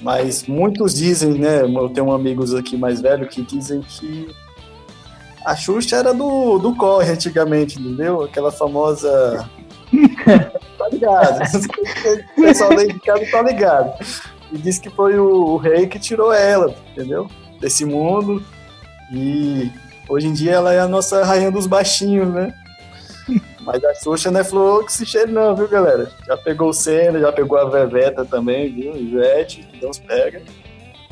Mas 0.00 0.46
muitos 0.46 0.94
dizem, 0.94 1.32
né? 1.32 1.62
Eu 1.62 1.88
tenho 1.88 2.12
amigos 2.12 2.54
aqui 2.54 2.76
mais 2.76 3.00
velhos 3.00 3.34
que 3.34 3.42
dizem 3.42 3.80
que 3.80 4.32
a 5.44 5.56
Xuxa 5.56 5.96
era 5.96 6.14
do, 6.14 6.60
do 6.60 6.72
corre 6.76 7.10
antigamente, 7.10 7.80
entendeu? 7.80 8.22
Aquela 8.22 8.52
famosa. 8.52 9.50
tá 10.78 10.88
ligado? 10.92 11.40
o 12.38 12.40
pessoal 12.40 12.70
da 12.70 12.86
casa 13.04 13.26
tá 13.32 13.42
ligado. 13.42 13.94
E 14.52 14.58
disse 14.58 14.80
que 14.80 14.90
foi 14.90 15.18
o, 15.18 15.26
o 15.26 15.56
rei 15.56 15.88
que 15.88 15.98
tirou 15.98 16.32
ela, 16.32 16.72
entendeu? 16.92 17.28
Desse 17.60 17.84
mundo. 17.84 18.40
E 19.12 19.70
hoje 20.08 20.26
em 20.26 20.32
dia 20.32 20.52
ela 20.52 20.72
é 20.72 20.80
a 20.80 20.88
nossa 20.88 21.24
rainha 21.24 21.50
dos 21.50 21.66
baixinhos, 21.66 22.32
né? 22.32 22.54
Mas 23.60 23.82
a 23.84 23.94
Xuxa 23.94 24.30
não 24.30 24.40
é 24.40 24.44
flor 24.44 24.84
que 24.84 24.92
se 24.92 25.06
cheira, 25.06 25.30
não, 25.30 25.56
viu, 25.56 25.68
galera? 25.68 26.10
Já 26.26 26.36
pegou 26.36 26.68
o 26.68 26.74
Senna, 26.74 27.18
já 27.18 27.32
pegou 27.32 27.58
a 27.58 27.68
Veveta 27.68 28.24
também, 28.24 28.72
viu? 28.72 28.96
Ivete, 28.96 29.66
Deus 29.80 29.98
pega. 29.98 30.42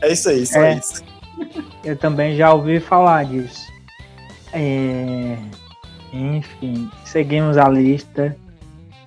É 0.03 0.13
isso 0.13 0.29
aí, 0.29 0.47
só 0.47 0.61
é, 0.61 0.75
isso. 0.75 1.03
Eu 1.83 1.97
também 1.97 2.37
já 2.37 2.53
ouvi 2.53 2.81
falar 2.81 3.25
disso. 3.25 3.67
É... 4.53 5.37
Enfim, 6.13 6.91
seguimos 7.05 7.57
a 7.57 7.69
lista. 7.69 8.37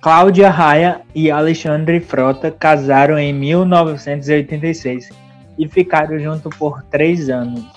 Cláudia 0.00 0.50
Raia 0.50 1.00
e 1.14 1.30
Alexandre 1.30 2.00
Frota 2.00 2.50
casaram 2.50 3.18
em 3.18 3.32
1986 3.32 5.08
e 5.58 5.68
ficaram 5.68 6.18
juntos 6.18 6.54
por 6.56 6.82
três 6.84 7.28
anos. 7.28 7.75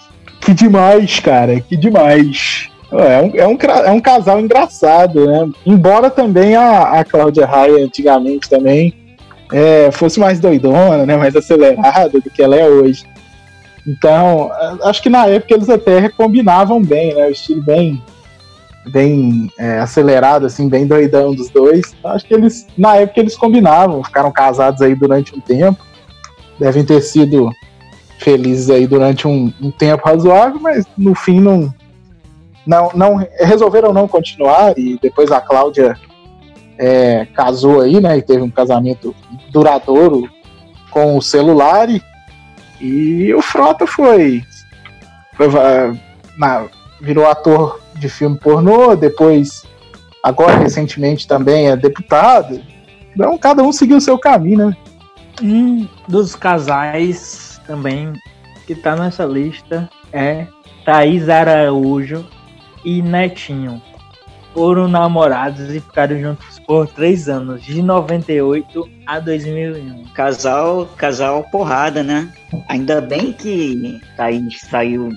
Que 0.49 0.53
demais, 0.55 1.19
cara, 1.19 1.59
que 1.59 1.77
demais. 1.77 2.71
É 2.91 3.21
um, 3.21 3.31
é 3.35 3.47
um, 3.47 3.57
é 3.85 3.91
um 3.91 3.99
casal 3.99 4.39
engraçado, 4.39 5.27
né? 5.27 5.47
Embora 5.63 6.09
também 6.09 6.55
a, 6.55 6.99
a 6.99 7.05
Cláudia 7.05 7.45
Raia 7.45 7.85
antigamente 7.85 8.49
também 8.49 8.95
é, 9.53 9.91
fosse 9.91 10.19
mais 10.19 10.39
doidona, 10.39 11.05
né? 11.05 11.15
Mais 11.15 11.35
acelerada 11.35 12.19
do 12.19 12.31
que 12.31 12.41
ela 12.41 12.55
é 12.55 12.67
hoje. 12.67 13.03
Então, 13.85 14.49
acho 14.85 15.03
que 15.03 15.09
na 15.09 15.27
época 15.27 15.53
eles 15.53 15.69
até 15.69 16.09
combinavam 16.09 16.81
bem, 16.81 17.13
né? 17.13 17.27
O 17.27 17.31
estilo 17.31 17.61
bem, 17.61 18.01
bem 18.91 19.51
é, 19.59 19.77
acelerado, 19.77 20.47
assim, 20.47 20.67
bem 20.67 20.87
doidão 20.87 21.35
dos 21.35 21.51
dois. 21.51 21.95
Acho 22.03 22.25
que 22.25 22.33
eles, 22.33 22.65
na 22.75 22.95
época, 22.95 23.19
eles 23.19 23.37
combinavam, 23.37 24.03
ficaram 24.03 24.31
casados 24.31 24.81
aí 24.81 24.95
durante 24.95 25.35
um 25.35 25.39
tempo. 25.39 25.77
Devem 26.59 26.83
ter 26.83 27.01
sido 27.01 27.51
felizes 28.19 28.69
aí 28.69 28.85
durante 28.85 29.27
um, 29.27 29.51
um 29.61 29.71
tempo 29.71 30.05
razoável, 30.05 30.59
mas 30.59 30.85
no 30.97 31.15
fim 31.15 31.39
não, 31.39 31.73
não, 32.67 32.91
não 32.93 33.27
resolveram 33.39 33.93
não 33.93 34.07
continuar 34.07 34.77
e 34.77 34.99
depois 35.01 35.31
a 35.31 35.41
Cláudia 35.41 35.97
é, 36.77 37.25
casou 37.33 37.81
aí, 37.81 37.99
né? 37.99 38.17
E 38.17 38.21
teve 38.21 38.41
um 38.41 38.49
casamento 38.49 39.15
duradouro 39.51 40.29
com 40.91 41.17
o 41.17 41.21
celular 41.21 41.89
e, 41.89 42.01
e 42.81 43.33
o 43.33 43.41
Frota 43.41 43.87
foi, 43.87 44.43
foi 45.35 45.47
na, 46.37 46.65
virou 47.01 47.25
ator 47.25 47.79
de 47.95 48.09
filme 48.09 48.37
pornô, 48.37 48.95
depois 48.95 49.63
agora 50.21 50.57
recentemente 50.57 51.25
também 51.25 51.69
é 51.69 51.77
deputado. 51.77 52.61
Então 53.13 53.37
cada 53.37 53.63
um 53.63 53.71
seguiu 53.71 53.97
o 53.97 54.01
seu 54.01 54.17
caminho, 54.17 54.67
né? 54.67 54.77
Um 55.41 55.87
dos 56.07 56.35
casais 56.35 57.48
também 57.69 58.13
que 58.65 58.73
tá 58.73 58.95
nessa 58.95 59.23
lista 59.23 59.87
é 60.11 60.47
Thaís 60.83 61.29
Araújo 61.29 62.25
e 62.83 62.99
Netinho 62.99 63.79
foram 64.55 64.87
namorados 64.87 65.69
e 65.69 65.79
ficaram 65.79 66.19
juntos 66.19 66.57
por 66.65 66.87
três 66.87 67.29
anos, 67.29 67.63
de 67.63 67.83
98 67.83 68.89
a 69.05 69.19
2001. 69.19 70.05
Casal, 70.15 70.87
casal 70.97 71.43
porrada, 71.51 72.01
né? 72.01 72.33
Ainda 72.67 72.99
bem 72.99 73.31
que 73.31 74.01
Thaís 74.17 74.61
saiu, 74.61 75.09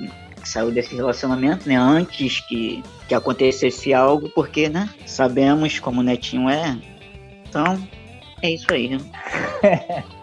saiu 0.44 0.70
desse 0.70 0.94
relacionamento, 0.94 1.66
né? 1.66 1.76
Antes 1.76 2.40
que, 2.40 2.82
que 3.08 3.14
acontecesse 3.14 3.94
algo, 3.94 4.28
porque, 4.28 4.68
né? 4.68 4.90
Sabemos 5.06 5.80
como 5.80 6.00
o 6.00 6.04
Netinho 6.04 6.50
é. 6.50 6.76
Então, 7.48 7.82
é 8.42 8.50
isso 8.50 8.66
aí. 8.70 8.90
Né? 8.90 8.98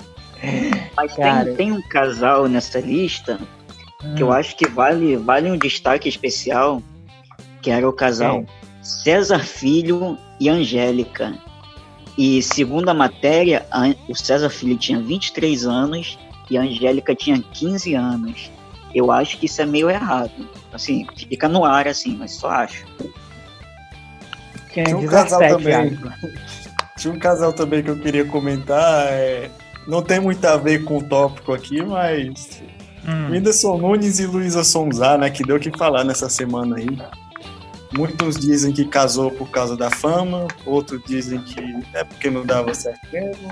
Mas 0.95 1.15
tem, 1.15 1.55
tem 1.55 1.71
um 1.71 1.81
casal 1.81 2.47
nessa 2.47 2.79
lista 2.79 3.39
hum. 4.03 4.15
que 4.15 4.23
eu 4.23 4.27
hum. 4.27 4.33
acho 4.33 4.55
que 4.55 4.67
vale, 4.67 5.17
vale 5.17 5.51
um 5.51 5.57
destaque 5.57 6.07
especial 6.07 6.81
que 7.61 7.69
era 7.69 7.87
o 7.87 7.93
casal 7.93 8.45
é. 8.47 8.59
César 8.81 9.39
Filho 9.39 10.17
e 10.39 10.49
Angélica. 10.49 11.35
E 12.17 12.41
segundo 12.41 12.89
a 12.89 12.93
matéria, 12.93 13.65
o 14.07 14.15
César 14.15 14.49
Filho 14.49 14.77
tinha 14.77 14.99
23 14.99 15.65
anos 15.65 16.17
e 16.49 16.57
a 16.57 16.61
Angélica 16.61 17.15
tinha 17.15 17.41
15 17.41 17.93
anos. 17.93 18.51
Eu 18.93 19.11
acho 19.11 19.37
que 19.37 19.45
isso 19.45 19.61
é 19.61 19.65
meio 19.65 19.89
errado. 19.89 20.49
Assim, 20.73 21.07
fica 21.15 21.47
no 21.47 21.63
ar 21.63 21.87
assim, 21.87 22.15
mas 22.17 22.31
só 22.31 22.49
acho. 22.49 22.85
Tinha 24.73 24.97
um 24.97 25.05
casal 25.05 25.39
também. 25.39 25.99
Tinha 26.97 27.13
um 27.13 27.19
casal 27.19 27.53
também 27.53 27.83
que 27.83 27.89
eu 27.89 27.99
queria 27.99 28.25
comentar, 28.25 29.07
é 29.11 29.49
não 29.87 30.01
tem 30.01 30.19
muito 30.19 30.45
a 30.45 30.57
ver 30.57 30.83
com 30.83 30.97
o 30.97 31.03
tópico 31.03 31.53
aqui, 31.53 31.81
mas 31.81 32.61
Hum. 33.07 33.31
Whindersson 33.31 33.77
Nunes 33.77 34.19
e 34.19 34.25
Luísa 34.25 34.63
Sonza, 34.63 35.17
né, 35.17 35.29
que 35.29 35.43
deu 35.43 35.55
o 35.55 35.59
que 35.59 35.75
falar 35.77 36.03
nessa 36.03 36.29
semana 36.29 36.77
aí. 36.77 36.87
Muitos 37.95 38.35
dizem 38.35 38.71
que 38.71 38.85
casou 38.85 39.31
por 39.31 39.49
causa 39.49 39.75
da 39.75 39.89
fama, 39.89 40.47
outros 40.65 41.01
dizem 41.05 41.39
que 41.39 41.59
é 41.93 42.03
porque 42.03 42.29
não 42.29 42.45
dava 42.45 42.73
certo 42.73 42.99
mesmo. 43.11 43.51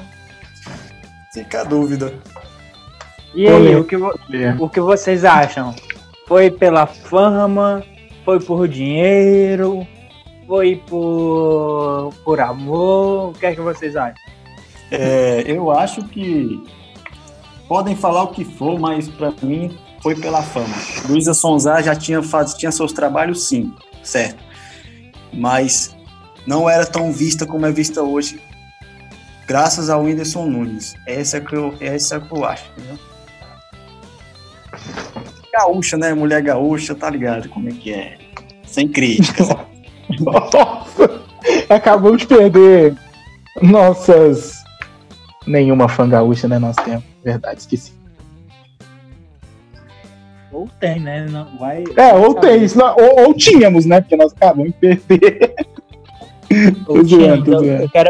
Fica 1.34 1.62
a 1.62 1.64
dúvida. 1.64 2.14
E 3.34 3.48
aí, 3.48 3.76
o 3.76 3.84
que, 3.84 3.96
o 3.96 4.70
que 4.70 4.80
vocês 4.80 5.26
acham? 5.26 5.76
Foi 6.28 6.52
pela 6.52 6.86
fama? 6.86 7.84
Foi 8.24 8.40
por 8.40 8.68
dinheiro? 8.68 9.88
Foi 10.46 10.82
por, 10.88 12.14
por 12.24 12.40
amor? 12.40 13.30
O 13.30 13.34
que 13.34 13.46
é 13.46 13.56
que 13.56 13.62
vocês 13.62 13.96
acham? 13.96 14.16
É, 14.92 15.44
eu 15.46 15.72
acho 15.72 16.04
que 16.06 16.64
podem 17.68 17.96
falar 17.96 18.24
o 18.24 18.28
que 18.28 18.46
for, 18.46 18.80
mas 18.80 19.08
pra 19.10 19.34
mim 19.42 19.78
foi 20.02 20.16
pela 20.16 20.42
fama. 20.42 20.76
Luísa 21.08 21.34
Sonza 21.34 21.82
já 21.82 21.96
tinha, 21.96 22.22
faz, 22.24 22.54
tinha 22.54 22.72
seus 22.72 22.94
trabalhos, 22.94 23.48
sim, 23.48 23.74
certo. 24.04 24.44
Mas 25.34 25.96
não 26.46 26.70
era 26.70 26.86
tão 26.86 27.12
vista 27.12 27.46
como 27.46 27.66
é 27.66 27.72
vista 27.72 28.02
hoje, 28.02 28.42
graças 29.46 29.90
ao 29.90 30.04
Whindersson 30.04 30.46
Nunes. 30.46 30.96
Essa 31.06 31.38
é 31.38 31.42
que 31.42 31.56
eu, 31.56 31.76
essa 31.82 32.16
é 32.16 32.20
que 32.20 32.32
eu 32.32 32.46
acho, 32.46 32.72
entendeu? 32.72 32.98
Gaúcha, 35.52 35.98
né? 35.98 36.14
Mulher 36.14 36.42
gaúcha, 36.42 36.94
tá 36.94 37.10
ligado 37.10 37.50
como 37.50 37.68
é 37.68 37.72
que 37.72 37.92
é. 37.92 38.18
Sem 38.66 38.88
críticas. 38.88 39.50
Nossa, 40.20 41.22
acabou 41.70 42.16
de 42.16 42.26
perder 42.28 42.96
nossas. 43.62 44.57
Nenhuma 45.48 45.88
fã 45.88 46.08
gaúcha, 46.08 46.48
né? 46.48 46.60
Nós 46.60 46.76
temos. 46.76 47.04
Verdade, 47.24 47.62
esqueci. 47.62 47.94
Ou 50.52 50.68
tem, 50.80 51.00
né? 51.00 51.26
Não, 51.30 51.58
vai, 51.58 51.84
É, 51.96 52.14
ou 52.14 52.34
tem 52.36 52.64
isso, 52.64 52.80
ou, 52.80 53.28
ou 53.28 53.34
tínhamos, 53.34 53.86
né? 53.86 54.02
Porque 54.02 54.16
nós 54.16 54.34
acabamos 54.34 54.74
de 54.74 54.96
perder. 54.96 55.56
Ou 56.88 57.04
zoando, 57.04 57.50
então, 57.50 57.60
zoando. 57.60 57.84
eu 57.84 57.90
quero, 57.90 58.10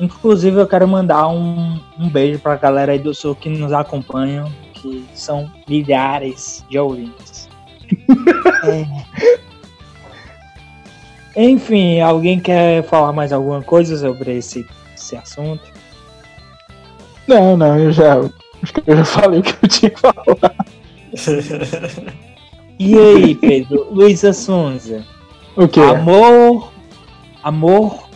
inclusive, 0.00 0.56
eu 0.60 0.66
quero 0.66 0.88
mandar 0.88 1.28
um, 1.28 1.78
um 1.96 2.08
beijo 2.08 2.40
pra 2.40 2.56
galera 2.56 2.90
aí 2.90 2.98
do 2.98 3.14
Sul 3.14 3.36
que 3.36 3.48
nos 3.48 3.72
acompanham, 3.72 4.50
que 4.72 5.06
são 5.14 5.48
milhares 5.68 6.64
de 6.68 6.78
ouvintes. 6.78 7.48
É. 8.64 8.86
Enfim, 11.36 12.00
alguém 12.00 12.40
quer 12.40 12.82
falar 12.84 13.12
mais 13.12 13.32
alguma 13.32 13.60
coisa 13.60 13.96
sobre 13.96 14.38
esse, 14.38 14.66
esse 14.96 15.16
assunto? 15.16 15.73
Não, 17.26 17.56
não, 17.56 17.78
eu 17.78 17.92
já. 17.92 18.18
Acho 18.62 18.72
que 18.72 18.82
eu 18.86 18.96
já 18.96 19.04
falei 19.04 19.40
o 19.40 19.42
que 19.42 19.54
eu 19.62 19.68
tinha 19.68 19.90
que 19.90 20.00
falar. 20.00 20.54
E 22.78 22.98
aí, 22.98 23.34
Pedro? 23.34 23.88
Luísa 23.92 24.32
Sonza. 24.32 25.04
O 25.56 25.68
quê? 25.68 25.80
Amor, 25.80 26.72
amor, 27.42 28.08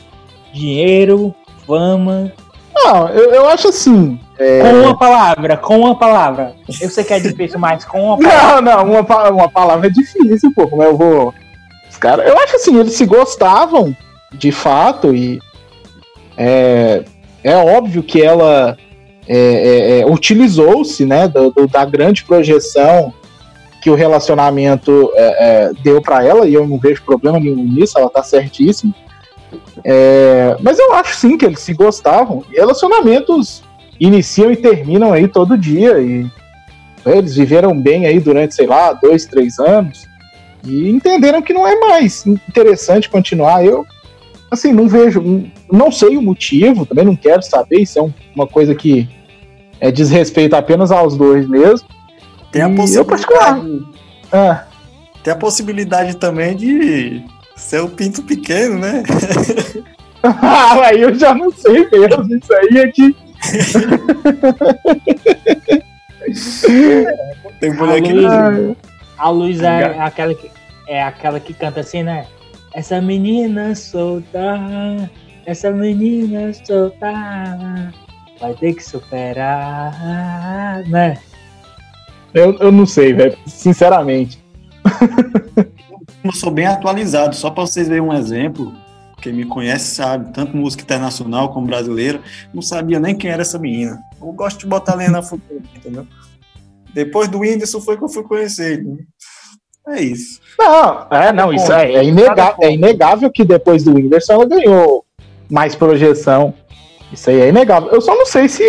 dinheiro, 0.52 1.34
fama. 1.66 2.32
Não, 2.74 3.08
eu, 3.08 3.30
eu 3.32 3.48
acho 3.48 3.68
assim. 3.68 4.18
é, 4.38 4.62
Com 4.62 4.80
uma 4.82 4.96
palavra, 4.96 5.56
com 5.56 5.78
uma 5.78 5.94
palavra. 5.96 6.54
Eu 6.80 6.88
sei 6.88 7.04
que 7.04 7.12
é 7.12 7.20
difícil, 7.20 7.58
mas 7.58 7.84
com 7.84 8.02
uma 8.02 8.18
palavra. 8.18 8.60
Não, 8.62 8.84
não, 8.84 9.00
uma, 9.00 9.30
uma 9.30 9.48
palavra 9.48 9.86
é 9.86 9.90
difícil, 9.90 10.52
pô. 10.54 10.66
Como 10.66 10.82
eu 10.82 10.96
vou. 10.96 11.34
Os 11.88 11.96
caras. 11.96 12.26
Eu 12.26 12.38
acho 12.38 12.56
assim, 12.56 12.78
eles 12.78 12.94
se 12.94 13.06
gostavam, 13.06 13.96
de 14.32 14.52
fato, 14.52 15.14
e. 15.14 15.40
É, 16.36 17.04
é 17.42 17.56
óbvio 17.56 18.02
que 18.02 18.22
ela 18.22 18.76
é, 19.28 19.36
é, 19.36 20.00
é, 20.00 20.06
utilizou-se, 20.06 21.04
né, 21.04 21.28
do- 21.28 21.50
do- 21.50 21.66
da 21.68 21.84
grande 21.84 22.24
projeção 22.24 23.12
que 23.82 23.90
o 23.90 23.94
relacionamento 23.94 25.12
é, 25.14 25.22
é, 25.68 25.72
deu 25.84 26.00
pra 26.02 26.24
ela, 26.24 26.46
e 26.48 26.54
eu 26.54 26.66
não 26.66 26.78
vejo 26.78 27.02
problema 27.04 27.38
nenhum 27.38 27.62
nisso, 27.62 27.98
ela 27.98 28.08
tá 28.10 28.22
certíssima. 28.22 28.92
É, 29.84 30.56
mas 30.60 30.78
eu 30.78 30.92
acho 30.94 31.14
sim 31.14 31.36
que 31.38 31.44
eles 31.46 31.60
se 31.60 31.72
gostavam. 31.72 32.42
Relacionamentos 32.52 33.62
iniciam 34.00 34.50
e 34.50 34.56
terminam 34.56 35.12
aí 35.12 35.28
todo 35.28 35.56
dia, 35.56 35.98
e 36.00 36.26
eles 37.06 37.36
viveram 37.36 37.78
bem 37.80 38.06
aí 38.06 38.18
durante, 38.18 38.54
sei 38.54 38.66
lá, 38.66 38.92
dois, 38.92 39.24
três 39.26 39.58
anos 39.58 40.06
e 40.64 40.90
entenderam 40.90 41.40
que 41.40 41.52
não 41.52 41.66
é 41.66 41.78
mais 41.78 42.26
interessante 42.26 43.08
continuar. 43.08 43.64
Eu, 43.64 43.86
assim, 44.50 44.72
não 44.72 44.88
vejo, 44.88 45.22
não 45.70 45.90
sei 45.92 46.16
o 46.16 46.22
motivo, 46.22 46.84
também 46.84 47.04
não 47.04 47.14
quero 47.16 47.42
saber, 47.42 47.80
isso 47.80 47.98
é 47.98 48.02
um- 48.02 48.12
uma 48.34 48.46
coisa 48.46 48.74
que 48.74 49.08
é 49.80 49.90
desrespeito 49.90 50.56
apenas 50.56 50.90
aos 50.90 51.16
dois 51.16 51.48
mesmo. 51.48 51.86
Tem 52.50 52.62
a 52.62 52.68
E 52.68 52.94
eu 52.94 53.04
possibilidade. 53.04 53.86
Ah, 54.32 54.64
Tem 55.22 55.32
a 55.32 55.36
possibilidade 55.36 56.16
também 56.16 56.56
de 56.56 57.22
ser 57.56 57.80
o 57.80 57.88
pinto 57.88 58.22
pequeno, 58.22 58.78
né? 58.78 59.02
aí 60.84 61.00
eu 61.00 61.14
já 61.14 61.34
não 61.34 61.50
sei 61.50 61.88
mesmo, 61.90 62.36
isso 62.36 62.54
aí 62.54 62.78
é 62.78 62.86
que. 62.88 63.16
Tem 67.60 67.72
mulher 67.74 68.02
que. 68.02 68.12
A 69.16 69.30
Luísa 69.30 69.68
é 69.68 70.00
aquela 70.00 70.34
que, 70.34 70.50
é 70.86 71.02
aquela 71.02 71.40
que 71.40 71.52
canta 71.52 71.80
assim, 71.80 72.02
né? 72.02 72.26
Essa 72.74 73.00
menina 73.00 73.74
solta, 73.74 75.10
essa 75.44 75.70
menina 75.70 76.52
solta, 76.52 77.92
vai 78.40 78.54
ter 78.54 78.74
que 78.74 78.82
superar, 78.84 79.92
né? 80.88 81.18
Eu, 82.34 82.54
eu 82.58 82.70
não 82.72 82.86
sei, 82.86 83.12
velho, 83.12 83.36
sinceramente. 83.46 84.42
eu 86.24 86.32
sou 86.32 86.50
bem 86.50 86.66
atualizado, 86.66 87.34
só 87.34 87.50
para 87.50 87.66
vocês 87.66 87.88
verem 87.88 88.02
um 88.02 88.12
exemplo. 88.12 88.72
Quem 89.20 89.32
me 89.32 89.44
conhece 89.44 89.96
sabe, 89.96 90.32
tanto 90.32 90.56
música 90.56 90.82
internacional 90.84 91.52
como 91.52 91.66
brasileira, 91.66 92.20
não 92.54 92.62
sabia 92.62 93.00
nem 93.00 93.16
quem 93.16 93.30
era 93.30 93.42
essa 93.42 93.58
menina. 93.58 93.98
Eu 94.20 94.32
gosto 94.32 94.60
de 94.60 94.66
botar 94.66 94.94
lenha 94.94 95.10
na 95.10 95.22
fogueira, 95.22 95.62
entendeu? 95.74 96.06
Depois 96.94 97.28
do 97.28 97.40
Whindersson 97.40 97.80
foi 97.80 97.96
que 97.96 98.04
eu 98.04 98.08
fui 98.08 98.22
conhecer. 98.22 98.74
entendeu? 98.80 99.04
É 99.88 100.00
isso. 100.02 100.40
Não, 100.58 101.06
é, 101.10 101.32
não, 101.32 101.52
isso 101.52 101.72
é, 101.72 101.94
é, 101.94 102.04
inega- 102.04 102.54
é 102.60 102.72
inegável 102.72 103.30
que 103.30 103.44
depois 103.44 103.82
do 103.82 103.94
Whindersson 103.94 104.34
ela 104.34 104.46
ganhou 104.46 105.04
mais 105.50 105.74
projeção. 105.74 106.54
Isso 107.12 107.30
aí 107.30 107.40
é 107.40 107.48
inegável. 107.48 107.90
Eu 107.90 108.00
só 108.00 108.14
não 108.14 108.26
sei 108.26 108.48
se 108.48 108.62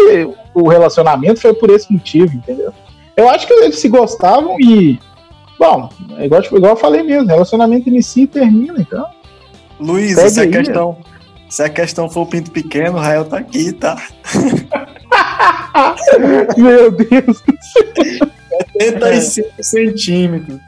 o 0.54 0.68
relacionamento 0.68 1.42
foi 1.42 1.54
por 1.54 1.70
esse 1.70 1.92
motivo, 1.92 2.36
entendeu? 2.36 2.74
Eu 3.16 3.30
acho 3.30 3.46
que 3.46 3.54
eles 3.54 3.80
se 3.80 3.90
gostavam 3.90 4.60
e. 4.60 5.00
Bom, 5.58 5.90
é 6.18 6.26
igual, 6.26 6.42
tipo, 6.42 6.58
igual 6.58 6.74
eu 6.74 6.78
falei 6.78 7.04
mesmo, 7.04 7.28
relacionamento 7.28 7.90
inicia 7.90 8.24
e 8.24 8.28
termina, 8.28 8.80
então. 8.80 9.06
Luiz, 9.80 10.16
Segue 10.16 10.30
se 10.30 10.40
a 10.40 10.44
aí, 10.44 10.52
questão. 10.52 10.98
Se 11.50 11.64
a 11.64 11.70
questão 11.70 12.10
for 12.10 12.22
o 12.22 12.26
pinto 12.26 12.52
pequeno, 12.52 12.98
o 12.98 13.02
Rael 13.02 13.26
tá 13.26 13.38
aqui, 13.38 13.74
tá? 13.74 14.02
Meu 16.58 16.92
Deus. 16.92 17.44
75 18.80 19.64
centímetros 19.64 20.60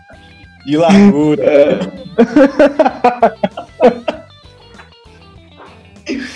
de 0.66 0.78
largura. 0.78 1.80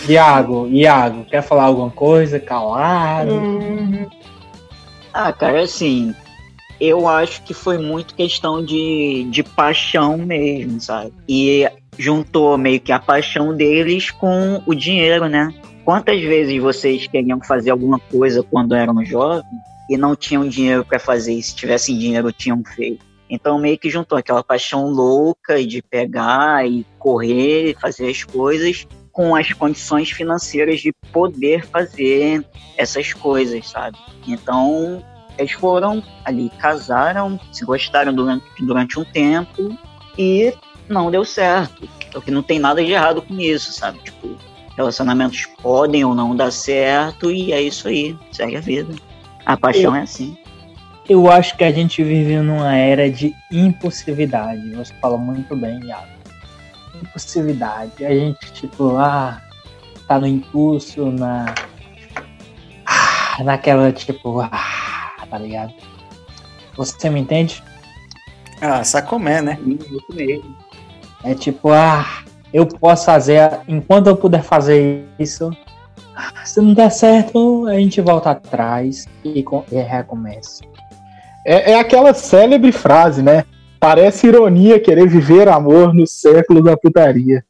Iago, 0.07 0.67
Iago, 0.67 1.25
quer 1.25 1.41
falar 1.41 1.63
alguma 1.63 1.89
coisa? 1.89 2.39
Calado. 2.39 3.31
Ah, 5.13 5.33
cara, 5.33 5.63
assim, 5.63 6.13
eu 6.79 7.07
acho 7.07 7.41
que 7.43 7.53
foi 7.53 7.77
muito 7.77 8.15
questão 8.15 8.63
de, 8.63 9.25
de 9.29 9.43
paixão 9.43 10.17
mesmo, 10.17 10.79
sabe? 10.79 11.13
E 11.27 11.67
juntou 11.97 12.57
meio 12.57 12.79
que 12.79 12.91
a 12.91 12.99
paixão 12.99 13.55
deles 13.55 14.11
com 14.11 14.61
o 14.65 14.75
dinheiro, 14.75 15.27
né? 15.27 15.53
Quantas 15.83 16.21
vezes 16.21 16.61
vocês 16.61 17.07
queriam 17.07 17.39
fazer 17.41 17.71
alguma 17.71 17.99
coisa 17.99 18.43
quando 18.43 18.75
eram 18.75 19.03
jovens 19.05 19.45
e 19.89 19.97
não 19.97 20.15
tinham 20.15 20.47
dinheiro 20.47 20.83
para 20.83 20.99
fazer, 20.99 21.33
e 21.33 21.43
se 21.43 21.55
tivessem 21.55 21.97
dinheiro 21.97 22.31
tinham 22.31 22.61
feito? 22.63 23.05
Então 23.29 23.57
meio 23.57 23.77
que 23.77 23.89
juntou 23.89 24.17
aquela 24.17 24.43
paixão 24.43 24.87
louca 24.87 25.65
de 25.65 25.81
pegar 25.81 26.67
e 26.67 26.85
correr, 26.99 27.75
fazer 27.79 28.09
as 28.09 28.23
coisas 28.23 28.85
com 29.15 29.33
as 29.33 29.53
condições 29.53 30.11
financeiras 30.11 30.81
de 30.81 30.91
poder 31.13 31.65
fazer 31.65 32.45
essas 32.75 33.13
coisas, 33.13 33.69
sabe? 33.69 33.97
Então, 34.27 35.01
eles 35.37 35.53
foram 35.53 36.03
ali, 36.25 36.51
casaram, 36.59 37.39
se 37.49 37.63
gostaram 37.63 38.13
durante, 38.13 38.45
durante 38.59 38.99
um 38.99 39.05
tempo 39.05 39.73
e 40.17 40.53
não 40.89 41.09
deu 41.09 41.23
certo. 41.23 41.87
O 42.13 42.21
que 42.21 42.29
não 42.29 42.43
tem 42.43 42.59
nada 42.59 42.83
de 42.83 42.91
errado 42.91 43.21
com 43.21 43.39
isso, 43.39 43.71
sabe? 43.71 43.99
Tipo, 43.99 44.35
relacionamentos 44.75 45.45
podem 45.61 46.03
ou 46.03 46.13
não 46.13 46.35
dar 46.35 46.51
certo 46.51 47.31
e 47.31 47.53
é 47.53 47.61
isso 47.61 47.87
aí, 47.87 48.17
segue 48.33 48.57
a 48.57 48.61
vida. 48.61 48.93
A 49.45 49.55
paixão 49.55 49.95
é 49.95 50.01
assim. 50.01 50.37
Eu 51.07 51.31
acho 51.31 51.55
que 51.55 51.63
a 51.63 51.71
gente 51.71 52.03
vive 52.03 52.37
numa 52.39 52.75
era 52.75 53.09
de 53.09 53.33
impulsividade. 53.49 54.71
Você 54.71 54.93
fala 54.95 55.17
muito 55.17 55.55
bem, 55.55 55.79
Iago. 55.85 56.14
Impulsividade. 57.01 58.05
A 58.05 58.13
gente, 58.13 58.53
tipo, 58.53 58.95
ah, 58.97 59.41
tá 60.07 60.19
no 60.19 60.27
impulso, 60.27 61.11
na. 61.11 61.53
naquela 63.43 63.91
tipo, 63.91 64.39
ah, 64.41 65.25
tá 65.29 65.37
ligado? 65.37 65.73
Você 66.77 67.09
me 67.09 67.19
entende? 67.19 67.63
Ah, 68.61 68.83
sacomé, 68.83 69.41
né? 69.41 69.59
Isso 69.65 70.13
mesmo. 70.13 70.55
É 71.23 71.33
tipo, 71.33 71.69
ah, 71.69 72.05
eu 72.53 72.65
posso 72.65 73.05
fazer, 73.05 73.59
enquanto 73.67 74.07
eu 74.07 74.15
puder 74.15 74.43
fazer 74.43 75.05
isso, 75.19 75.51
se 76.45 76.61
não 76.61 76.73
der 76.73 76.91
certo, 76.91 77.67
a 77.67 77.75
gente 77.75 77.99
volta 78.01 78.31
atrás 78.31 79.07
e, 79.23 79.43
e 79.71 79.75
recomeça. 79.75 80.63
É, 81.45 81.71
é 81.71 81.79
aquela 81.79 82.13
célebre 82.13 82.71
frase, 82.71 83.21
né? 83.21 83.43
Parece 83.85 84.25
ironia 84.25 84.79
querer 84.79 85.07
viver 85.07 85.47
amor 85.47 85.93
no 85.93 86.07
século 86.07 86.59
da 86.59 86.75
putaria. 86.75 87.45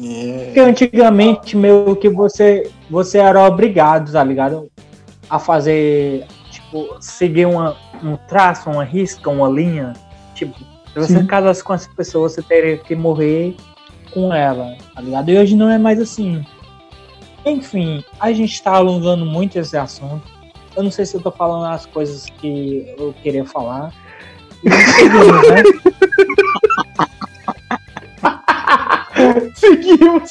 É. 0.00 0.44
Porque 0.44 0.60
antigamente, 0.60 1.56
meio 1.56 1.96
que 1.96 2.08
você, 2.08 2.70
você 2.88 3.18
era 3.18 3.44
obrigado, 3.44 4.12
tá 4.12 4.22
ligado? 4.22 4.70
A 5.28 5.40
fazer, 5.40 6.26
tipo, 6.48 6.96
seguir 7.00 7.46
uma, 7.46 7.76
um 8.04 8.16
traço, 8.28 8.70
uma 8.70 8.84
risca, 8.84 9.28
uma 9.30 9.48
linha. 9.48 9.94
Tipo, 10.36 10.56
se 10.60 10.94
você 10.94 11.18
Sim. 11.18 11.26
casasse 11.26 11.64
com 11.64 11.74
essa 11.74 11.90
pessoa, 11.90 12.28
você 12.28 12.40
teria 12.40 12.78
que 12.78 12.94
morrer 12.94 13.56
com 14.12 14.32
ela, 14.32 14.76
tá 14.94 15.00
ligado? 15.00 15.28
E 15.28 15.36
hoje 15.36 15.56
não 15.56 15.68
é 15.68 15.76
mais 15.76 15.98
assim. 15.98 16.46
Enfim, 17.44 18.04
a 18.20 18.30
gente 18.30 18.62
tá 18.62 18.76
alongando 18.76 19.26
muito 19.26 19.58
esse 19.58 19.76
assunto. 19.76 20.22
Eu 20.76 20.84
não 20.84 20.90
sei 20.92 21.04
se 21.04 21.16
eu 21.16 21.20
tô 21.20 21.32
falando 21.32 21.64
as 21.66 21.84
coisas 21.84 22.26
que 22.26 22.94
eu 22.96 23.12
queria 23.24 23.44
falar. 23.44 23.92
Seguimos, 24.62 25.48
né? 25.48 25.62
Seguimos. 29.54 30.30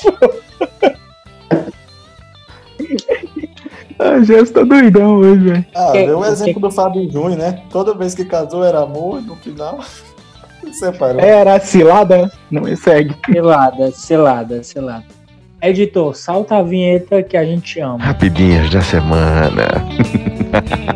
A 4.00 4.20
Jéssica 4.24 4.62
tá 4.62 4.66
doidão 4.66 5.16
hoje, 5.18 5.44
velho. 5.44 5.66
Ah, 5.76 5.92
vê 5.92 6.12
o 6.12 6.20
o 6.20 6.26
exemplo 6.26 6.54
que- 6.56 6.60
do 6.62 6.72
Fábio 6.72 7.12
Júnior, 7.12 7.38
né? 7.38 7.62
Toda 7.70 7.94
vez 7.94 8.16
que 8.16 8.26
casou 8.26 8.64
era 8.64 8.80
amor 8.82 9.22
no 9.22 9.36
final 9.36 9.80
separou. 10.74 11.20
Era 11.22 11.60
cilada? 11.60 12.32
Não 12.50 12.64
me 12.64 12.76
segue. 12.76 13.16
Selada, 13.32 13.92
selada, 13.92 14.64
selada. 14.64 15.06
Editor, 15.62 16.16
salta 16.16 16.58
a 16.58 16.64
vinheta 16.64 17.22
que 17.22 17.38
a 17.38 17.46
gente 17.46 17.80
ama. 17.80 18.00
Rapidinhas 18.04 18.72
da 18.72 18.82
semana. 18.82 19.68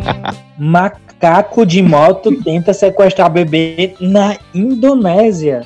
Macaco 0.58 1.66
de 1.66 1.82
moto 1.82 2.42
tenta 2.44 2.74
sequestrar 2.74 3.30
bebê 3.30 3.96
na 4.00 4.38
Indonésia. 4.54 5.66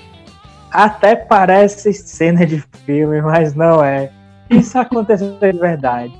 Até 0.71 1.15
parece 1.15 1.93
cena 1.93 2.45
de 2.45 2.63
filme, 2.85 3.21
mas 3.21 3.53
não 3.53 3.83
é. 3.83 4.11
Isso 4.49 4.77
aconteceu 4.77 5.37
de 5.39 5.51
verdade. 5.51 6.13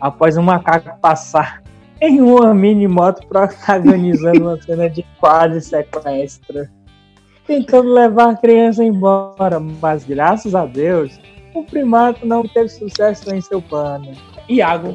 Após 0.00 0.36
um 0.36 0.42
macaco 0.42 0.98
passar 1.00 1.62
em 2.00 2.20
uma 2.20 2.54
mini 2.54 2.88
moto 2.88 3.26
protagonizando 3.26 4.42
uma 4.42 4.60
cena 4.60 4.88
de 4.88 5.04
quase 5.20 5.60
sequestro. 5.60 6.68
Tentando 7.46 7.92
levar 7.92 8.30
a 8.30 8.36
criança 8.36 8.82
embora, 8.82 9.60
mas 9.60 10.04
graças 10.04 10.54
a 10.54 10.64
Deus, 10.64 11.18
o 11.54 11.62
primato 11.62 12.26
não 12.26 12.42
teve 12.42 12.70
sucesso 12.70 13.34
em 13.34 13.40
seu 13.40 13.60
plano. 13.60 14.12
Iago, 14.48 14.94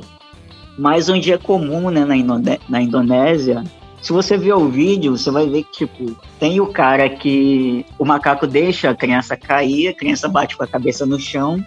Mais 0.80 1.10
um 1.10 1.20
dia 1.20 1.38
comum, 1.38 1.90
né, 1.90 2.06
na, 2.06 2.16
Indone- 2.16 2.60
na 2.70 2.82
Indonésia. 2.82 3.66
Se 4.02 4.14
você 4.14 4.38
ver 4.38 4.54
o 4.54 4.70
vídeo, 4.70 5.18
você 5.18 5.30
vai 5.30 5.46
ver 5.46 5.64
que, 5.66 5.86
tipo, 5.86 6.16
tem 6.40 6.62
o 6.62 6.68
cara 6.68 7.10
que 7.10 7.86
o 7.98 8.06
macaco 8.06 8.48
deixa 8.48 8.90
a 8.90 8.96
criança 8.96 9.36
cair, 9.36 9.90
a 9.90 9.94
criança 9.94 10.30
bate 10.30 10.56
com 10.56 10.64
a 10.64 10.68
cabeça 10.68 11.06
no 11.06 11.20
chão, 11.20 11.62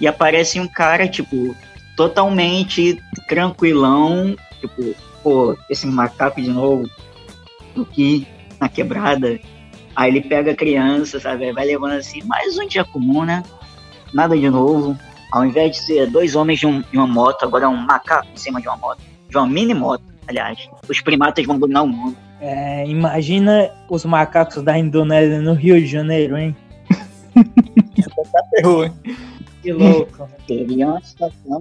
e 0.00 0.06
aparece 0.06 0.60
um 0.60 0.68
cara, 0.68 1.08
tipo, 1.08 1.56
totalmente 1.96 3.02
tranquilão, 3.26 4.36
tipo, 4.60 4.94
pô, 5.20 5.58
esse 5.68 5.84
macaco 5.88 6.40
de 6.40 6.50
novo, 6.50 6.88
aqui, 7.76 8.24
na 8.60 8.68
quebrada. 8.68 9.40
Aí 9.96 10.12
ele 10.12 10.20
pega 10.20 10.52
a 10.52 10.56
criança, 10.56 11.18
sabe, 11.18 11.52
vai 11.52 11.66
levando 11.66 11.94
assim, 11.94 12.22
mais 12.22 12.56
um 12.56 12.68
dia 12.68 12.84
comum, 12.84 13.24
né? 13.24 13.42
Nada 14.12 14.38
de 14.38 14.48
novo. 14.48 14.96
Ao 15.34 15.44
invés 15.44 15.72
de 15.72 15.78
ser 15.78 16.06
dois 16.06 16.36
homens 16.36 16.60
de, 16.60 16.66
um- 16.68 16.80
de 16.80 16.96
uma 16.96 17.08
moto, 17.08 17.42
agora 17.42 17.64
é 17.64 17.68
um 17.68 17.76
macaco 17.76 18.28
em 18.32 18.36
cima 18.36 18.60
de 18.60 18.68
uma 18.68 18.76
moto. 18.76 19.00
De 19.28 19.36
uma 19.36 19.48
mini 19.48 19.74
moto, 19.74 20.04
aliás. 20.28 20.68
Os 20.88 21.00
primatas 21.00 21.44
vão 21.44 21.58
dominar 21.58 21.82
o 21.82 21.88
mundo. 21.88 22.16
É, 22.40 22.86
imagina 22.86 23.68
os 23.90 24.04
macacos 24.04 24.62
da 24.62 24.78
Indonésia 24.78 25.40
no 25.40 25.52
Rio 25.54 25.74
de 25.80 25.86
Janeiro, 25.86 26.36
hein? 26.38 26.54
Errou, 28.58 28.84
hein? 28.84 28.92
Que 29.60 29.72
louco. 29.72 30.28
Seria 30.46 30.86
uma 30.86 31.00
situação. 31.00 31.60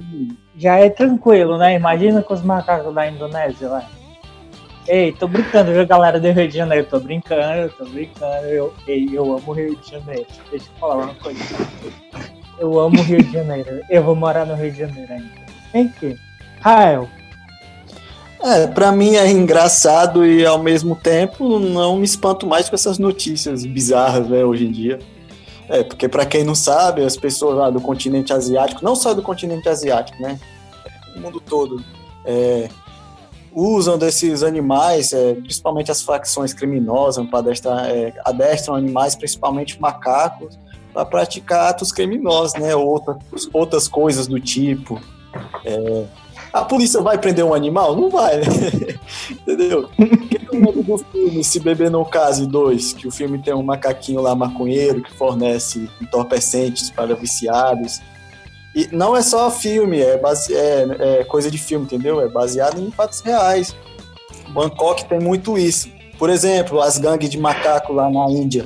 Já 0.56 0.76
é 0.78 0.88
tranquilo, 0.92 1.58
né? 1.58 1.76
Imagina 1.76 2.22
com 2.22 2.36
os 2.36 2.44
macacos 2.44 2.94
da 2.94 3.10
Indonésia 3.10 3.70
lá. 3.70 3.90
Ei, 4.88 5.14
tô 5.14 5.28
brincando, 5.28 5.72
viu, 5.72 5.88
galera 5.88 6.20
do 6.20 6.30
Rio 6.32 6.48
de 6.48 6.56
Janeiro? 6.58 6.86
Tô 6.88 7.00
brincando, 7.00 7.74
tô 7.76 7.86
brincando. 7.86 8.46
Eu, 8.46 8.72
ei, 8.88 9.10
eu 9.12 9.24
amo 9.36 9.42
o 9.48 9.54
Rio 9.54 9.76
de 9.78 9.90
Janeiro. 9.90 10.28
Deixa 10.52 10.68
eu 10.70 10.80
falar 10.80 10.96
uma 11.06 11.16
coisa. 11.16 11.40
Eu 12.60 12.80
amo 12.80 13.00
o 13.00 13.04
Rio 13.04 13.24
de 13.24 13.32
Janeiro. 13.32 13.82
Eu 13.90 14.04
vou 14.04 14.16
morar 14.16 14.46
no 14.46 14.56
Rio 14.56 14.72
de 14.72 14.80
Janeiro 14.80 15.12
ainda. 15.12 15.44
Enfim. 15.74 16.18
Rael, 16.60 17.10
É, 18.42 18.68
pra 18.68 18.92
mim 18.92 19.16
é 19.16 19.30
engraçado 19.30 20.26
e 20.26 20.46
ao 20.46 20.62
mesmo 20.62 20.96
tempo 20.96 21.60
não 21.60 21.98
me 21.98 22.06
espanto 22.06 22.46
mais 22.46 22.70
com 22.70 22.76
essas 22.76 23.00
notícias 23.00 23.66
bizarras, 23.66 24.28
né, 24.28 24.44
hoje 24.44 24.66
em 24.66 24.72
dia. 24.72 25.00
É, 25.70 25.82
porque 25.84 26.10
pra 26.10 26.26
quem 26.26 26.44
não 26.44 26.54
sabe, 26.54 27.04
as 27.04 27.16
pessoas 27.16 27.58
lá 27.58 27.70
do 27.70 27.80
continente 27.80 28.34
asiático, 28.34 28.84
não 28.84 28.96
só 28.96 29.14
do 29.14 29.22
continente 29.22 29.68
asiático, 29.70 30.22
né, 30.22 30.38
o 31.16 31.20
mundo 31.22 31.40
todo, 31.40 31.84
é, 32.26 32.68
usam 33.54 33.98
desses 33.98 34.44
animais, 34.44 35.14
é, 35.14 35.36
principalmente 35.36 35.90
as 35.90 36.02
facções 36.02 36.54
criminosas, 36.54 37.26
para 37.28 37.52
é, 37.90 38.14
adestram 38.26 38.76
animais, 38.76 39.16
principalmente 39.16 39.80
macacos, 39.80 40.60
para 40.94 41.06
praticar 41.06 41.70
atos 41.70 41.92
criminosos, 41.92 42.54
né, 42.60 42.76
outras, 42.76 43.18
outras 43.52 43.88
coisas 43.88 44.28
do 44.28 44.40
tipo. 44.40 45.02
É, 45.66 46.06
a 46.54 46.64
polícia 46.64 47.02
vai 47.02 47.18
prender 47.18 47.44
um 47.44 47.54
animal? 47.54 47.96
Não 47.96 48.12
vai, 48.12 48.38
né? 48.38 48.46
Entendeu? 49.32 49.90
Quem 49.98 50.62
é 50.64 50.70
o 50.70 50.84
do 50.84 50.98
filme 51.00 51.44
Se 51.44 51.60
Beber 51.60 51.90
Case 52.12 52.46
2? 52.46 52.94
Que 52.94 53.08
o 53.08 53.12
filme 53.12 53.40
tem 53.40 53.56
um 53.56 53.64
macaquinho 53.64 54.22
lá 54.22 54.36
maconheiro 54.36 55.02
que 55.02 55.12
fornece 55.14 55.90
entorpecentes 56.00 56.92
para 56.92 57.16
viciados. 57.16 58.00
E 58.76 58.88
não 58.92 59.18
é 59.18 59.24
só 59.24 59.50
filme, 59.50 60.00
é, 60.00 60.18
base, 60.18 60.54
é, 60.54 61.20
é 61.20 61.24
coisa 61.24 61.50
de 61.50 61.58
filme, 61.58 61.86
entendeu? 61.86 62.22
É 62.22 62.28
baseado 62.28 62.80
em 62.80 62.92
fatos 62.92 63.22
reais. 63.22 63.76
Bangkok 64.50 65.06
tem 65.06 65.20
muito 65.20 65.58
isso. 65.58 65.90
Por 66.20 66.30
exemplo, 66.30 66.82
as 66.82 67.00
gangues 67.00 67.30
de 67.30 67.40
macaco 67.40 67.94
lá 67.94 68.10
na 68.10 68.30
Índia. 68.30 68.66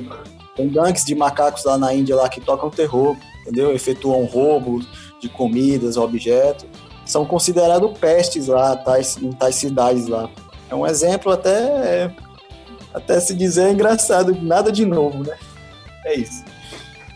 Tem 0.58 0.68
gangues 0.68 1.04
de 1.04 1.14
macacos 1.14 1.64
lá 1.64 1.78
na 1.78 1.94
Índia 1.94 2.14
lá 2.14 2.28
que 2.28 2.40
tocam 2.40 2.68
terror, 2.68 3.16
entendeu? 3.40 3.72
Efetuam 3.72 4.26
roubos 4.26 4.86
de 5.18 5.30
comidas, 5.30 5.96
objetos 5.96 6.66
são 7.08 7.24
considerados 7.24 7.98
pestes 7.98 8.48
lá, 8.48 8.76
tais, 8.76 9.16
em 9.16 9.32
tais 9.32 9.54
cidades 9.54 10.06
lá. 10.06 10.28
É 10.70 10.74
um 10.74 10.86
exemplo 10.86 11.32
até, 11.32 12.12
até 12.92 13.18
se 13.18 13.34
dizer 13.34 13.72
engraçado, 13.72 14.36
nada 14.42 14.70
de 14.70 14.84
novo, 14.84 15.24
né? 15.24 15.34
É 16.04 16.14
isso. 16.14 16.44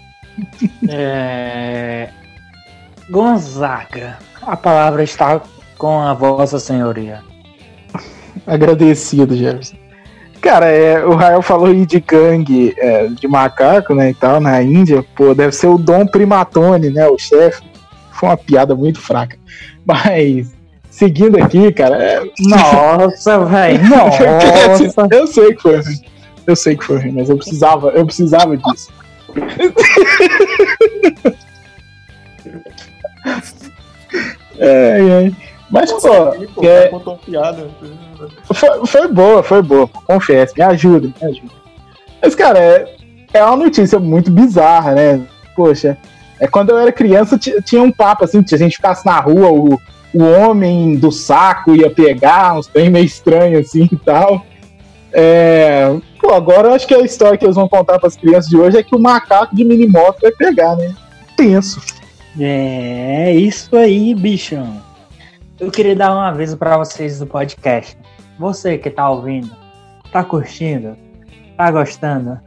é... 0.89 2.09
Gonzaga, 3.11 4.19
a 4.41 4.57
palavra 4.57 5.05
está 5.05 5.43
com 5.77 6.01
a 6.01 6.15
vossa 6.15 6.59
senhoria. 6.59 7.23
Agradecido, 8.47 9.37
Jefferson. 9.37 9.82
Cara, 10.43 10.67
é, 10.67 11.07
o 11.07 11.15
Rael 11.15 11.41
falou 11.41 11.67
aí 11.67 11.87
de 11.87 12.01
gangue 12.01 12.75
é, 12.77 13.07
de 13.07 13.29
macaco, 13.29 13.95
né, 13.95 14.11
e 14.11 14.15
tal, 14.15 14.41
na 14.41 14.61
Índia. 14.61 15.05
Pô, 15.15 15.33
deve 15.35 15.53
ser 15.53 15.69
o 15.69 15.79
Dom 15.79 16.05
Primatone, 16.05 16.91
né, 16.91 17.07
o 17.07 17.17
chefe. 17.17 17.63
Foi 18.11 18.29
uma 18.29 18.37
piada 18.37 18.75
muito 18.75 19.01
fraca. 19.01 19.39
Mas, 19.87 20.53
seguindo 20.91 21.41
aqui, 21.41 21.71
cara, 21.73 21.97
é, 22.03 22.23
Nossa, 22.41 23.45
velho, 23.45 23.83
nossa. 23.89 25.07
eu 25.15 25.27
sei 25.29 25.55
que 25.55 25.63
foi. 25.63 25.81
Eu 26.45 26.57
sei 26.57 26.77
que 26.77 26.85
foi 26.85 27.13
mas 27.13 27.31
eu 27.31 27.37
precisava, 27.37 27.91
eu 27.91 28.05
precisava 28.05 28.57
disso. 28.57 28.93
Ai, 34.61 35.13
ai. 35.23 35.37
Mas, 35.71 35.93
pô, 35.93 36.01
Pô, 36.55 36.65
é- 36.65 36.89
contou 36.89 37.17
piada. 37.17 37.71
Foi, 38.53 38.87
foi 38.87 39.09
boa, 39.09 39.43
foi 39.43 39.63
boa. 39.63 39.89
Confesso, 39.89 40.55
me 40.57 40.63
ajuda, 40.65 41.09
me 41.21 41.29
ajuda. 41.29 41.53
Mas, 42.23 42.35
cara, 42.35 42.59
é, 42.59 42.95
é 43.35 43.45
uma 43.45 43.57
notícia 43.57 43.99
muito 43.99 44.31
bizarra, 44.31 44.95
né? 44.95 45.21
Poxa, 45.57 45.97
é 46.41 46.47
quando 46.47 46.71
eu 46.71 46.79
era 46.79 46.93
criança 46.93 47.39
ti- 47.39 47.61
tinha 47.63 47.83
um 47.83 47.91
papo 47.93 48.25
assim, 48.25 48.47
se 48.47 48.55
a 48.55 48.59
gente 48.59 48.77
ficasse 48.77 49.05
na 49.05 49.19
rua, 49.21 49.51
o, 49.51 49.79
o 50.15 50.23
homem 50.25 50.97
do 50.97 51.11
saco 51.13 51.75
ia 51.75 51.91
pegar, 51.91 52.55
uns 52.59 52.67
trem 52.67 52.91
meio 52.91 53.05
estranho 53.05 53.59
assim 53.59 53.89
e 53.91 53.97
tal. 53.97 54.45
É, 55.13 55.95
pô, 56.21 56.33
agora 56.33 56.69
eu 56.69 56.75
acho 56.75 56.87
que 56.87 56.95
a 56.95 57.01
história 57.01 57.37
que 57.37 57.45
eles 57.45 57.57
vão 57.57 57.69
contar 57.69 57.99
para 57.99 58.09
as 58.09 58.17
crianças 58.17 58.49
de 58.49 58.57
hoje 58.57 58.79
é 58.79 58.83
que 58.83 58.97
o 58.97 58.99
macaco 58.99 59.55
de 59.55 59.63
mini 59.65 59.87
moto 59.87 60.19
vai 60.23 60.33
pegar, 60.33 60.75
né? 60.77 60.95
Tenso. 61.37 61.81
É, 62.41 63.33
isso 63.35 63.77
aí, 63.77 64.15
bichão. 64.15 64.81
Eu 65.63 65.71
queria 65.71 65.95
dar 65.95 66.13
um 66.13 66.21
aviso 66.21 66.57
para 66.57 66.77
vocês 66.77 67.21
do 67.21 67.27
podcast. 67.27 67.97
Você 68.37 68.77
que 68.77 68.91
tá 68.91 69.09
ouvindo, 69.09 69.49
tá 70.11 70.25
curtindo, 70.25 70.99
tá 71.57 71.71
gostando, 71.71 72.41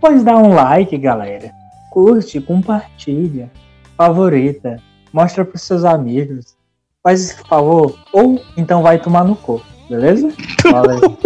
pode 0.00 0.24
dar 0.24 0.36
um 0.36 0.52
like, 0.52 0.98
galera. 0.98 1.52
Curte, 1.92 2.40
compartilha, 2.40 3.52
favorita, 3.96 4.82
mostra 5.12 5.44
pros 5.44 5.62
seus 5.62 5.84
amigos. 5.84 6.56
Faz 7.04 7.30
esse 7.30 7.48
favor, 7.48 7.96
ou 8.12 8.42
então 8.56 8.82
vai 8.82 8.98
tomar 8.98 9.22
no 9.22 9.36
corpo, 9.36 9.64
beleza? 9.88 10.28
Valeu. 10.68 11.16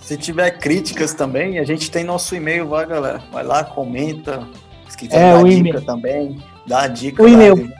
Se 0.00 0.18
tiver 0.18 0.50
críticas 0.58 1.14
também, 1.14 1.58
a 1.58 1.64
gente 1.64 1.90
tem 1.90 2.04
nosso 2.04 2.36
e-mail, 2.36 2.68
vai, 2.68 2.84
galera. 2.84 3.22
Vai 3.32 3.42
lá, 3.42 3.64
comenta. 3.64 4.46
Se 4.86 4.98
quiser 4.98 5.16
É, 5.16 5.32
dar 5.32 5.44
dica 5.44 5.80
também, 5.80 6.42
dá 6.66 6.82
a 6.82 6.88
dica. 6.88 7.22
O 7.22 7.26
e-mail. 7.26 7.72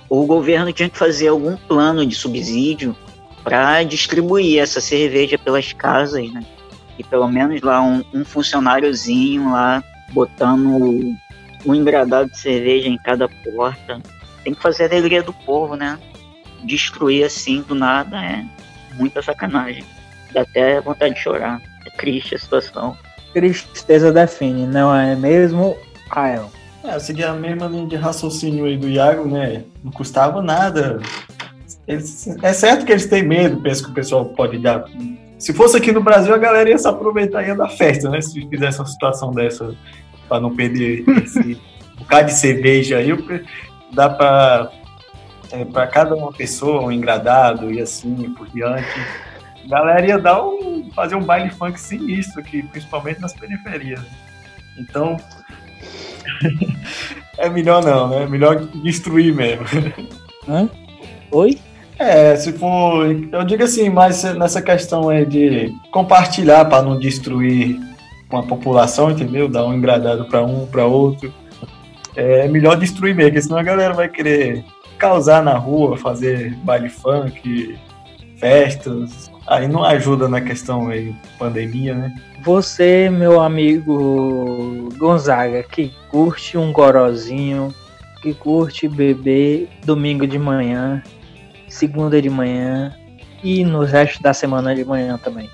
O 0.09 0.25
governo 0.25 0.71
tinha 0.71 0.89
que 0.89 0.97
fazer 0.97 1.27
algum 1.29 1.55
plano 1.55 2.05
de 2.05 2.15
subsídio 2.15 2.95
para 3.43 3.83
distribuir 3.83 4.59
essa 4.59 4.81
cerveja 4.81 5.37
pelas 5.37 5.71
casas, 5.73 6.31
né? 6.31 6.45
E 6.97 7.03
pelo 7.03 7.27
menos 7.27 7.61
lá 7.61 7.81
um, 7.81 8.03
um 8.13 8.25
funcionáriozinho 8.25 9.51
lá 9.51 9.83
botando 10.11 11.15
um 11.65 11.75
engradado 11.75 12.29
de 12.31 12.37
cerveja 12.37 12.87
em 12.87 12.97
cada 12.97 13.27
porta. 13.27 14.01
Tem 14.43 14.53
que 14.53 14.61
fazer 14.61 14.83
a 14.83 14.85
alegria 14.87 15.21
do 15.21 15.33
povo, 15.33 15.75
né? 15.75 15.99
Destruir 16.63 17.25
assim 17.25 17.61
do 17.61 17.75
nada 17.75 18.17
é 18.23 18.45
muita 18.95 19.21
sacanagem. 19.21 19.83
Dá 20.31 20.41
até 20.41 20.81
vontade 20.81 21.15
de 21.15 21.21
chorar. 21.21 21.61
É 21.85 21.89
triste 21.91 22.35
a 22.35 22.39
situação. 22.39 22.97
Tristeza 23.33 24.11
define, 24.11 24.65
não 24.65 24.93
é 24.93 25.15
mesmo, 25.15 25.77
Rael? 26.09 26.56
É, 26.87 26.95
eu 26.95 26.99
segui 27.01 27.21
a 27.23 27.33
mesma 27.33 27.67
linha 27.67 27.85
de 27.85 27.97
raciocínio 27.97 28.63
aí 28.63 28.77
do 28.77 28.87
Iago, 28.87 29.27
né? 29.27 29.63
Não 29.83 29.91
custava 29.91 30.41
nada. 30.41 31.01
Eles- 31.85 32.27
é 32.41 32.53
certo 32.53 32.85
que 32.85 32.91
eles 32.93 33.07
têm 33.07 33.23
medo, 33.23 33.61
penso 33.61 33.83
que 33.83 33.91
o 33.91 33.93
pessoal 33.93 34.25
pode 34.25 34.57
dar. 34.57 34.85
Se 35.37 35.53
fosse 35.53 35.75
aqui 35.75 35.91
no 35.91 36.01
Brasil, 36.01 36.33
a 36.33 36.37
galera 36.37 36.69
ia 36.69 36.77
se 36.77 36.87
aproveitar 36.87 37.43
e 37.43 37.47
ia 37.47 37.55
dar 37.55 37.67
festa, 37.69 38.09
né? 38.09 38.21
Se 38.21 38.47
fizesse 38.47 38.79
uma 38.79 38.85
situação 38.87 39.31
dessa, 39.31 39.75
para 40.29 40.39
não 40.39 40.55
perder 40.55 41.03
esse 41.23 41.59
bocado 41.99 42.27
de 42.27 42.33
cerveja 42.33 42.97
aí, 42.97 43.09
dá 43.93 44.09
para 44.09 44.71
para 45.71 45.87
cada 45.87 46.13
uma 46.13 46.33
pessoa 46.33 46.83
um 46.83 46.91
engradado 46.91 47.71
e 47.71 47.79
assim 47.79 48.33
por 48.33 48.49
diante. 48.49 48.85
A 49.65 49.69
galera 49.69 50.05
ia 50.05 50.19
dar 50.19 50.45
um, 50.45 50.89
fazer 50.93 51.15
um 51.15 51.23
baile 51.23 51.49
funk 51.49 51.79
sinistro 51.79 52.41
aqui, 52.41 52.63
principalmente 52.63 53.21
nas 53.21 53.33
periferias. 53.33 54.01
Então, 54.77 55.15
é 57.37 57.49
melhor 57.49 57.83
não, 57.83 58.09
né? 58.09 58.25
Melhor 58.27 58.55
destruir 58.83 59.33
mesmo. 59.33 59.65
Hã? 60.47 60.69
Oi? 61.31 61.57
É, 61.99 62.35
se 62.35 62.53
for. 62.53 63.05
Eu 63.31 63.43
digo 63.43 63.63
assim, 63.63 63.89
mas 63.89 64.23
nessa 64.35 64.61
questão 64.61 65.11
é 65.11 65.25
de 65.25 65.73
compartilhar 65.91 66.65
para 66.65 66.83
não 66.83 66.99
destruir 66.99 67.79
uma 68.29 68.43
população, 68.43 69.11
entendeu? 69.11 69.47
Dar 69.47 69.65
um 69.65 69.73
engradado 69.73 70.25
para 70.25 70.43
um, 70.43 70.65
para 70.67 70.85
outro. 70.85 71.33
É 72.15 72.47
melhor 72.47 72.77
destruir 72.77 73.15
mesmo, 73.15 73.31
porque 73.31 73.41
senão 73.41 73.57
a 73.57 73.63
galera 73.63 73.93
vai 73.93 74.07
querer 74.07 74.63
causar 74.97 75.43
na 75.43 75.57
rua, 75.57 75.97
fazer 75.97 76.55
baile 76.63 76.89
funk, 76.89 77.77
festas. 78.39 79.29
Aí 79.45 79.67
não 79.67 79.83
ajuda 79.83 80.27
na 80.27 80.41
questão 80.41 80.89
aí, 80.89 81.15
pandemia, 81.39 81.95
né? 81.95 82.13
Você, 82.43 83.09
meu 83.09 83.41
amigo 83.41 84.89
Gonzaga, 84.97 85.63
que 85.63 85.93
curte 86.09 86.57
um 86.57 86.71
gorozinho, 86.71 87.73
que 88.21 88.33
curte 88.33 88.87
beber 88.87 89.69
domingo 89.85 90.27
de 90.27 90.37
manhã, 90.37 91.01
segunda 91.67 92.21
de 92.21 92.29
manhã 92.29 92.93
e 93.43 93.63
no 93.63 93.83
resto 93.83 94.21
da 94.21 94.33
semana 94.33 94.75
de 94.75 94.83
manhã 94.83 95.19
também. 95.21 95.49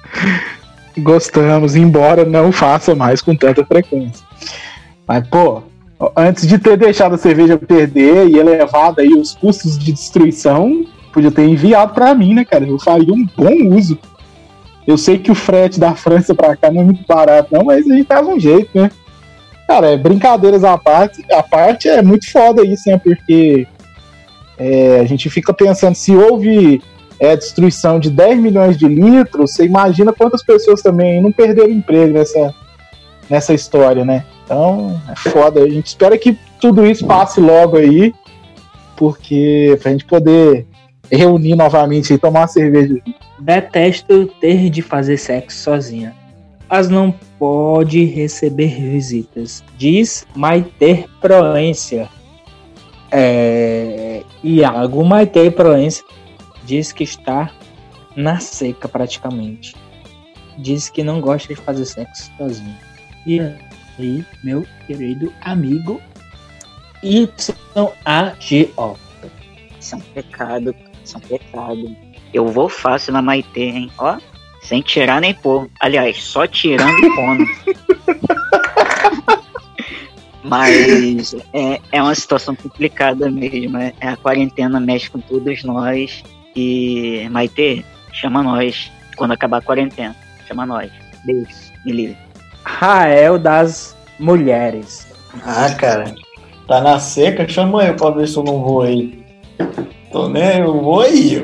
Gostamos, 0.98 1.76
embora 1.76 2.24
não 2.24 2.52
faça 2.52 2.94
mais 2.94 3.22
com 3.22 3.36
tanta 3.36 3.66
frequência. 3.66 4.26
Mas, 5.08 5.28
pô, 5.28 5.64
antes 6.16 6.48
de 6.48 6.58
ter 6.60 6.78
deixado 6.78 7.16
a 7.16 7.18
cerveja 7.18 7.58
perder 7.58 8.28
e 8.28 8.38
elevado 8.38 9.02
aí 9.02 9.14
os 9.14 9.34
custos 9.34 9.78
de 9.78 9.92
destruição, 9.92 10.86
podia 11.14 11.32
ter 11.32 11.48
enviado 11.48 11.94
pra 11.94 12.14
mim, 12.16 12.34
né, 12.34 12.44
cara? 12.44 12.66
Eu 12.66 12.80
faria 12.80 13.14
um 13.14 13.26
bom 13.38 13.76
uso. 13.76 13.98
Eu 14.86 14.98
sei 14.98 15.18
que 15.18 15.32
o 15.32 15.36
frete 15.36 15.80
da 15.80 15.96
França 15.96 16.36
pra 16.36 16.58
cá 16.58 16.70
não 16.70 16.82
é 16.82 16.84
muito 16.84 17.06
barato, 17.08 17.50
não, 17.52 17.64
mas 17.64 17.90
a 17.90 17.96
gente 17.96 18.08
dava 18.08 18.28
um 18.28 18.40
jeito, 18.40 18.70
né? 18.74 18.92
Cara, 19.68 19.92
é, 19.92 19.98
brincadeiras 19.98 20.64
à 20.64 20.78
parte, 20.78 21.24
a 21.32 21.42
parte 21.42 21.88
é 21.88 22.02
muito 22.02 22.30
foda 22.30 22.66
isso, 22.66 22.90
né? 22.90 22.98
Porque 22.98 23.66
é, 24.58 25.00
a 25.00 25.06
gente 25.06 25.30
fica 25.30 25.54
pensando, 25.54 25.96
se 25.96 26.14
houve 26.14 26.82
é, 27.18 27.36
destruição 27.36 27.98
de 28.00 28.10
10 28.10 28.40
milhões 28.40 28.78
de 28.78 28.88
litros, 28.88 29.52
você 29.52 29.66
imagina 29.66 30.12
quantas 30.12 30.44
pessoas 30.44 30.82
também 30.82 31.22
não 31.22 31.32
perderam 31.32 31.70
emprego 31.70 32.14
nessa, 32.14 32.54
nessa 33.30 33.54
história, 33.54 34.04
né? 34.04 34.26
Então, 34.44 35.00
é 35.10 35.16
foda. 35.30 35.62
A 35.62 35.70
gente 35.70 35.88
espera 35.88 36.18
que 36.18 36.38
tudo 36.60 36.86
isso 36.86 37.06
passe 37.06 37.40
logo 37.40 37.78
aí, 37.78 38.14
porque 38.98 39.80
pra 39.82 39.92
gente 39.92 40.04
poder 40.04 40.68
reunir 41.12 41.56
novamente 41.56 42.14
e 42.14 42.18
tomar 42.18 42.42
uma 42.42 42.48
cerveja. 42.48 43.00
Detesto 43.40 44.28
ter 44.40 44.70
de 44.70 44.82
fazer 44.82 45.18
sexo 45.18 45.58
sozinha. 45.58 46.16
Mas 46.70 46.90
não 46.90 47.14
pode 47.38 48.04
receber 48.06 48.76
visitas. 48.80 49.64
Diz 49.78 50.26
Maite 50.36 51.06
Proência. 51.22 52.10
É... 53.12 54.24
Iago 54.44 55.04
Maite 55.06 55.52
Proência 55.52 56.04
diz 56.64 56.92
que 56.92 57.04
está 57.04 57.52
na 58.16 58.40
seca 58.40 58.88
praticamente. 58.88 59.76
Diz 60.58 60.90
que 60.90 61.04
não 61.04 61.22
gosta 61.22 61.54
de 61.54 61.60
fazer 61.60 61.86
sexo 61.86 62.32
sozinho. 62.38 62.78
E 63.26 63.40
aí, 64.00 64.26
meu 64.44 64.66
querido 64.88 65.32
amigo 65.42 66.02
YAGO. 67.04 68.98
Isso 69.80 69.96
é 69.96 69.98
um 69.98 70.00
pecado, 70.00 70.76
é 71.14 71.18
um 71.18 71.22
pecado. 71.22 71.96
Eu 72.34 72.48
vou 72.48 72.70
fácil 72.70 73.14
na 73.14 73.22
Maitê, 73.22 73.66
hein? 73.66 73.92
Ó, 73.98 74.18
sem 74.62 74.82
tirar 74.82 75.22
nem 75.22 75.34
pôr. 75.34 75.70
Aliás, 75.80 76.22
só 76.24 76.48
tirando 76.48 76.98
e 76.98 77.16
pondo. 77.16 77.46
Mas 80.44 81.34
é, 81.54 81.80
é 81.92 82.02
uma 82.02 82.14
situação 82.16 82.56
complicada 82.56 83.30
mesmo. 83.30 83.78
É, 83.78 83.94
a 84.02 84.18
quarentena 84.18 84.80
mexe 84.80 85.10
com 85.10 85.20
todos 85.20 85.64
nós. 85.64 86.24
E 86.56 87.28
Maite, 87.32 87.86
chama 88.12 88.44
nós 88.44 88.92
quando 89.16 89.32
acabar 89.32 89.58
a 89.58 89.62
quarentena. 89.62 90.16
Chama 90.48 90.66
nós. 90.66 90.92
Beijo, 91.26 91.48
me 91.86 91.92
livre. 91.92 92.18
Rael 92.64 93.40
das 93.40 93.96
Mulheres. 94.20 95.08
Ah, 95.46 95.74
cara. 95.74 96.14
Tá 96.68 96.82
na 96.82 97.00
seca, 97.00 97.48
chama 97.48 97.84
eu 97.84 97.96
pra 97.96 98.12
ver 98.12 98.28
se 98.28 98.38
eu 98.38 98.44
não 98.44 98.62
vou 98.62 98.84
aí. 98.84 99.24
Tô 100.14 100.30
nem, 100.30 100.64
vou 100.64 101.02
aí. 101.02 101.44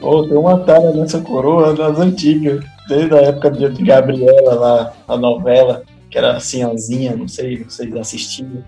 Pô, 0.00 0.26
tem 0.26 0.36
uma 0.36 0.58
tara 0.58 0.90
nessa 0.90 1.20
coroa 1.20 1.72
das 1.72 2.00
antigas. 2.00 2.62
Desde 2.88 3.14
a 3.14 3.18
época 3.18 3.50
de 3.52 3.84
Gabriela 3.84 4.54
lá, 4.54 4.92
a 5.06 5.16
novela, 5.16 5.82
que 6.10 6.18
era 6.18 6.40
senhorzinha, 6.40 7.14
não 7.16 7.28
sei, 7.28 7.64
se 7.68 7.98
assistiam. 7.98 8.64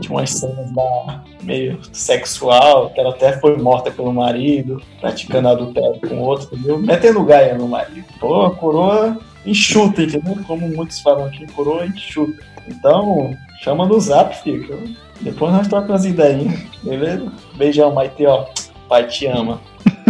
Tinha 0.00 0.16
umas 0.16 0.30
cenas 0.30 0.72
lá 0.74 1.24
meio 1.42 1.78
sexual, 1.92 2.90
que 2.90 3.00
ela 3.00 3.10
até 3.10 3.32
foi 3.38 3.56
morta 3.56 3.90
pelo 3.90 4.12
marido, 4.12 4.80
praticando 5.00 5.48
adultério 5.48 6.00
com 6.00 6.18
outro, 6.20 6.54
entendeu? 6.54 6.78
Metendo 6.78 7.24
gaia 7.24 7.58
no 7.58 7.68
marido. 7.68 8.06
Pô, 8.20 8.46
a 8.46 8.54
coroa 8.54 9.18
enxuta, 9.44 10.02
entendeu? 10.02 10.38
Como 10.46 10.68
muitos 10.68 11.00
falam 11.00 11.26
aqui, 11.26 11.44
coroa 11.52 11.84
enxuta. 11.86 12.40
Então, 12.68 13.36
chama 13.62 13.84
no 13.84 14.00
zap, 14.00 14.34
fica. 14.42 14.78
Depois 15.20 15.52
nós 15.52 15.68
trocamos 15.68 16.02
as 16.02 16.04
ideias, 16.04 16.52
beleza? 16.82 17.30
Beijão, 17.56 17.92
Maite, 17.92 18.26
ó. 18.26 18.44
Pai 18.88 19.06
te 19.06 19.26
ama. 19.26 19.60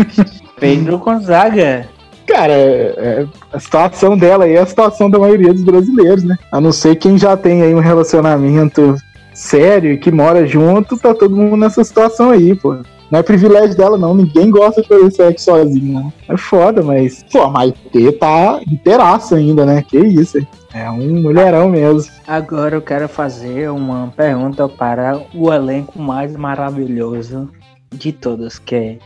Pedro 0.59 0.99
Gonzaga. 0.99 1.89
Cara, 2.27 2.53
é- 2.53 2.95
é- 2.97 3.27
a 3.53 3.59
situação 3.59 4.17
dela 4.17 4.45
aí 4.45 4.55
é 4.55 4.61
a 4.61 4.67
situação 4.67 5.11
da 5.11 5.19
maioria 5.19 5.53
dos 5.53 5.63
brasileiros, 5.63 6.23
né? 6.25 6.37
A 6.51 6.61
não 6.61 6.73
ser 6.73 6.97
quem 6.97 7.19
já 7.19 7.37
tem 7.37 7.63
aí 7.63 7.75
um 7.75 7.81
relacionamento 7.81 8.97
sério 9.35 9.93
e 9.93 9.99
que 9.99 10.11
mora 10.11 10.47
junto, 10.47 10.97
tá 10.97 11.15
todo 11.15 11.37
mundo 11.37 11.57
nessa 11.57 11.83
situação 11.83 12.31
aí, 12.31 12.55
pô. 12.55 12.77
Não 13.13 13.19
é 13.19 13.23
privilégio 13.23 13.77
dela, 13.77 13.99
não. 13.99 14.15
Ninguém 14.15 14.51
gosta 14.51 14.81
de 14.81 14.89
fazer 14.89 15.11
sexo 15.11 15.45
sozinho, 15.45 15.93
não. 16.01 16.13
É 16.27 16.37
foda, 16.39 16.83
mas, 16.83 17.23
pô, 17.31 17.43
a 17.43 17.51
Maitê 17.51 18.11
tá 18.13 18.59
inteiraça 18.67 19.37
ainda, 19.37 19.67
né? 19.67 19.83
Que 19.87 19.99
isso, 19.99 20.39
hein? 20.39 20.49
é 20.73 20.91
um 20.91 21.21
mulherão 21.21 21.69
mesmo. 21.69 22.11
Agora 22.27 22.75
eu 22.77 22.81
quero 22.81 23.07
fazer 23.07 23.71
uma 23.71 24.11
pergunta 24.17 24.67
para 24.67 25.21
o 25.35 25.53
elenco 25.53 25.99
mais 25.99 26.35
maravilhoso 26.35 27.51
de 27.93 28.13
todos, 28.13 28.59
que 28.59 28.75
é- 28.75 28.99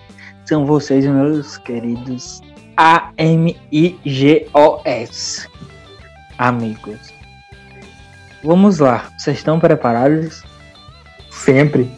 são 0.44 0.64
vocês, 0.64 1.04
meus 1.04 1.58
queridos 1.58 2.40
A-M-I-G-O-S. 4.16 5.48
Amigos. 6.38 7.12
Vamos 8.44 8.78
lá, 8.78 9.06
vocês 9.18 9.38
estão 9.38 9.58
preparados? 9.58 10.44
Sempre. 11.30 11.90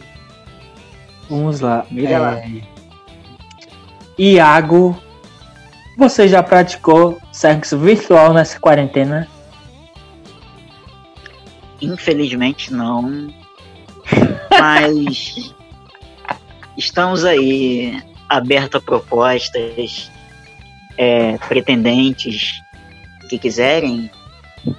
Vamos 1.29 1.59
lá. 1.59 1.85
Mira 1.91 2.19
lá. 2.19 2.37
É, 2.37 2.49
Iago, 4.17 4.99
você 5.97 6.27
já 6.27 6.41
praticou 6.41 7.19
sexo 7.31 7.77
virtual 7.77 8.33
nessa 8.33 8.59
quarentena? 8.59 9.27
Infelizmente 11.81 12.73
não. 12.73 13.33
Mas 14.59 15.53
estamos 16.75 17.23
aí 17.23 18.01
abertos 18.27 18.81
a 18.81 18.83
propostas. 18.83 20.11
é, 20.99 21.37
pretendentes 21.47 22.61
que 23.29 23.39
quiserem, 23.39 24.11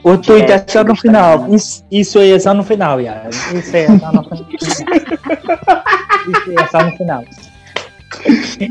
O 0.03 0.17
tweet 0.17 0.51
é 0.51 0.65
só 0.67 0.83
no 0.83 0.95
final. 0.97 1.53
Isso, 1.53 1.85
isso 1.89 2.19
aí 2.19 2.31
é 2.33 2.39
só 2.39 2.53
no 2.53 2.63
final, 2.63 2.99
Iago. 2.99 3.29
Isso 3.29 3.75
aí 3.75 3.83
é 3.83 3.99
só 3.99 4.11
no 4.11 4.23
final. 4.23 4.45
Isso 6.27 6.49
aí 6.49 6.55
é 6.57 6.67
só 6.67 6.83
no 6.83 6.97
final. 6.97 7.23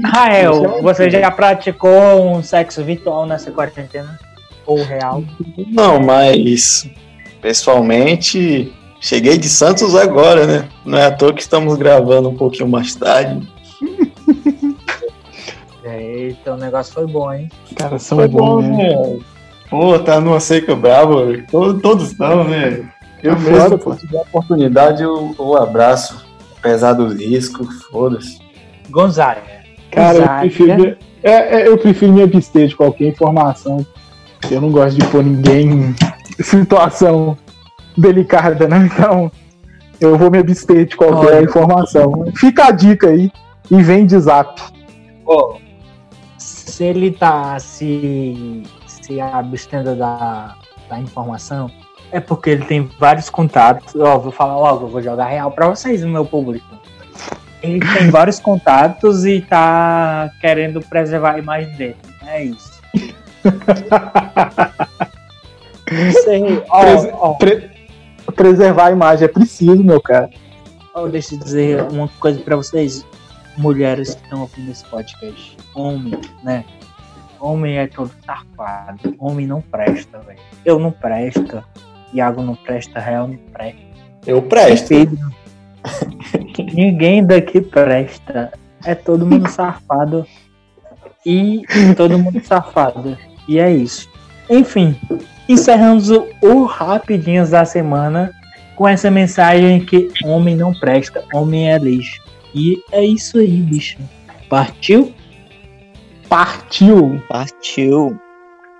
Rael, 0.04 0.82
você 0.82 1.10
já 1.10 1.30
praticou 1.30 2.36
um 2.36 2.42
sexo 2.42 2.82
virtual 2.84 3.26
nessa 3.26 3.50
quarentena? 3.50 4.18
Ou 4.66 4.82
real? 4.82 5.22
Não, 5.68 6.00
mas 6.00 6.88
pessoalmente 7.43 8.72
cheguei 9.01 9.36
de 9.36 9.49
Santos 9.49 9.95
agora, 9.97 10.47
né? 10.47 10.68
Não 10.86 10.97
é 10.97 11.07
à 11.07 11.11
toa 11.11 11.34
que 11.34 11.43
estamos 11.43 11.76
gravando 11.76 12.28
um 12.30 12.36
pouquinho 12.36 12.68
mais 12.68 12.95
tarde. 12.95 13.47
Eita, 15.84 16.55
o 16.55 16.57
negócio 16.57 16.95
foi 16.95 17.07
bom, 17.07 17.32
hein? 17.32 17.49
Cara, 17.76 17.99
são 17.99 18.18
Foi 18.18 18.28
bons, 18.28 18.62
bom, 18.64 18.76
né? 18.76 18.97
né? 18.97 19.18
Pô, 19.68 19.99
tá 19.99 20.20
numa 20.20 20.38
seca 20.38 20.76
brava, 20.76 21.26
todos, 21.51 21.82
todos 21.82 22.11
estão, 22.12 22.45
né? 22.45 22.88
Eu 23.22 23.34
Tá 23.34 23.40
mesmo, 23.40 23.78
se 23.78 23.86
eu 23.88 23.97
tiver 23.97 24.18
a 24.18 24.22
oportunidade, 24.22 25.03
eu, 25.03 25.34
eu 25.38 25.57
abraço. 25.57 26.24
Apesar 26.59 26.93
do 26.93 27.09
risco, 27.09 27.64
foda-se. 27.90 28.38
Gonzaga. 28.88 29.43
Cara, 29.90 30.18
eu 30.18 30.38
prefiro, 30.40 30.80
me- 30.80 30.97
é, 31.24 31.62
é, 31.62 31.68
eu 31.68 31.76
prefiro 31.76 32.12
me 32.12 32.22
abster 32.22 32.68
de 32.68 32.76
qualquer 32.76 33.09
informação. 33.09 33.84
Eu 34.49 34.61
não 34.61 34.70
gosto 34.70 34.97
de 34.97 35.05
pôr 35.09 35.24
ninguém 35.24 35.93
situação 36.41 37.37
delicada, 37.97 38.68
né? 38.68 38.89
Então, 38.93 39.30
eu 40.01 40.16
vou 40.16 40.30
me 40.30 40.39
abster 40.39 40.87
de 40.87 40.97
qualquer 40.97 41.37
Olha. 41.37 41.45
informação. 41.45 42.24
Fica 42.37 42.66
a 42.66 42.70
dica 42.70 43.09
aí 43.09 43.30
e 43.70 43.83
vem 43.83 44.07
de 44.07 44.18
zap. 44.18 44.61
Ó, 45.24 45.59
se 46.39 46.85
ele 46.85 47.12
tá 47.12 47.59
se, 47.59 48.62
se 48.87 49.20
abstendo 49.20 49.95
da, 49.95 50.57
da 50.89 50.99
informação, 50.99 51.70
é 52.11 52.18
porque 52.20 52.51
ele 52.51 52.64
tem 52.64 52.91
vários 52.99 53.30
contatos. 53.30 53.95
Ó, 53.95 54.18
vou 54.18 54.33
falar 54.33 54.59
logo, 54.59 54.87
vou 54.89 55.03
jogar 55.03 55.26
real 55.26 55.51
pra 55.51 55.68
vocês, 55.68 56.05
meu 56.05 56.24
público. 56.24 56.66
Ele 57.62 57.78
tem 57.78 58.11
vários 58.11 58.41
contatos 58.41 59.24
e 59.24 59.41
tá 59.41 60.30
querendo 60.41 60.80
preservar 60.80 61.35
a 61.35 61.39
imagem 61.39 61.72
dele. 61.76 61.97
É 62.26 62.43
isso. 62.43 62.83
Sei, 66.24 66.62
ó, 66.68 66.80
Prese- 66.80 67.11
ó, 67.12 67.34
Pre- 67.34 67.70
preservar 68.36 68.86
a 68.86 68.90
imagem 68.93 69.24
é 69.24 69.28
preciso, 69.28 69.82
meu 69.82 70.01
cara. 70.01 70.30
ó, 70.95 71.07
deixa 71.09 71.34
eu 71.34 71.38
dizer 71.38 71.82
uma 71.90 72.09
coisa 72.20 72.40
pra 72.40 72.57
vocês, 72.57 73.05
mulheres 73.57 74.14
que 74.14 74.22
estão 74.24 74.40
ouvindo 74.43 74.70
esse 74.70 74.84
podcast. 74.86 75.57
Homem, 75.74 76.18
né? 76.43 76.64
Homem 77.40 77.78
é 77.78 77.86
todo 77.88 78.11
safado. 78.24 79.14
Homem 79.18 79.47
não 79.47 79.61
presta, 79.61 80.18
velho. 80.20 80.38
Eu 80.64 80.78
não 80.78 80.93
presto. 80.93 81.62
Iago 82.14 82.43
não 82.43 82.55
presta, 82.55 83.01
Real 83.01 83.26
não 83.26 83.36
presta. 83.53 83.80
Eu 84.26 84.40
presto. 84.43 84.88
Pedro. 84.88 85.18
Ninguém 86.72 87.24
daqui 87.24 87.61
presta. 87.61 88.53
É 88.84 88.95
todo 88.95 89.26
mundo 89.26 89.49
safado. 89.49 90.26
E 91.26 91.62
todo 91.97 92.18
mundo 92.18 92.40
safado. 92.45 93.16
E 93.49 93.59
é 93.59 93.70
isso. 93.72 94.09
Enfim, 94.51 94.97
encerramos 95.53 96.11
o, 96.11 96.28
o 96.40 96.64
Rapidinhos 96.64 97.50
da 97.50 97.64
semana 97.64 98.32
com 98.76 98.88
essa 98.88 99.11
mensagem 99.11 99.84
que 99.84 100.11
homem 100.24 100.57
não 100.57 100.72
presta, 100.74 101.24
homem 101.34 101.70
é 101.70 101.78
lixo. 101.78 102.20
E 102.55 102.82
é 102.90 103.05
isso 103.05 103.38
aí, 103.38 103.57
bicho. 103.59 103.98
Partiu? 104.48 105.14
Partiu. 106.28 107.22
Partiu. 107.28 108.18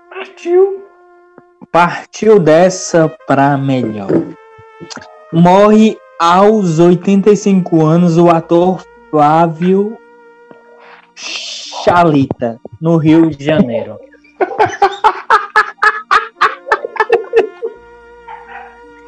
Partiu. 0.09 0.83
Partiu 1.71 2.39
dessa 2.39 3.09
pra 3.25 3.57
melhor. 3.57 4.09
Morre 5.31 5.97
aos 6.19 6.79
85 6.79 7.83
anos 7.83 8.17
o 8.17 8.29
ator 8.29 8.83
Flávio 9.09 9.97
Chalita, 11.15 12.59
no 12.79 12.97
Rio 12.97 13.29
de 13.29 13.43
Janeiro. 13.43 13.97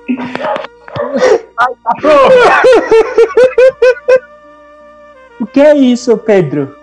O 5.40 5.46
que 5.46 5.60
é 5.60 5.76
isso, 5.76 6.18
Pedro? 6.18 6.76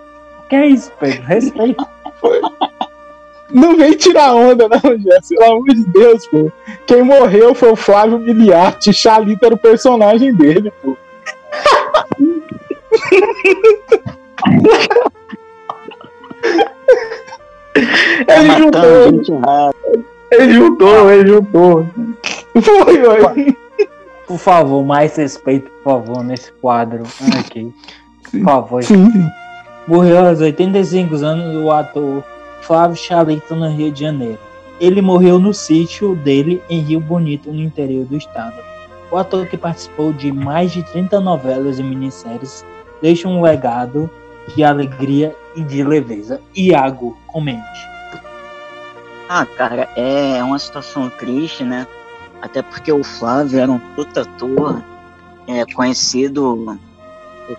O 0.45 0.49
que 0.49 0.57
é 0.57 0.67
isso, 0.67 0.93
Pedro? 1.01 1.23
Respeita. 1.23 1.87
Não 3.51 3.77
vem 3.77 3.97
tirar 3.97 4.35
onda, 4.35 4.69
não, 4.69 4.99
Jess. 4.99 5.29
Pelo 5.29 5.45
amor 5.45 5.67
de 5.69 5.85
Deus, 5.85 6.27
pô. 6.27 6.51
Quem 6.87 7.03
morreu 7.03 7.55
foi 7.55 7.71
o 7.73 7.77
Flávio 7.77 8.19
Miliarte. 8.19 8.93
Chalita 8.93 9.47
era 9.47 9.55
o 9.55 9.59
personagem 9.59 10.35
dele, 10.35 10.71
pô. 10.83 10.97
Ele 18.29 18.49
Matando 18.49 18.59
juntou, 18.59 19.11
gente 19.11 19.33
errada. 19.33 19.75
ele 20.31 20.53
juntou, 20.53 21.11
ele 21.11 21.29
juntou. 21.29 21.87
Foi, 22.53 23.03
foi. 23.05 23.57
Por 24.27 24.39
favor, 24.39 24.85
mais 24.85 25.17
respeito, 25.17 25.71
por 25.83 26.05
favor, 26.05 26.25
nesse 26.25 26.53
quadro 26.53 27.03
aqui. 27.39 27.75
Por 28.31 28.41
favor. 28.41 28.83
Sim, 28.83 29.11
sim. 29.11 29.31
Morreu 29.87 30.27
aos 30.27 30.41
85 30.41 31.17
anos 31.17 31.57
o 31.57 31.71
ator 31.71 32.25
Flávio 32.63 32.97
Chalita 32.97 33.55
no 33.55 33.69
Rio 33.69 33.91
de 33.91 34.01
Janeiro. 34.01 34.39
Ele 34.81 35.03
morreu 35.03 35.39
no 35.39 35.53
sítio 35.53 36.15
dele 36.15 36.63
em 36.71 36.81
Rio 36.81 37.01
Bonito, 37.01 37.53
no 37.53 37.61
interior 37.61 38.05
do 38.05 38.17
estado. 38.17 38.57
O 39.11 39.17
ator 39.17 39.47
que 39.47 39.57
participou 39.57 40.13
de 40.13 40.33
mais 40.33 40.73
de 40.73 40.83
30 40.83 41.21
novelas 41.21 41.79
e 41.79 41.83
minisséries 41.83 42.65
deixa 43.03 43.29
um 43.29 43.43
legado 43.43 44.09
de 44.55 44.65
alegria 44.65 45.37
e 45.55 45.63
de 45.63 45.83
leveza. 45.85 46.41
Iago, 46.57 47.19
comente. 47.27 47.93
Ah, 49.29 49.45
cara, 49.45 49.89
é 49.97 50.43
uma 50.43 50.59
situação 50.59 51.11
triste, 51.11 51.65
né? 51.65 51.87
Até 52.43 52.61
porque 52.61 52.93
o 52.93 53.05
Flávio 53.05 53.61
era 53.61 53.71
um 53.71 53.79
puta 53.79 54.23
ator, 54.23 54.85
é 55.47 55.65
conhecido, 55.73 56.77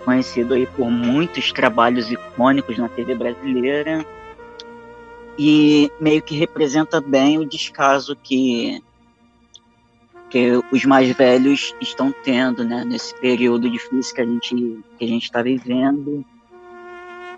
conhecido 0.03 0.53
aí 0.53 0.67
por 0.67 0.91
muitos 0.91 1.53
trabalhos 1.53 2.11
icônicos 2.11 2.77
na 2.77 2.89
TV 2.89 3.15
brasileira 3.15 4.05
e 5.39 5.89
meio 6.01 6.21
que 6.21 6.35
representa 6.35 6.99
bem 6.99 7.39
o 7.39 7.45
descaso 7.45 8.15
que 8.15 8.83
que 10.29 10.51
os 10.71 10.83
mais 10.83 11.15
velhos 11.15 11.75
estão 11.79 12.11
tendo, 12.23 12.63
né, 12.65 12.83
nesse 12.83 13.13
período 13.15 13.69
difícil 13.69 14.15
que 14.15 14.21
a 14.21 14.25
gente 14.25 14.83
que 14.97 15.05
a 15.05 15.07
gente 15.07 15.23
está 15.23 15.41
vivendo 15.41 16.25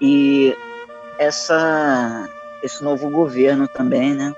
e 0.01 0.55
essa 1.19 2.27
esse 2.63 2.83
novo 2.83 3.09
governo 3.09 3.67
também, 3.67 4.13
né? 4.15 4.33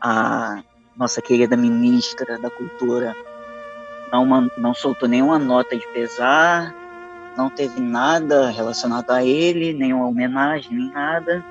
A 0.00 0.62
nossa 1.00 1.22
querida 1.22 1.56
ministra 1.56 2.38
da 2.38 2.50
Cultura 2.50 3.16
não, 4.12 4.50
não 4.58 4.74
soltou 4.74 5.08
nenhuma 5.08 5.38
nota 5.38 5.74
de 5.74 5.86
pesar, 5.94 6.74
não 7.36 7.48
teve 7.48 7.80
nada 7.80 8.50
relacionado 8.50 9.10
a 9.10 9.24
ele, 9.24 9.72
nenhuma 9.72 10.06
homenagem, 10.06 10.76
nem 10.76 10.90
nada. 10.90 11.42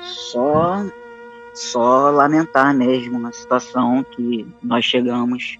Só, 0.00 0.82
só 1.52 2.10
lamentar 2.10 2.72
mesmo 2.74 3.26
a 3.26 3.32
situação 3.32 4.02
que 4.02 4.46
nós 4.62 4.84
chegamos. 4.84 5.58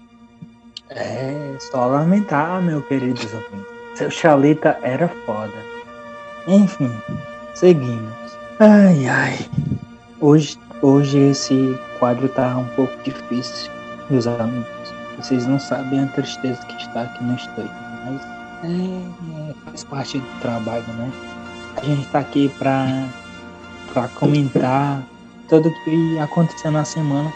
É, 0.89 1.55
só 1.59 1.85
lamentar, 1.85 2.59
meu 2.61 2.81
querido 2.81 3.19
ouvintes. 3.21 3.77
Seu 3.95 4.09
Chalita 4.09 4.79
era 4.81 5.07
foda. 5.25 5.53
Enfim, 6.47 6.91
seguimos. 7.53 8.13
Ai, 8.59 9.05
ai. 9.05 9.37
Hoje, 10.19 10.57
hoje 10.81 11.17
esse 11.17 11.77
quadro 11.99 12.27
tá 12.29 12.57
um 12.57 12.67
pouco 12.75 12.95
difícil, 13.03 13.71
meus 14.09 14.27
amigos. 14.27 14.67
Vocês 15.17 15.47
não 15.47 15.59
sabem 15.59 16.03
a 16.03 16.07
tristeza 16.07 16.63
que 16.65 16.75
está 16.75 17.03
aqui 17.03 17.23
no 17.23 17.35
estúdio, 17.35 17.71
mas 18.05 18.21
é, 18.63 19.49
é, 19.49 19.53
faz 19.65 19.83
parte 19.83 20.19
do 20.19 20.39
trabalho, 20.41 20.87
né? 20.93 21.11
A 21.75 21.85
gente 21.85 22.07
tá 22.09 22.19
aqui 22.19 22.49
pra, 22.57 22.87
pra 23.93 24.07
comentar 24.09 25.03
tudo 25.49 25.71
que 25.83 26.19
aconteceu 26.19 26.71
na 26.71 26.85
semana 26.85 27.31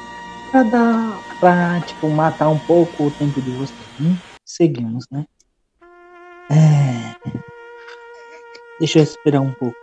pra 0.51 0.63
dar, 0.63 1.19
pra, 1.39 1.81
tipo, 1.81 2.09
matar 2.09 2.49
um 2.49 2.59
pouco 2.59 3.05
o 3.05 3.11
tempo 3.11 3.41
de 3.41 3.51
vocês. 3.51 3.79
Hum? 3.99 4.15
Seguimos, 4.45 5.05
né? 5.09 5.25
É... 6.51 7.15
Deixa 8.79 8.99
eu 8.99 9.03
esperar 9.03 9.41
um 9.41 9.53
pouco. 9.53 9.80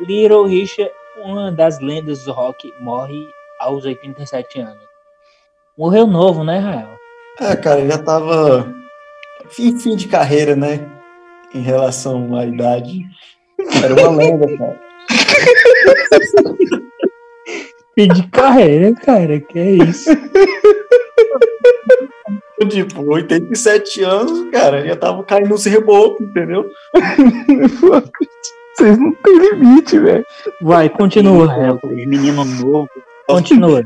Little 0.00 0.46
Richard, 0.46 0.92
uma 1.16 1.50
das 1.50 1.80
lendas 1.80 2.24
do 2.24 2.32
rock, 2.32 2.72
morre 2.80 3.26
aos 3.58 3.84
87 3.84 4.60
anos. 4.60 4.84
Morreu 5.76 6.06
novo, 6.06 6.44
né, 6.44 6.58
Rael? 6.58 6.88
Ah, 7.40 7.56
cara, 7.56 7.86
já 7.86 7.98
tava 7.98 8.72
fim, 9.48 9.78
fim 9.78 9.96
de 9.96 10.08
carreira, 10.08 10.54
né? 10.56 10.86
Em 11.54 11.60
relação 11.60 12.34
à 12.36 12.44
idade. 12.44 13.00
Era 13.82 13.94
uma 13.94 14.16
lenda, 14.16 14.46
cara. 14.56 14.80
Fim 17.94 18.08
de 18.08 18.28
carreira, 18.28 18.94
cara, 18.94 19.40
que 19.40 19.58
é 19.58 19.70
isso? 19.70 20.10
Tipo, 22.68 23.02
87 23.10 24.02
anos, 24.02 24.50
cara, 24.50 24.86
já 24.86 24.94
tava 24.96 25.24
caindo 25.24 25.48
nos 25.48 25.64
rebocos, 25.64 26.26
entendeu? 26.26 26.68
Vocês 28.76 28.98
não 28.98 29.12
têm 29.14 29.38
limite, 29.38 29.98
velho. 29.98 30.24
Vai, 30.60 30.90
continua, 30.90 31.46
Rael. 31.46 31.80
Menino 31.82 32.44
novo. 32.44 32.88
Continua. 33.26 33.82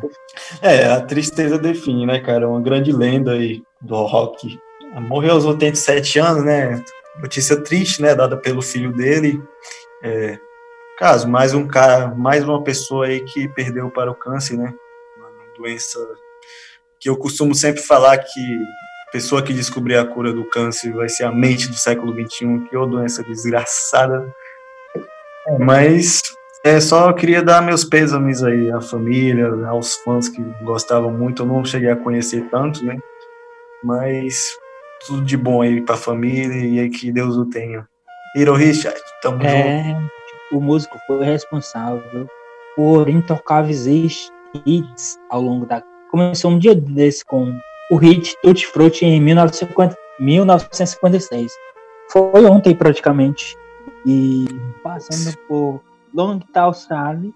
É, 0.61 0.87
a 0.87 1.01
tristeza 1.01 1.59
define, 1.59 2.07
né, 2.07 2.19
cara? 2.19 2.49
Uma 2.49 2.61
grande 2.61 2.91
lenda 2.93 3.33
aí 3.33 3.63
do 3.81 3.95
rock. 4.05 4.59
Morreu 4.95 5.35
aos 5.35 5.45
87 5.45 6.19
anos, 6.19 6.45
né? 6.45 6.83
Notícia 7.21 7.57
triste, 7.57 8.03
né? 8.03 8.15
Dada 8.15 8.37
pelo 8.37 8.61
filho 8.61 8.93
dele. 8.93 9.41
É, 10.03 10.39
caso, 10.99 11.29
mais 11.29 11.55
um 11.55 11.67
cara, 11.69 12.09
mais 12.09 12.43
uma 12.43 12.63
pessoa 12.63 13.07
aí 13.07 13.21
que 13.21 13.49
perdeu 13.49 13.91
para 13.91 14.11
o 14.11 14.15
câncer, 14.15 14.57
né? 14.57 14.75
Uma 15.17 15.57
doença 15.57 15.99
que 16.99 17.09
eu 17.09 17.17
costumo 17.17 17.55
sempre 17.55 17.81
falar 17.81 18.19
que 18.19 18.41
a 19.09 19.11
pessoa 19.13 19.43
que 19.43 19.55
descobrir 19.55 19.97
a 19.97 20.05
cura 20.05 20.33
do 20.33 20.45
câncer 20.45 20.93
vai 20.93 21.09
ser 21.09 21.25
a 21.25 21.33
mente 21.33 21.69
do 21.69 21.77
século 21.77 22.13
XXI, 22.13 22.69
que 22.69 22.77
ô 22.77 22.87
doença 22.87 23.23
desgraçada. 23.23 24.35
Mas 25.59 26.23
é, 26.65 26.81
só 26.81 27.13
queria 27.13 27.43
dar 27.43 27.63
meus 27.63 27.85
pêsames 27.85 28.43
aí 28.43 28.71
à 28.71 28.81
família, 28.81 29.49
aos 29.67 29.95
fãs 29.97 30.29
que 30.29 30.43
gostavam 30.63 31.13
muito. 31.13 31.43
Eu 31.43 31.47
não 31.47 31.65
cheguei 31.65 31.91
a 31.91 31.97
conhecer 31.97 32.49
tanto, 32.51 32.85
né? 32.85 32.97
Mas 33.83 34.35
tudo 35.07 35.25
de 35.25 35.37
bom 35.37 35.63
aí 35.63 35.81
pra 35.81 35.97
família 35.97 36.65
e 36.65 36.79
aí 36.79 36.91
que 36.91 37.11
Deus 37.11 37.37
o 37.37 37.47
tenha. 37.47 37.87
Hiro 38.37 38.55
Richard, 38.55 39.01
tamo 39.23 39.43
junto. 39.43 39.49
É, 39.49 39.97
o 40.53 40.61
músico 40.61 40.99
foi 41.07 41.25
responsável 41.25 42.27
por 42.77 43.09
intocáveis 43.09 43.87
hits 43.87 45.19
ao 45.31 45.41
longo 45.41 45.67
da. 45.67 45.83
Começou 46.11 46.51
um 46.51 46.59
dia 46.59 46.75
desse 46.75 47.25
com 47.25 47.53
o 47.91 47.97
hit 47.97 48.37
Tutti 48.43 48.67
Frutti 48.67 49.05
em 49.05 49.21
1950 49.21 49.97
1956. 50.21 51.53
Foi 52.11 52.45
ontem 52.45 52.75
praticamente. 52.75 53.57
E 54.07 54.47
passando 54.83 55.37
por 55.47 55.81
Long 56.15 56.39
Tall 56.39 56.73
Sally 56.73 57.35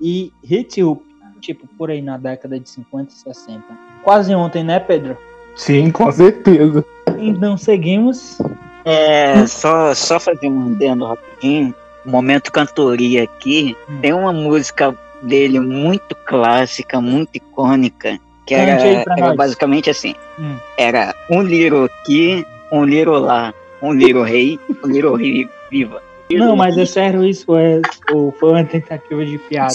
e 0.00 0.32
Hit 0.42 0.82
Up, 0.82 1.04
tipo 1.40 1.66
por 1.78 1.90
aí 1.90 2.00
na 2.00 2.16
década 2.16 2.58
de 2.58 2.68
50 2.68 3.10
e 3.10 3.14
60. 3.14 3.62
Quase 4.02 4.34
ontem, 4.34 4.64
né, 4.64 4.80
Pedro? 4.80 5.16
Sim, 5.54 5.90
com 5.90 6.10
certeza. 6.12 6.84
Então 7.18 7.56
seguimos. 7.56 8.38
É, 8.84 9.46
só, 9.46 9.94
só 9.94 10.20
fazer 10.20 10.48
um 10.48 10.74
adendo 10.74 11.06
rapidinho. 11.06 11.74
Momento 12.04 12.52
cantoria 12.52 13.24
aqui. 13.24 13.76
Hum. 13.88 13.98
Tem 14.00 14.12
uma 14.12 14.32
música 14.32 14.96
dele 15.22 15.58
muito 15.58 16.14
clássica, 16.14 17.00
muito 17.00 17.34
icônica, 17.34 18.18
que 18.44 18.54
era, 18.54 19.04
era 19.16 19.34
basicamente 19.34 19.90
assim. 19.90 20.14
Hum. 20.38 20.56
Era 20.76 21.14
um 21.30 21.42
liro 21.42 21.84
aqui, 21.84 22.46
um 22.70 22.84
liro 22.84 23.18
lá, 23.18 23.52
um 23.82 23.92
liro 23.92 24.22
rei, 24.22 24.60
um 24.84 24.88
liro 24.88 25.14
rei 25.14 25.48
viva. 25.70 26.02
Não, 26.30 26.56
mas 26.56 26.76
é 26.76 26.84
sério, 26.84 27.24
isso 27.24 27.56
é, 27.56 27.80
ou 28.12 28.32
foi 28.32 28.50
uma 28.50 28.64
tentativa 28.64 29.24
de 29.24 29.38
piada. 29.38 29.72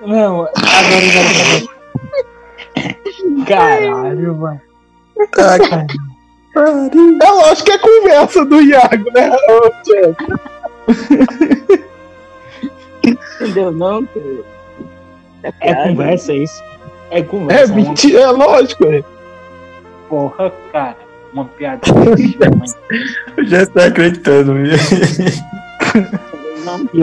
Não, 0.00 0.42
agora 0.42 1.10
quero 1.12 1.28
saber. 1.34 1.68
Caralho, 3.46 4.36
mano. 4.36 4.60
É 7.22 7.30
lógico 7.30 7.64
que 7.66 7.72
é 7.72 7.78
conversa 7.78 8.44
do 8.44 8.60
Iago, 8.62 9.10
né? 9.12 9.30
Entendeu? 13.40 13.72
Não, 13.72 14.04
que- 14.06 14.44
é 15.42 15.52
É 15.60 15.88
conversa 15.88 16.32
isso? 16.34 16.62
É 17.10 17.18
É 17.18 17.22
conversa. 17.22 17.72
uma 17.72 17.82
mentira, 17.82 18.20
é 18.20 18.26
lógico, 18.30 18.84
é. 18.86 19.02
porra, 20.08 20.52
cara. 20.72 20.96
Uma 21.36 21.44
piada. 21.44 21.82
Eu 23.36 23.44
já 23.44 23.62
estou 23.62 23.82
acreditando. 23.82 24.54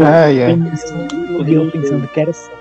Ai, 0.03 0.43
ai. 0.43 0.57
pensando, 0.57 1.47
eu 1.47 1.72
pensando 1.72 2.07
que 2.07 2.19
era 2.19 2.34
sério. 2.34 2.57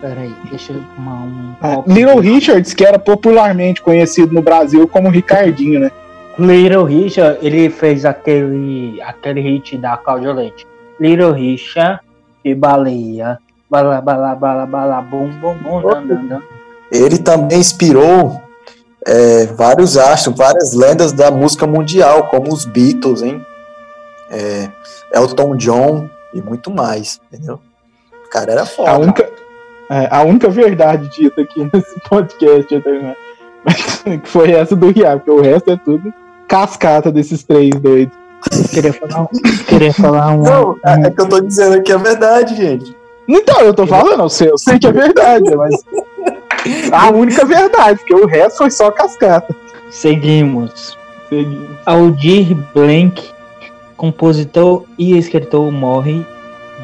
Peraí, 0.00 0.34
deixa 0.50 0.72
eu 0.72 0.82
tomar 0.96 1.22
um 1.22 1.54
Ah. 1.62 1.84
Little 1.86 2.18
Richards, 2.18 2.74
que 2.74 2.84
era 2.84 2.98
popularmente 2.98 3.80
conhecido 3.80 4.34
no 4.34 4.42
Brasil 4.42 4.88
como 4.88 5.08
Ricardinho, 5.08 5.78
né? 5.78 5.90
Little 6.36 6.82
Richard, 6.82 7.38
ele 7.40 7.70
fez 7.70 8.04
aquele, 8.04 9.00
aquele 9.02 9.40
hit 9.40 9.78
da 9.78 9.96
Cláudia 9.96 10.32
Leite. 10.32 10.66
Little 10.98 11.30
Richard 11.30 12.00
e 12.44 12.56
baleia. 12.56 13.38
Bala, 13.70 14.00
bala, 14.00 14.34
bala, 14.34 14.66
bala, 14.66 15.00
bum, 15.00 15.28
bum, 15.40 15.54
bum, 15.54 15.80
dan, 15.80 16.06
dan, 16.06 16.26
dan. 16.26 16.42
Ele 16.90 17.18
também 17.18 17.60
inspirou 17.60 18.42
é, 19.06 19.46
vários 19.46 19.96
astros, 19.96 20.36
várias 20.36 20.72
lendas 20.72 21.12
da 21.12 21.30
música 21.30 21.66
mundial, 21.66 22.28
como 22.28 22.52
os 22.52 22.64
Beatles, 22.64 23.22
hein? 23.22 23.44
É, 24.30 24.68
Elton 25.12 25.56
John 25.56 26.08
e 26.32 26.40
muito 26.40 26.70
mais, 26.70 27.20
entendeu? 27.30 27.60
O 28.26 28.30
cara 28.30 28.52
era 28.52 28.64
foda. 28.64 28.90
A 28.90 28.98
única, 28.98 29.30
é, 29.90 30.08
a 30.10 30.22
única 30.22 30.48
verdade 30.48 31.08
dita 31.08 31.42
aqui 31.42 31.68
nesse 31.72 32.00
podcast 32.08 32.74
né? 32.74 33.16
que 34.18 34.28
foi 34.28 34.52
essa 34.52 34.74
do 34.74 34.90
Iago, 34.90 35.20
porque 35.20 35.30
o 35.30 35.42
resto 35.42 35.70
é 35.70 35.76
tudo 35.76 36.12
cascata 36.52 37.10
desses 37.10 37.42
três 37.42 37.70
doidos. 37.80 38.14
Queria 38.70 38.92
falar, 38.92 39.28
queria 39.66 39.94
falar 39.94 40.32
um. 40.32 40.42
Não, 40.42 40.76
é, 40.84 41.06
é 41.06 41.10
que 41.10 41.20
eu 41.20 41.28
tô 41.28 41.40
dizendo 41.40 41.76
aqui 41.76 41.92
a 41.92 41.96
verdade, 41.96 42.54
gente. 42.56 42.94
Então, 43.26 43.60
eu 43.60 43.72
tô 43.72 43.86
falando, 43.86 44.20
eu 44.20 44.28
sei, 44.28 44.50
eu 44.50 44.58
sei 44.58 44.78
que 44.78 44.86
é 44.86 44.92
verdade, 44.92 45.56
mas. 45.56 45.74
A 46.92 47.10
única 47.10 47.44
verdade, 47.44 47.98
porque 47.98 48.14
o 48.14 48.26
resto 48.26 48.58
foi 48.58 48.70
só 48.70 48.90
cascata. 48.90 49.54
Seguimos. 49.90 50.96
Seguimos. 51.28 51.76
Aldir 51.86 52.54
Blank, 52.74 53.30
compositor 53.96 54.84
e 54.98 55.16
escritor, 55.16 55.70
morre 55.70 56.24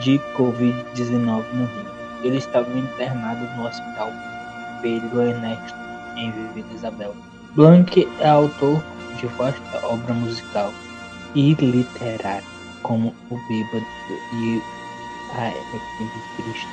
de 0.01 0.21
Covid-19 0.37 1.45
no 1.53 1.65
Rio. 1.65 1.89
Ele 2.23 2.39
estava 2.39 2.69
internado 2.77 3.45
no 3.57 3.67
hospital 3.67 4.11
Pedro 4.83 5.23
Ernesto, 5.23 5.79
em 6.17 6.33
Vila 6.55 6.67
Isabel. 6.75 7.15
Blank 7.55 8.09
é 8.21 8.29
autor 8.29 8.83
de 9.19 9.27
vasta 9.27 9.87
obra 9.87 10.15
musical 10.15 10.73
e 11.35 11.55
literária, 11.55 12.43
como 12.83 13.15
O 13.31 13.37
Bêbado 13.49 13.87
e 14.35 14.63
a 15.35 15.49
Equilibrista, 15.49 16.69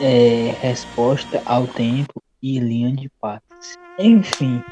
é, 0.00 0.54
Resposta 0.60 1.42
ao 1.44 1.66
Tempo 1.66 2.22
e 2.42 2.58
Linha 2.58 2.92
de 2.92 3.10
Passes. 3.20 3.78
Enfim, 3.98 4.62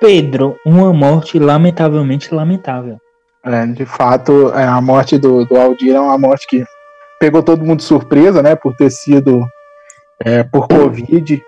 Pedro, 0.00 0.56
uma 0.64 0.92
morte 0.92 1.38
lamentavelmente 1.38 2.34
lamentável. 2.34 2.98
É, 3.44 3.66
de 3.66 3.84
fato, 3.84 4.50
é, 4.54 4.64
a 4.64 4.80
morte 4.80 5.18
do, 5.18 5.44
do 5.44 5.56
Aldir 5.56 5.94
é 5.94 6.00
uma 6.00 6.16
morte 6.16 6.46
que 6.46 6.64
pegou 7.18 7.42
todo 7.42 7.64
mundo 7.64 7.78
de 7.78 7.84
surpresa, 7.84 8.42
né, 8.42 8.54
por 8.54 8.74
ter 8.74 8.90
sido 8.90 9.44
é, 10.20 10.42
por 10.42 10.68
Covid, 10.68 11.42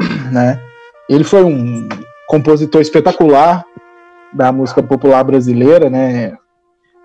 né. 0.32 0.60
Ele 1.08 1.24
foi 1.24 1.44
um 1.44 1.88
compositor 2.28 2.80
espetacular 2.80 3.64
da 4.32 4.50
música 4.50 4.82
popular 4.82 5.22
brasileira, 5.24 5.88
né. 5.88 6.36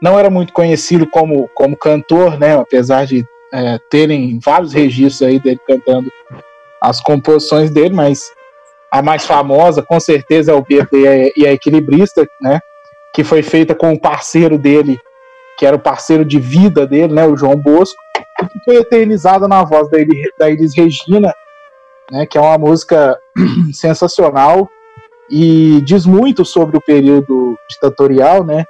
Não 0.02 0.18
era 0.18 0.30
muito 0.30 0.52
conhecido 0.54 1.08
como, 1.08 1.48
como 1.56 1.78
cantor, 1.78 2.40
né, 2.40 2.58
apesar 2.58 3.06
de 3.06 3.24
é, 3.54 3.80
terem 3.90 4.40
vários 4.44 4.74
registros 4.74 5.28
aí 5.28 5.40
dele 5.40 5.60
cantando 5.68 6.10
as 6.82 7.02
composições 7.02 7.70
dele, 7.70 7.94
mas 7.94 8.32
a 8.92 9.02
mais 9.02 9.26
famosa, 9.26 9.82
com 9.82 10.00
certeza, 10.00 10.52
é 10.52 10.56
o 10.56 10.64
Bêbado 10.64 10.98
e 10.98 11.48
a, 11.48 11.54
Equilibrista, 11.54 12.28
né, 12.42 12.60
que 13.14 13.24
foi 13.24 13.44
feita 13.44 13.76
com 13.76 13.94
o 13.94 14.00
parceiro 14.00 14.58
dele, 14.58 15.00
que 15.58 15.66
era 15.66 15.76
o 15.76 15.80
parceiro 15.80 16.26
de 16.26 16.40
vida 16.40 16.86
dele, 16.88 17.14
né, 17.14 17.26
o 17.26 17.38
João 17.38 17.56
Bosco, 17.56 17.98
e 18.42 18.46
que 18.46 18.60
foi 18.66 18.76
eternizada 18.78 19.48
na 19.48 19.64
voz 19.64 19.90
da, 19.90 19.98
da 20.40 20.50
Elis 20.50 20.76
Regina, 20.76 21.34
né, 22.12 22.26
que 22.26 22.38
é 22.38 22.42
uma 22.42 22.58
música 22.58 23.18
sensacional 23.74 24.70
e 25.30 25.80
diz 25.86 26.06
muito 26.06 26.44
sobre 26.44 26.76
o 26.76 26.82
período 26.82 27.56
ditatorial, 27.70 28.44
né, 28.44 28.66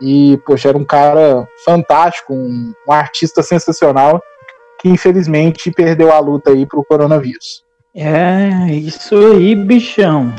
e, 0.00 0.38
poxa, 0.46 0.68
era 0.68 0.78
um 0.78 0.84
cara 0.84 1.46
fantástico, 1.64 2.34
um, 2.34 2.72
um 2.88 2.92
artista 2.92 3.42
sensacional, 3.42 4.22
que 4.80 4.88
infelizmente 4.88 5.70
perdeu 5.70 6.12
a 6.12 6.18
luta 6.18 6.50
aí 6.50 6.66
pro 6.66 6.84
coronavírus. 6.84 7.64
É, 7.96 8.72
isso 8.72 9.16
aí, 9.16 9.54
bichão. 9.54 10.34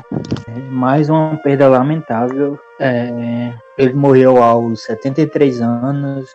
É, 0.47 0.59
mais 0.69 1.09
uma 1.09 1.37
perda 1.37 1.69
lamentável. 1.69 2.59
É, 2.79 3.53
ele 3.77 3.93
morreu 3.93 4.43
aos 4.43 4.83
73 4.83 5.61
anos, 5.61 6.29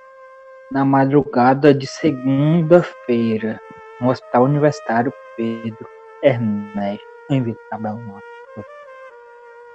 na 0.72 0.82
madrugada 0.82 1.74
de 1.74 1.86
segunda-feira, 1.86 3.60
no 4.00 4.08
Hospital 4.08 4.44
Universitário 4.44 5.12
Pedro 5.36 5.86
Ernesto, 6.22 7.04
em 7.30 7.54
Isabel. 7.70 7.98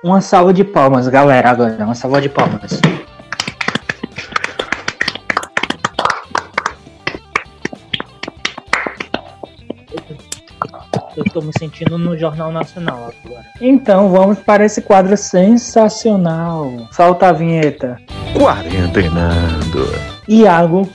Uma 0.04 0.22
salva 0.22 0.52
de 0.54 0.64
palmas, 0.64 1.08
galera, 1.08 1.52
agora. 1.52 1.86
Uma 1.86 1.96
salva 1.96 2.22
de 2.22 2.30
palmas. 2.30 2.82
Eu 11.16 11.24
tô 11.26 11.42
me 11.42 11.52
sentindo 11.58 11.98
no 11.98 12.18
Jornal 12.18 12.52
Nacional 12.52 13.12
agora. 13.24 13.46
Então, 13.62 14.10
vamos 14.10 14.40
para 14.40 14.66
esse 14.66 14.82
quadro 14.82 15.16
sensacional. 15.16 16.88
Solta 16.92 17.30
a 17.30 17.32
vinheta. 17.32 17.98
Quarentenando. 18.34 19.88
Iago, 20.28 20.90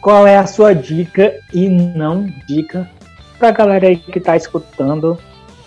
qual 0.00 0.26
é 0.26 0.36
a 0.36 0.46
sua 0.46 0.74
dica 0.74 1.34
e 1.52 1.68
não 1.68 2.26
dica 2.46 2.88
pra 3.38 3.50
galera 3.50 3.88
aí 3.88 3.96
que 3.96 4.20
tá 4.20 4.36
escutando 4.36 5.18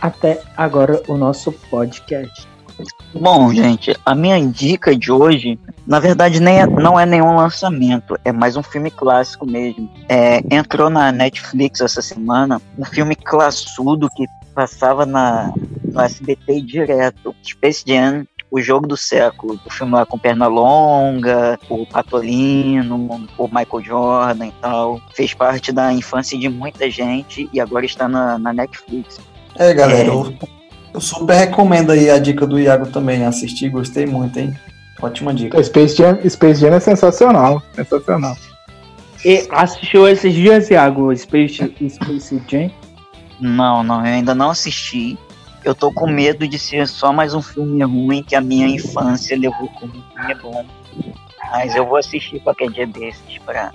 até 0.01 0.39
agora 0.55 1.01
o 1.07 1.17
nosso 1.17 1.51
podcast? 1.51 2.47
Bom, 3.14 3.53
gente, 3.53 3.95
a 4.06 4.14
minha 4.14 4.39
dica 4.45 4.95
de 4.95 5.11
hoje, 5.11 5.60
na 5.85 5.99
verdade, 5.99 6.39
nem 6.39 6.60
é- 6.60 6.68
não 6.68 6.99
é 6.99 7.06
nenhum 7.06 7.35
lançamento, 7.35 8.18
é 8.23 8.31
mais 8.31 8.56
um 8.56 8.64
filme 8.64 8.91
clássico 8.91 9.45
mesmo. 9.45 9.89
É, 10.07 10.41
entrou 10.49 10.89
na 10.89 11.11
Netflix 11.11 11.81
essa 11.81 12.01
semana 12.01 12.61
um 12.77 12.85
filme 12.85 13.15
classudo 13.15 14.10
que 14.15 14.26
passava 14.53 15.06
na, 15.06 15.51
no 15.91 16.01
SBT 16.01 16.61
direto, 16.61 17.35
Space 17.43 17.84
Jam. 17.88 18.26
O 18.51 18.60
jogo 18.60 18.88
do 18.88 18.97
século, 18.97 19.60
o 19.64 19.69
filme 19.69 19.93
lá 19.93 20.07
com 20.07 20.18
perna 20.18 20.47
longa, 20.47 21.60
o 21.69 21.85
Patolino, 21.85 23.27
o 23.38 23.47
Michael 23.47 23.84
Jordan 23.84 24.47
e 24.47 24.51
tal. 24.60 24.99
Fez 25.14 25.35
parte 25.35 25.72
da 25.72 25.93
infância 25.93 26.38
de 26.38 26.49
muita 26.49 26.89
gente 26.89 27.47
e 27.53 27.61
agora 27.61 27.85
está 27.85 28.07
na, 28.07 28.39
na 28.39 28.51
Netflix. 28.51 29.19
É, 29.56 29.72
galera, 29.72 30.10
É. 30.11 30.59
eu, 30.94 31.02
super 31.02 31.36
recomendo 31.36 31.91
aí 31.91 32.10
a 32.10 32.20
dica 32.20 32.45
do 32.45 32.60
Iago 32.60 32.88
também. 32.88 33.26
Assisti, 33.26 33.70
gostei 33.70 34.06
muito, 34.06 34.40
hein? 34.40 34.56
Ótima 35.02 35.34
dica. 35.34 35.61
Space 35.64 35.95
Jam, 35.95 36.20
Space 36.28 36.60
Jam 36.60 36.74
é 36.74 36.80
sensacional, 36.80 37.61
sensacional. 37.74 38.36
E 39.24 39.48
assistiu 39.52 40.07
esses 40.07 40.34
dias, 40.34 40.70
Iago, 40.70 41.16
Space, 41.16 41.57
Space 41.90 42.41
Jam? 42.48 42.72
Não, 43.40 43.84
não, 43.84 44.06
eu 44.06 44.14
ainda 44.14 44.36
não 44.36 44.49
assisti. 44.49 45.18
Eu 45.64 45.76
tô 45.76 45.91
com 45.91 46.07
medo 46.07 46.48
de 46.48 46.57
ser 46.57 46.88
só 46.88 47.11
mais 47.11 47.34
um 47.34 47.41
filme 47.41 47.84
ruim 47.84 48.24
que 48.24 48.36
a 48.36 48.41
minha 48.41 48.68
infância 48.68 49.38
levou 49.38 49.68
como 49.70 49.94
um 49.94 50.03
filme 50.16 50.36
bom. 50.41 50.66
Mas 51.52 51.76
eu 51.76 51.86
vou 51.86 51.98
assistir 51.98 52.40
qualquer 52.41 52.70
dia 52.70 52.88
desses 52.88 53.38
pra, 53.45 53.72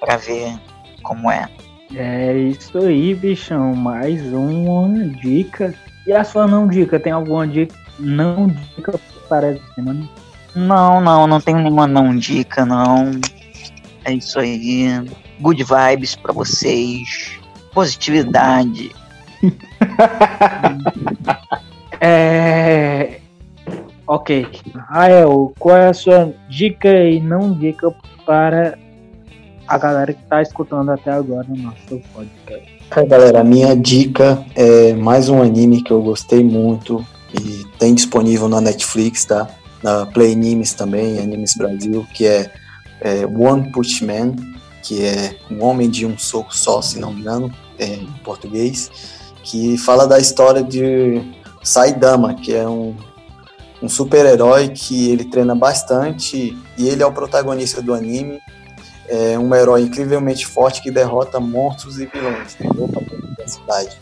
pra 0.00 0.16
ver 0.16 0.58
como 1.02 1.30
é. 1.30 1.48
É 1.94 2.36
isso 2.36 2.78
aí, 2.78 3.14
bichão. 3.14 3.74
Mais 3.74 4.22
uma 4.32 5.06
dica. 5.22 5.74
E 6.06 6.12
a 6.12 6.24
sua 6.24 6.46
não 6.46 6.66
dica? 6.66 7.00
Tem 7.00 7.12
alguma 7.12 7.46
dica? 7.46 7.74
Não 7.98 8.46
dica 8.46 8.98
para 9.28 9.48
essa 9.48 9.74
semana? 9.74 10.08
Não, 10.54 11.00
não, 11.00 11.26
não 11.26 11.40
tenho 11.40 11.58
nenhuma 11.58 11.86
não 11.86 12.16
dica, 12.16 12.64
não. 12.64 13.12
É 14.04 14.12
isso 14.12 14.38
aí. 14.38 14.88
Good 15.40 15.64
vibes 15.64 16.16
pra 16.16 16.32
vocês. 16.32 17.38
Positividade. 17.72 18.90
É. 22.00 23.20
Ok. 24.06 24.46
Rael, 24.88 25.52
qual 25.58 25.76
é 25.76 25.88
a 25.88 25.94
sua 25.94 26.32
dica 26.48 26.88
e 26.88 27.20
não 27.20 27.52
dica 27.52 27.92
para 28.24 28.78
a 29.68 29.76
galera 29.76 30.14
que 30.14 30.22
tá 30.22 30.40
escutando 30.40 30.90
até 30.90 31.10
agora 31.10 31.46
no 31.46 31.56
nosso 31.56 32.00
podcast? 32.14 32.78
É, 32.90 33.04
galera, 33.04 33.40
a 33.40 33.44
minha 33.44 33.76
dica 33.76 34.42
é 34.54 34.94
mais 34.94 35.28
um 35.28 35.42
anime 35.42 35.82
que 35.82 35.92
eu 35.92 36.00
gostei 36.00 36.42
muito 36.42 37.04
e 37.38 37.66
tem 37.78 37.94
disponível 37.94 38.48
na 38.48 38.62
Netflix, 38.62 39.26
tá? 39.26 39.46
Na 39.82 40.06
Play 40.06 40.32
Animes 40.32 40.72
também, 40.72 41.20
Animes 41.20 41.54
Brasil, 41.54 42.06
que 42.14 42.26
é, 42.26 42.50
é 43.02 43.26
One 43.26 43.70
Punch 43.70 44.02
Man, 44.02 44.34
que 44.82 45.04
é 45.04 45.36
um 45.50 45.62
homem 45.62 45.90
de 45.90 46.06
um 46.06 46.16
soco 46.16 46.56
só, 46.56 46.80
se 46.80 46.98
não 46.98 47.12
me 47.12 47.20
engano, 47.20 47.52
é, 47.78 47.84
em 47.84 48.12
português, 48.24 48.90
que 49.44 49.76
fala 49.76 50.06
da 50.06 50.18
história 50.18 50.62
de 50.62 51.20
Saidama, 51.62 52.34
que 52.34 52.54
é 52.54 52.66
um, 52.66 52.96
um 53.82 53.88
super-herói 53.88 54.70
que 54.70 55.10
ele 55.10 55.26
treina 55.26 55.54
bastante 55.54 56.56
e 56.78 56.88
ele 56.88 57.02
é 57.02 57.06
o 57.06 57.12
protagonista 57.12 57.82
do 57.82 57.92
anime 57.92 58.40
é 59.08 59.38
um 59.38 59.54
herói 59.54 59.82
incrivelmente 59.82 60.46
forte 60.46 60.82
que 60.82 60.90
derrota 60.90 61.40
monstros 61.40 61.98
e 61.98 62.06
vilões, 62.06 62.54
entendeu? 62.54 62.86
Dentro 62.86 63.34
da 63.36 63.48
cidade. 63.48 63.98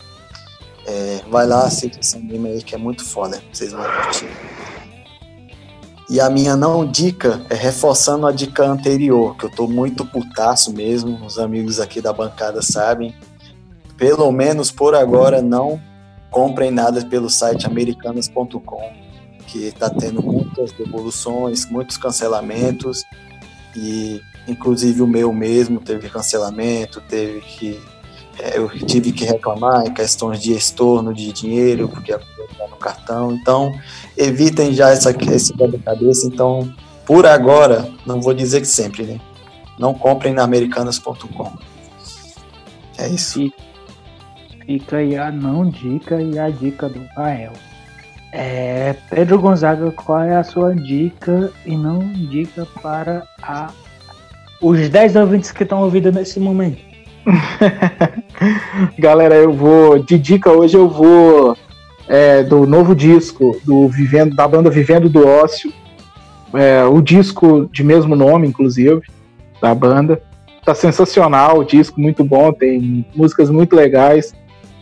É, 0.85 1.21
vai 1.29 1.45
lá, 1.45 1.65
assista 1.65 1.99
esse 1.99 2.15
anime 2.15 2.49
aí 2.49 2.63
que 2.63 2.75
é 2.75 2.77
muito 2.77 3.03
foda, 3.03 3.41
vocês 3.51 3.71
vão 3.71 3.83
curtir. 3.83 4.29
E 6.09 6.21
a 6.21 6.29
minha 6.29 6.55
não 6.55 6.89
dica 6.89 7.45
é 7.49 7.55
reforçando 7.55 8.25
a 8.25 8.31
dica 8.31 8.63
anterior, 8.63 9.35
que 9.35 9.45
eu 9.45 9.49
tô 9.49 9.67
muito 9.67 10.05
putaço 10.05 10.71
mesmo, 10.71 11.25
os 11.25 11.37
amigos 11.37 11.81
aqui 11.81 11.99
da 11.99 12.13
bancada 12.13 12.61
sabem. 12.61 13.13
Pelo 13.97 14.31
menos 14.31 14.71
por 14.71 14.95
agora, 14.95 15.41
não 15.41 15.81
comprem 16.31 16.71
nada 16.71 17.03
pelo 17.05 17.29
site 17.29 17.65
americanas.com, 17.65 18.93
que 19.47 19.65
está 19.65 19.89
tendo 19.89 20.21
muitas 20.21 20.71
devoluções, 20.71 21.65
muitos 21.69 21.97
cancelamentos, 21.97 23.03
e 23.75 24.21
inclusive 24.47 25.01
o 25.01 25.07
meu 25.07 25.33
mesmo 25.33 25.79
teve 25.79 26.09
cancelamento, 26.09 27.01
teve 27.01 27.41
que 27.41 27.79
é, 28.39 28.57
eu 28.57 28.69
tive 28.69 29.11
que 29.11 29.25
reclamar 29.25 29.85
em 29.85 29.93
questões 29.93 30.39
de 30.39 30.53
estorno 30.53 31.13
de 31.13 31.33
dinheiro, 31.33 31.89
porque 31.89 32.13
a 32.13 32.19
no 32.69 32.77
cartão. 32.77 33.31
Então, 33.31 33.73
evitem 34.15 34.73
já 34.73 34.89
essa, 34.89 35.11
esse 35.11 35.53
de 35.53 35.77
cabeça. 35.79 36.27
Então, 36.27 36.71
por 37.05 37.25
agora, 37.25 37.89
não 38.05 38.21
vou 38.21 38.33
dizer 38.33 38.61
que 38.61 38.67
sempre, 38.67 39.03
né? 39.03 39.19
Não 39.77 39.93
comprem 39.93 40.33
na 40.33 40.43
americanas.com. 40.43 41.53
É 42.97 43.07
isso. 43.09 43.51
Fica 44.65 44.97
aí 44.97 45.15
a 45.15 45.31
não 45.31 45.69
dica 45.69 46.21
e 46.21 46.37
a 46.37 46.49
dica 46.49 46.89
do 46.89 47.03
Rael. 47.15 47.53
É, 48.33 48.95
Pedro 49.09 49.39
Gonzaga, 49.39 49.91
qual 49.91 50.21
é 50.21 50.35
a 50.35 50.43
sua 50.43 50.75
dica 50.75 51.51
e 51.65 51.77
não 51.77 51.99
dica 52.11 52.67
para 52.81 53.25
a, 53.41 53.71
os 54.61 54.89
10 54.89 55.15
ouvintes 55.15 55.51
que 55.51 55.63
estão 55.63 55.81
ouvindo 55.81 56.11
nesse 56.11 56.39
momento? 56.39 56.81
Galera, 58.97 59.35
eu 59.35 59.51
vou. 59.51 59.99
De 59.99 60.17
dica 60.17 60.51
hoje 60.51 60.77
eu 60.77 60.87
vou 60.87 61.57
é, 62.07 62.43
do 62.43 62.65
novo 62.65 62.95
disco 62.95 63.59
do 63.63 63.87
Vivendo, 63.89 64.35
da 64.35 64.47
banda 64.47 64.69
Vivendo 64.69 65.09
do 65.09 65.27
Ócio. 65.27 65.71
É, 66.53 66.83
o 66.85 67.01
disco 67.01 67.69
de 67.71 67.83
mesmo 67.83 68.15
nome, 68.15 68.47
inclusive, 68.47 69.01
da 69.61 69.75
banda. 69.75 70.21
Tá 70.63 70.73
sensacional, 70.73 71.59
o 71.59 71.63
disco 71.63 71.99
muito 71.99 72.23
bom, 72.23 72.51
tem 72.51 73.05
músicas 73.15 73.49
muito 73.49 73.75
legais. 73.75 74.33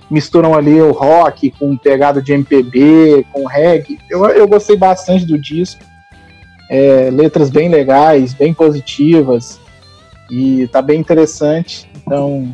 Misturam 0.09 0.53
ali 0.53 0.79
o 0.81 0.91
rock 0.91 1.51
com 1.51 1.75
pegada 1.77 2.21
de 2.21 2.33
MPB, 2.33 3.25
com 3.31 3.45
reggae. 3.45 3.99
Eu, 4.09 4.25
eu 4.25 4.47
gostei 4.47 4.77
bastante 4.77 5.25
do 5.25 5.37
disco. 5.37 5.83
É, 6.69 7.09
letras 7.11 7.49
bem 7.49 7.69
legais, 7.69 8.33
bem 8.33 8.53
positivas. 8.53 9.59
E 10.29 10.67
tá 10.67 10.81
bem 10.81 10.99
interessante. 10.99 11.89
Então, 11.97 12.51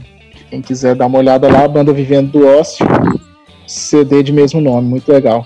quem 0.49 0.61
quiser 0.61 0.95
dar 0.95 1.05
uma 1.05 1.19
olhada 1.19 1.51
lá, 1.51 1.63
a 1.63 1.67
banda 1.67 1.93
Vivendo 1.93 2.31
do 2.31 2.47
Ócio. 2.47 2.85
CD 3.65 4.21
de 4.21 4.33
mesmo 4.33 4.59
nome, 4.59 4.87
muito 4.87 5.11
legal. 5.11 5.45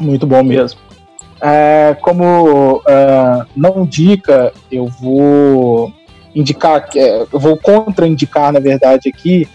Muito 0.00 0.26
bom 0.26 0.42
mesmo. 0.42 0.80
É, 1.40 1.96
como 2.00 2.82
é, 2.86 3.44
não 3.56 3.82
indica, 3.82 4.52
eu 4.70 4.86
vou 4.86 5.92
indicar, 6.34 6.88
é, 6.96 7.26
eu 7.32 7.38
vou 7.38 7.56
contraindicar, 7.56 8.52
na 8.52 8.60
verdade, 8.60 9.08
aqui. 9.08 9.48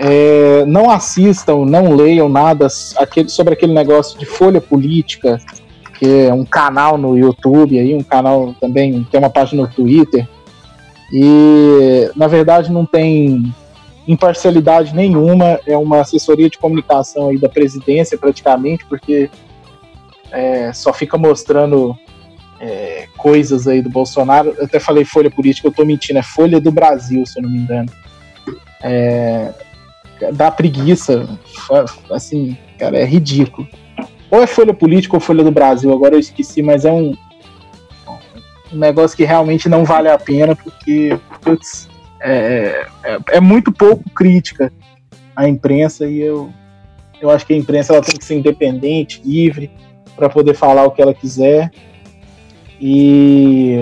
É, 0.00 0.64
não 0.66 0.90
assistam, 0.90 1.66
não 1.66 1.94
leiam 1.94 2.28
nada 2.28 2.66
aquele, 2.96 3.28
sobre 3.28 3.52
aquele 3.52 3.74
negócio 3.74 4.18
de 4.18 4.24
folha 4.24 4.60
política, 4.60 5.38
que 5.98 6.26
é 6.26 6.32
um 6.32 6.44
canal 6.44 6.96
no 6.96 7.16
YouTube, 7.16 7.78
aí, 7.78 7.94
um 7.94 8.02
canal 8.02 8.54
também, 8.60 9.06
tem 9.10 9.20
uma 9.20 9.28
página 9.28 9.62
no 9.62 9.68
Twitter. 9.68 10.26
E 11.12 12.10
na 12.16 12.26
verdade 12.26 12.72
não 12.72 12.86
tem 12.86 13.52
imparcialidade 14.08 14.94
nenhuma, 14.94 15.60
é 15.66 15.76
uma 15.76 16.00
assessoria 16.00 16.48
de 16.48 16.58
comunicação 16.58 17.28
aí 17.28 17.38
da 17.38 17.48
presidência 17.48 18.18
praticamente, 18.18 18.84
porque 18.86 19.30
é, 20.30 20.72
só 20.72 20.92
fica 20.92 21.18
mostrando 21.18 21.94
é, 22.58 23.06
coisas 23.16 23.68
aí 23.68 23.82
do 23.82 23.90
Bolsonaro. 23.90 24.54
Eu 24.56 24.64
até 24.64 24.80
falei 24.80 25.04
Folha 25.04 25.30
Política, 25.30 25.68
eu 25.68 25.72
tô 25.72 25.84
mentindo, 25.84 26.18
é 26.18 26.22
Folha 26.22 26.60
do 26.60 26.72
Brasil, 26.72 27.24
se 27.26 27.38
eu 27.38 27.42
não 27.42 27.50
me 27.50 27.58
engano. 27.58 27.90
É, 28.82 29.52
dá 30.32 30.50
preguiça, 30.50 31.28
assim, 32.10 32.56
cara, 32.78 32.98
é 32.98 33.04
ridículo. 33.04 33.68
Ou 34.30 34.42
é 34.42 34.46
Folha 34.46 34.72
Política 34.72 35.16
ou 35.16 35.20
Folha 35.20 35.44
do 35.44 35.50
Brasil, 35.50 35.92
agora 35.92 36.14
eu 36.14 36.20
esqueci, 36.20 36.62
mas 36.62 36.84
é 36.84 36.90
um, 36.90 37.14
um 38.72 38.78
negócio 38.78 39.16
que 39.16 39.24
realmente 39.24 39.68
não 39.68 39.84
vale 39.84 40.08
a 40.08 40.18
pena, 40.18 40.56
porque, 40.56 41.18
putz, 41.40 41.88
é, 42.20 42.86
é, 43.04 43.18
é, 43.32 43.40
muito 43.40 43.72
pouco 43.72 44.08
crítica 44.10 44.72
à 45.34 45.48
imprensa 45.48 46.06
e 46.06 46.20
eu, 46.20 46.52
eu 47.20 47.30
acho 47.30 47.46
que 47.46 47.52
a 47.52 47.56
imprensa 47.56 47.92
ela 47.92 48.02
tem 48.02 48.16
que 48.16 48.24
ser 48.24 48.36
independente, 48.36 49.20
livre, 49.24 49.70
para 50.16 50.28
poder 50.28 50.54
falar 50.54 50.84
o 50.84 50.90
que 50.90 51.02
ela 51.02 51.14
quiser. 51.14 51.70
E 52.80 53.78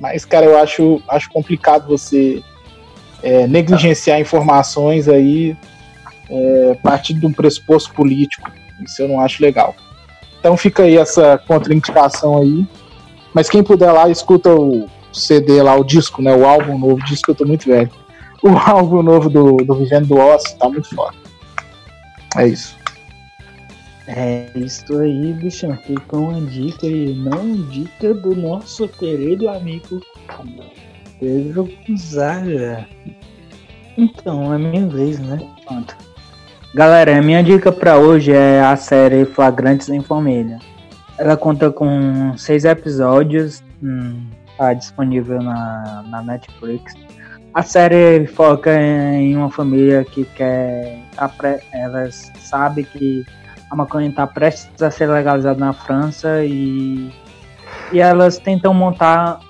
mas, 0.00 0.24
cara, 0.24 0.44
eu 0.44 0.58
acho, 0.58 1.02
acho 1.08 1.30
complicado 1.30 1.88
você 1.88 2.42
é, 3.22 3.46
negligenciar 3.46 4.20
informações 4.20 5.08
aí 5.08 5.56
é, 6.28 6.72
a 6.72 6.82
partir 6.82 7.14
de 7.14 7.26
um 7.26 7.32
pressuposto 7.32 7.92
político. 7.94 8.50
Isso 8.84 9.02
eu 9.02 9.08
não 9.08 9.20
acho 9.20 9.42
legal. 9.42 9.74
Então 10.38 10.56
fica 10.56 10.82
aí 10.82 10.96
essa 10.96 11.38
contraindicação 11.46 12.42
aí. 12.42 12.66
Mas 13.36 13.50
quem 13.50 13.62
puder 13.62 13.92
lá, 13.92 14.08
escuta 14.08 14.50
o, 14.54 14.88
CD 15.12 15.60
lá, 15.60 15.76
o 15.76 15.84
disco, 15.84 16.22
né? 16.22 16.34
O 16.34 16.46
álbum 16.46 16.78
novo, 16.78 16.94
o 16.94 17.04
disco 17.04 17.32
eu 17.32 17.34
tô 17.34 17.44
muito 17.44 17.66
velho. 17.66 17.90
O 18.42 18.48
álbum 18.56 19.02
novo 19.02 19.28
do, 19.28 19.58
do 19.58 19.74
Vivendo 19.74 20.06
do 20.06 20.16
Osso 20.16 20.56
tá 20.56 20.70
muito 20.70 20.88
foda. 20.96 21.14
É 22.34 22.48
isso. 22.48 22.74
É 24.06 24.46
isso 24.54 24.98
aí, 24.98 25.34
bichão. 25.34 25.76
Fica 25.86 26.16
uma 26.16 26.40
dica 26.40 26.86
aí, 26.86 27.14
não 27.14 27.56
dica 27.68 28.14
do 28.14 28.34
nosso 28.34 28.88
querido 28.88 29.50
amigo 29.50 30.00
Pedro 31.20 31.68
Gonzaga. 31.86 32.88
Então, 33.98 34.54
é 34.54 34.56
minha 34.56 34.86
vez, 34.86 35.18
né? 35.18 35.38
Pronto. 35.66 35.94
Galera, 36.74 37.18
a 37.18 37.20
minha 37.20 37.42
dica 37.42 37.70
para 37.70 37.98
hoje 37.98 38.32
é 38.32 38.62
a 38.62 38.76
série 38.76 39.26
Flagrantes 39.26 39.90
em 39.90 40.00
Família. 40.00 40.58
Ela 41.18 41.36
conta 41.36 41.70
com 41.70 42.36
seis 42.36 42.64
episódios, 42.64 43.62
hum, 43.82 44.26
Tá 44.56 44.72
disponível 44.72 45.42
na, 45.42 46.02
na 46.08 46.22
Netflix. 46.22 46.94
A 47.52 47.62
série 47.62 48.26
foca 48.26 48.74
em 48.74 49.36
uma 49.36 49.50
família 49.50 50.04
que 50.04 50.24
quer. 50.24 51.02
Elas 51.72 52.32
sabe 52.40 52.84
que 52.84 53.24
a 53.70 53.76
maconha 53.76 54.08
está 54.08 54.26
prestes 54.26 54.82
a 54.82 54.90
ser 54.90 55.08
legalizada 55.08 55.58
na 55.58 55.72
França 55.72 56.42
e, 56.44 57.12
e 57.92 58.00
elas 58.00 58.38
tentam 58.38 58.72
montar 58.72 59.40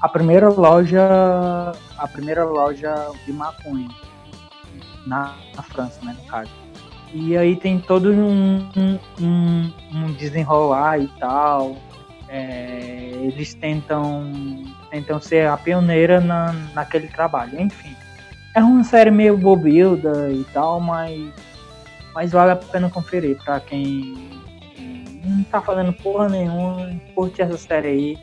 a 0.00 0.08
primeira 0.08 0.48
loja 0.48 1.72
a 1.98 2.08
primeira 2.08 2.44
loja 2.44 2.94
de 3.24 3.32
maconha 3.32 3.88
na, 5.06 5.34
na 5.54 5.62
França, 5.62 6.04
né, 6.04 6.14
no 6.18 6.30
caso. 6.30 6.50
E 7.12 7.36
aí 7.36 7.56
tem 7.56 7.78
todo 7.78 8.12
um, 8.12 8.68
um, 9.20 9.72
um 9.94 10.12
desenrolar 10.12 10.98
e 11.00 11.08
tal. 11.18 11.76
É, 12.28 13.10
eles 13.14 13.54
tentam, 13.54 14.30
tentam 14.90 15.20
ser 15.20 15.48
a 15.48 15.56
pioneira 15.56 16.20
na, 16.20 16.52
naquele 16.74 17.08
trabalho. 17.08 17.60
Enfim, 17.60 17.94
é 18.54 18.62
uma 18.62 18.82
série 18.84 19.10
meio 19.10 19.36
bobilda 19.36 20.30
e 20.30 20.44
tal, 20.52 20.80
mas, 20.80 21.32
mas 22.14 22.32
vale 22.32 22.52
a 22.52 22.56
pena 22.56 22.90
conferir 22.90 23.36
para 23.44 23.60
quem 23.60 24.26
não 25.26 25.42
tá 25.44 25.60
fazendo 25.60 25.92
porra 25.92 26.28
nenhuma. 26.28 26.90
Curte 27.14 27.42
essa 27.42 27.58
série 27.58 27.88
aí. 27.88 28.18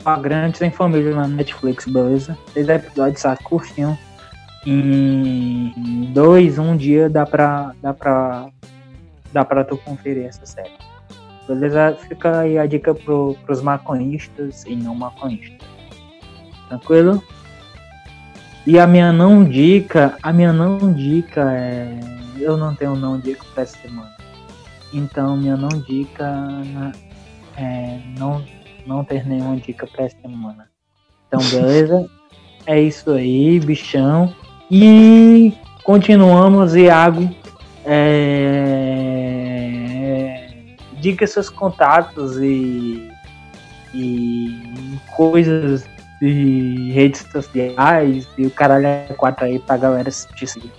Flagrantes 0.00 0.62
em 0.62 0.70
Família 0.70 1.14
na 1.14 1.28
Netflix, 1.28 1.86
beleza? 1.86 2.36
Seis 2.52 2.68
episódios, 2.68 3.20
sabe? 3.20 3.42
Curtinho. 3.44 3.98
Em 4.66 6.10
dois, 6.12 6.58
um 6.58 6.76
dia 6.76 7.08
dá 7.08 7.24
pra, 7.24 7.72
dá 7.80 7.94
pra, 7.94 8.48
dá 9.32 9.44
pra 9.44 9.64
tu 9.64 9.76
conferir 9.78 10.26
essa 10.26 10.44
série. 10.44 10.72
Beleza? 11.48 11.96
Fica 12.08 12.40
aí 12.40 12.58
a 12.58 12.66
dica 12.66 12.94
pro, 12.94 13.36
pros 13.44 13.62
maconhistas 13.62 14.64
e 14.66 14.76
não 14.76 14.94
maconhistas. 14.94 15.66
Tranquilo? 16.68 17.22
E 18.66 18.78
a 18.78 18.86
minha 18.86 19.12
não 19.12 19.42
dica, 19.42 20.16
a 20.22 20.32
minha 20.32 20.52
não 20.52 20.92
dica 20.92 21.52
é. 21.52 21.98
Eu 22.38 22.56
não 22.56 22.74
tenho 22.74 22.94
não 22.94 23.18
dica 23.18 23.44
pra 23.54 23.62
essa 23.62 23.76
semana. 23.78 24.14
Então 24.92 25.36
minha 25.36 25.56
não 25.56 25.68
dica 25.68 26.36
é 27.56 28.00
não, 28.18 28.44
não 28.86 29.04
ter 29.04 29.26
nenhuma 29.26 29.56
dica 29.56 29.86
pra 29.86 30.04
essa 30.04 30.16
semana. 30.20 30.70
Então, 31.26 31.40
beleza? 31.50 32.08
é 32.66 32.80
isso 32.80 33.10
aí, 33.10 33.58
bichão. 33.60 34.34
E 34.70 35.52
continuamos, 35.84 36.74
Iago. 36.74 37.28
É 37.84 39.40
diga 41.00 41.26
seus 41.26 41.48
contatos 41.48 42.36
e, 42.36 43.10
e 43.94 44.98
coisas 45.16 45.84
de 46.20 46.92
redes 46.92 47.24
sociais 47.32 48.28
e 48.36 48.46
o 48.46 48.50
caralho 48.50 48.86
é 48.86 49.14
quatro 49.16 49.46
aí 49.46 49.58
pra 49.58 49.76
galera 49.76 50.10
te 50.10 50.46
seguir. 50.46 50.70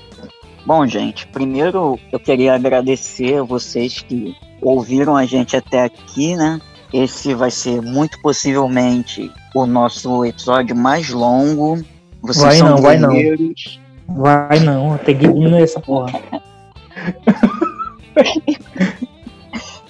Bom, 0.66 0.86
gente, 0.86 1.26
primeiro 1.28 2.00
eu 2.12 2.20
queria 2.20 2.54
agradecer 2.54 3.40
a 3.40 3.44
vocês 3.44 4.00
que 4.02 4.36
ouviram 4.62 5.18
a 5.18 5.26
gente 5.26 5.58
até 5.58 5.84
aqui, 5.84 6.36
né? 6.36 6.62
Esse 6.94 7.34
vai 7.34 7.50
ser 7.50 7.82
muito 7.82 8.22
possivelmente 8.22 9.32
o 9.56 9.66
nosso 9.66 10.24
episódio 10.24 10.76
mais 10.76 11.10
longo. 11.10 11.84
Vocês 12.22 12.60
vai 12.60 12.70
não, 12.70 12.78
vai 12.78 12.98
não. 13.00 13.12
Vai 14.16 14.60
não, 14.60 14.98
tem 14.98 15.18
que 15.18 15.28
diminuir 15.28 15.64
essa 15.64 15.80
porra. 15.80 16.20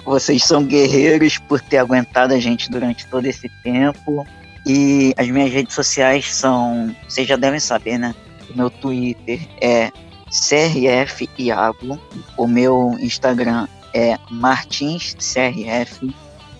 Vocês 0.05 0.43
são 0.43 0.63
guerreiros 0.63 1.37
por 1.37 1.61
ter 1.61 1.77
aguentado 1.77 2.33
a 2.33 2.39
gente 2.39 2.69
durante 2.69 3.07
todo 3.07 3.25
esse 3.25 3.49
tempo. 3.63 4.25
E 4.65 5.13
as 5.17 5.27
minhas 5.27 5.51
redes 5.51 5.73
sociais 5.73 6.33
são. 6.33 6.95
Vocês 7.07 7.27
já 7.27 7.35
devem 7.35 7.59
saber, 7.59 7.97
né? 7.97 8.13
O 8.53 8.57
meu 8.57 8.69
Twitter 8.69 9.39
é 9.59 9.91
CRF 10.29 11.29
Iago. 11.37 11.99
O 12.37 12.47
meu 12.47 12.95
Instagram 12.99 13.67
é 13.93 14.17
MartinsCRF. 14.29 16.13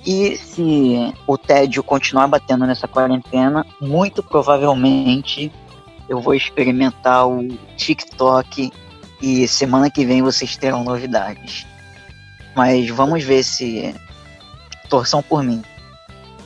E 0.05 0.35
se 0.35 1.13
o 1.27 1.37
tédio 1.37 1.83
continuar 1.83 2.27
batendo 2.27 2.65
nessa 2.65 2.87
quarentena, 2.87 3.65
muito 3.79 4.23
provavelmente 4.23 5.51
eu 6.11 6.19
vou 6.19 6.35
experimentar 6.35 7.25
o 7.25 7.47
TikTok 7.77 8.69
e 9.21 9.47
semana 9.47 9.89
que 9.89 10.05
vem 10.05 10.21
vocês 10.21 10.57
terão 10.57 10.83
novidades. 10.83 11.65
Mas 12.53 12.89
vamos 12.89 13.23
ver 13.23 13.43
se 13.43 13.95
torçam 14.89 15.23
por 15.23 15.41
mim 15.41 15.61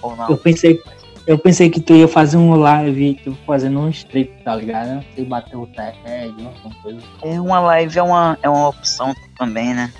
ou 0.03 0.15
não. 0.15 0.29
Eu 0.29 0.37
pensei, 0.37 0.79
eu 1.25 1.39
pensei 1.39 1.71
que 1.71 1.81
tu 1.81 1.95
ia 1.95 2.07
fazer 2.07 2.37
um 2.37 2.53
live, 2.53 3.19
tu 3.23 3.35
fazendo 3.43 3.79
um 3.79 3.89
strip, 3.89 4.31
tá 4.43 4.55
ligado? 4.55 5.03
Você 5.15 5.23
bater 5.23 5.57
o 5.57 5.65
tédio, 5.65 6.47
alguma 6.47 6.75
coisa. 6.83 6.99
É 7.23 7.41
uma 7.41 7.59
live 7.59 7.97
é 7.97 8.03
uma, 8.03 8.37
é 8.43 8.49
uma 8.49 8.69
opção 8.69 9.15
também, 9.35 9.73
né? 9.73 9.91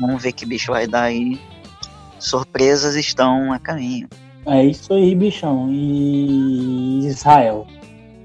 Vamos 0.00 0.20
ver 0.20 0.32
que 0.32 0.44
bicho 0.44 0.72
vai 0.72 0.88
dar 0.88 1.04
aí. 1.04 1.40
Surpresas 2.18 2.96
estão 2.96 3.52
a 3.52 3.60
caminho. 3.60 4.08
É 4.46 4.64
isso 4.64 4.92
aí, 4.92 5.14
bichão. 5.14 5.68
E 5.70 7.06
Israel. 7.06 7.68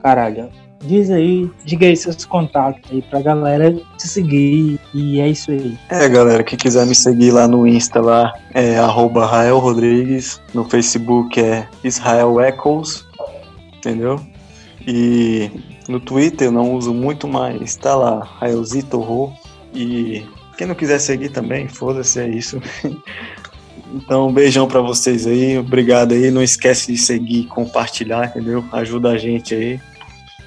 Caralho. 0.01 0.49
Diz 0.83 1.11
aí, 1.11 1.49
diga 1.63 1.85
aí 1.85 1.95
seus 1.95 2.25
contatos 2.25 2.81
aí 2.91 3.01
pra 3.03 3.21
galera 3.21 3.71
te 3.97 4.07
seguir. 4.07 4.79
E 4.93 5.19
é 5.19 5.29
isso 5.29 5.51
aí. 5.51 5.77
É, 5.89 6.09
galera, 6.09 6.43
quem 6.43 6.57
quiser 6.57 6.85
me 6.85 6.95
seguir 6.95 7.31
lá 7.31 7.47
no 7.47 7.67
Insta 7.67 8.01
lá 8.01 8.33
é 8.53 8.77
arroba 8.77 9.25
Rael 9.25 9.59
Rodrigues. 9.59 10.41
No 10.53 10.65
Facebook 10.65 11.39
é 11.39 11.67
Israel 11.83 12.41
Echoes. 12.41 13.05
Entendeu? 13.77 14.19
E 14.87 15.51
no 15.87 15.99
Twitter 15.99 16.47
eu 16.47 16.51
não 16.51 16.73
uso 16.73 16.93
muito 16.93 17.27
mais. 17.27 17.75
Tá 17.75 17.95
lá, 17.95 18.23
Raelzito 18.39 18.99
Ro. 18.99 19.33
E 19.73 20.25
quem 20.57 20.67
não 20.67 20.75
quiser 20.75 20.99
seguir 20.99 21.29
também, 21.29 21.67
foda-se, 21.67 22.19
é 22.19 22.27
isso. 22.27 22.61
Então, 23.93 24.29
um 24.29 24.33
beijão 24.33 24.69
para 24.69 24.79
vocês 24.79 25.27
aí, 25.27 25.57
obrigado 25.57 26.13
aí. 26.13 26.31
Não 26.31 26.41
esquece 26.41 26.93
de 26.93 26.97
seguir, 26.97 27.43
compartilhar, 27.47 28.27
entendeu? 28.27 28.63
Ajuda 28.71 29.09
a 29.09 29.17
gente 29.17 29.53
aí. 29.53 29.81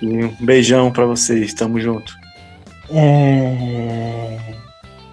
E 0.04 0.24
um 0.24 0.34
beijão 0.40 0.92
para 0.92 1.06
vocês, 1.06 1.54
tamo 1.54 1.80
junto. 1.80 2.12
É... 2.92 4.36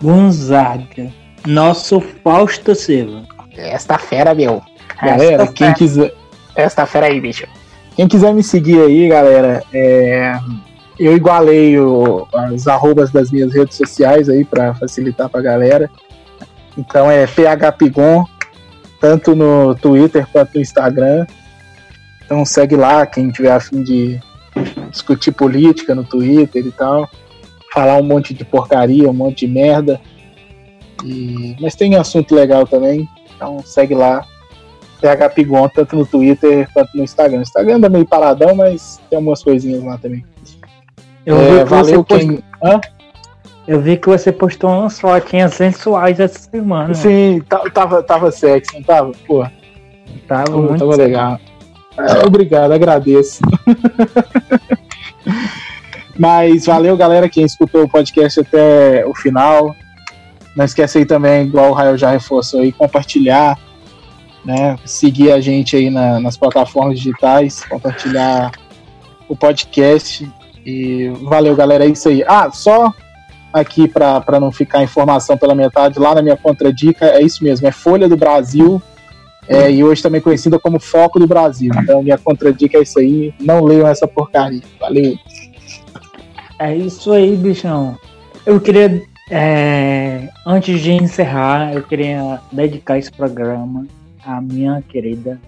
Gonzaga. 0.01 1.09
Nosso 1.47 2.01
Fausto 2.23 2.75
Silva. 2.75 3.23
Esta 3.55 3.97
fera, 3.97 4.35
meu. 4.35 4.61
Galera, 5.01 5.43
Esta 5.43 5.53
quem 5.53 5.67
fera. 5.67 5.77
quiser. 5.77 6.13
Esta 6.55 6.85
fera 6.85 7.05
aí, 7.07 7.21
bicho. 7.21 7.47
Quem 7.95 8.07
quiser 8.07 8.33
me 8.33 8.43
seguir 8.43 8.81
aí, 8.81 9.07
galera, 9.07 9.63
é, 9.73 10.37
eu 10.99 11.15
igualei 11.15 11.79
o- 11.79 12.27
as 12.33 12.67
arrobas 12.67 13.11
das 13.11 13.31
minhas 13.31 13.53
redes 13.53 13.77
sociais 13.77 14.27
aí 14.27 14.43
para 14.43 14.73
facilitar 14.75 15.29
pra 15.29 15.41
galera. 15.41 15.89
Então 16.77 17.09
é 17.09 17.25
phpigon, 17.27 18.25
tanto 18.99 19.35
no 19.35 19.73
Twitter 19.75 20.27
quanto 20.31 20.55
no 20.55 20.61
Instagram. 20.61 21.25
Então 22.25 22.43
segue 22.45 22.75
lá, 22.75 23.05
quem 23.05 23.29
tiver 23.29 23.51
afim 23.51 23.83
de 23.83 24.19
discutir 24.89 25.31
política 25.31 25.93
no 25.95 26.03
Twitter 26.03 26.65
e 26.65 26.71
tal. 26.71 27.09
Falar 27.73 27.97
um 27.97 28.03
monte 28.03 28.33
de 28.33 28.43
porcaria, 28.43 29.09
um 29.09 29.13
monte 29.13 29.45
de 29.45 29.53
merda. 29.53 29.99
E- 31.03 31.55
Mas 31.59 31.75
tem 31.75 31.95
assunto 31.95 32.35
legal 32.35 32.65
também. 32.67 33.07
Então 33.35 33.59
segue 33.63 33.95
lá. 33.95 34.25
PH 34.99 35.29
Pigon, 35.31 35.67
tanto 35.69 35.95
no 35.95 36.05
Twitter 36.05 36.69
quanto 36.73 36.95
no 36.95 37.03
Instagram. 37.03 37.39
O 37.39 37.41
Instagram 37.41 37.75
anda 37.77 37.89
meio 37.89 38.05
paradão, 38.05 38.53
mas 38.55 39.01
tem 39.09 39.17
algumas 39.17 39.41
coisinhas 39.43 39.83
lá 39.83 39.97
também. 39.97 40.23
Eu, 41.25 41.37
É, 41.37 41.39
vi 41.57 41.57
que 41.63 41.69
valeu 41.69 41.85
você 41.85 41.95
postou, 42.03 42.17
quem. 42.19 42.39
Hã? 42.63 42.79
eu 43.67 43.81
vi 43.81 43.97
que 43.97 44.07
você 44.07 44.31
postou 44.31 44.69
umas 44.69 44.99
fotinhas 44.99 45.55
sensuais 45.55 46.19
essa 46.19 46.37
semana. 46.51 46.93
Sim, 46.93 47.41
tava, 47.73 48.03
tava 48.03 48.31
sexy, 48.31 48.75
não 48.75 48.83
tava? 48.83 49.11
Pô, 49.25 49.43
Tava 50.27 50.43
tava, 50.45 50.57
muito 50.57 50.77
tava 50.79 50.95
legal. 50.95 51.39
É, 51.97 52.25
obrigado, 52.25 52.71
agradeço. 52.71 53.39
Mas 56.17 56.65
valeu, 56.65 56.95
galera, 56.97 57.29
quem 57.29 57.43
escutou 57.45 57.83
o 57.83 57.89
podcast 57.89 58.39
até 58.39 59.05
o 59.05 59.15
final. 59.15 59.75
Não 60.55 60.65
esquece 60.65 60.99
aí 60.99 61.05
também, 61.05 61.45
igual 61.45 61.71
o 61.71 61.73
Rael 61.73 61.97
já 61.97 62.11
reforçou 62.11 62.61
aí, 62.61 62.71
compartilhar, 62.71 63.57
né? 64.43 64.77
Seguir 64.85 65.31
a 65.31 65.39
gente 65.39 65.75
aí 65.75 65.89
na- 65.89 66.19
nas 66.19 66.35
plataformas 66.37 66.97
digitais, 66.97 67.63
compartilhar 67.63 68.51
o 69.29 69.35
podcast. 69.35 70.29
E 70.65 71.09
valeu, 71.21 71.55
galera, 71.55 71.85
é 71.85 71.87
isso 71.87 72.09
aí. 72.09 72.23
Ah, 72.27 72.51
só 72.51 72.93
aqui 73.53 73.87
para 73.87 74.39
não 74.39 74.51
ficar 74.51 74.83
informação 74.83 75.37
pela 75.37 75.55
metade, 75.55 75.99
lá 75.99 76.13
na 76.13 76.21
minha 76.21 76.37
contradica, 76.37 77.05
é 77.05 77.21
isso 77.21 77.43
mesmo, 77.43 77.67
é 77.67 77.71
Folha 77.71 78.07
do 78.07 78.17
Brasil. 78.17 78.81
É, 79.47 79.71
e 79.71 79.83
hoje 79.83 80.01
também 80.01 80.21
conhecida 80.21 80.59
como 80.59 80.79
Foco 80.79 81.19
do 81.19 81.27
Brasil. 81.27 81.71
Então, 81.75 82.03
minha 82.03 82.17
contradica 82.17 82.77
é 82.77 82.81
isso 82.81 82.99
aí. 82.99 83.33
Não 83.39 83.63
leiam 83.63 83.87
essa 83.87 84.07
porcaria. 84.07 84.61
Valeu. 84.79 85.17
É 86.59 86.75
isso 86.75 87.11
aí, 87.11 87.35
bichão. 87.35 87.97
Eu 88.45 88.59
queria, 88.59 89.01
é, 89.29 90.29
antes 90.45 90.79
de 90.79 90.91
encerrar, 90.91 91.73
eu 91.73 91.83
queria 91.83 92.39
dedicar 92.51 92.97
esse 92.97 93.11
programa 93.11 93.85
à 94.23 94.39
minha 94.39 94.81
querida 94.87 95.39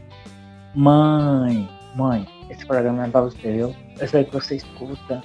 mãe. 0.75 1.69
Mãe, 1.95 2.27
esse 2.49 2.65
programa 2.65 3.05
é 3.05 3.07
pra 3.07 3.21
você, 3.21 3.51
viu? 3.51 3.75
Eu 3.99 4.07
sei 4.07 4.23
que 4.23 4.33
você 4.33 4.55
escuta. 4.55 5.21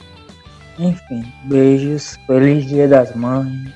Enfim, 0.78 1.24
beijos. 1.44 2.18
Feliz 2.26 2.66
Dia 2.66 2.86
das 2.86 3.16
Mães. 3.16 3.72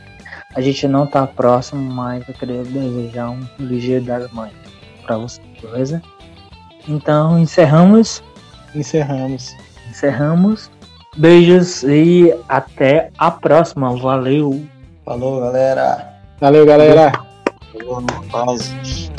A 0.54 0.60
gente 0.60 0.86
não 0.86 1.06
tá 1.06 1.26
próximo, 1.26 1.82
mas 1.82 2.28
eu 2.28 2.34
queria 2.34 2.62
desejar 2.62 3.30
um 3.30 3.42
Feliz 3.56 3.82
Dia 3.82 4.00
das 4.02 4.30
Mães 4.32 4.61
pra 5.14 5.28
você, 5.28 5.40
beleza? 5.60 6.02
Então, 6.88 7.38
encerramos. 7.38 8.22
Encerramos. 8.74 9.54
Encerramos. 9.90 10.70
Beijos 11.16 11.82
e 11.82 12.34
até 12.48 13.10
a 13.18 13.30
próxima. 13.30 13.94
Valeu. 13.96 14.64
Falou, 15.04 15.40
galera. 15.40 16.20
Valeu, 16.40 16.64
galera. 16.64 17.12
Quase. 18.30 19.10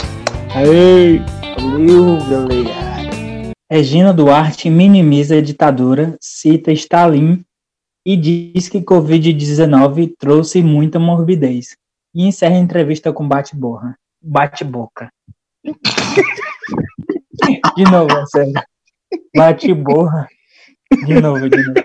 Aê. 0.56 1.20
Valeu, 1.60 2.18
galera. 2.30 3.54
Regina 3.72 4.14
Duarte 4.14 4.70
minimiza 4.70 5.38
a 5.38 5.42
ditadura, 5.42 6.16
cita 6.20 6.72
Stalin 6.72 7.44
e 8.06 8.18
diz 8.18 8.70
que 8.70 8.82
Covid-19 8.82 10.14
trouxe 10.20 10.62
muita 10.62 11.00
morbidez. 11.00 11.76
E 12.14 12.28
encerra 12.28 12.56
a 12.56 12.60
entrevista 12.60 13.12
com 13.12 13.28
bate-borra. 13.28 13.96
Bate-boca. 14.22 15.10
De 17.76 17.84
novo, 17.84 18.28
sério. 18.28 18.54
Bate-borra. 19.36 20.28
De 21.06 21.22
novo, 21.22 21.50
de 21.50 21.58
novo. 21.58 21.84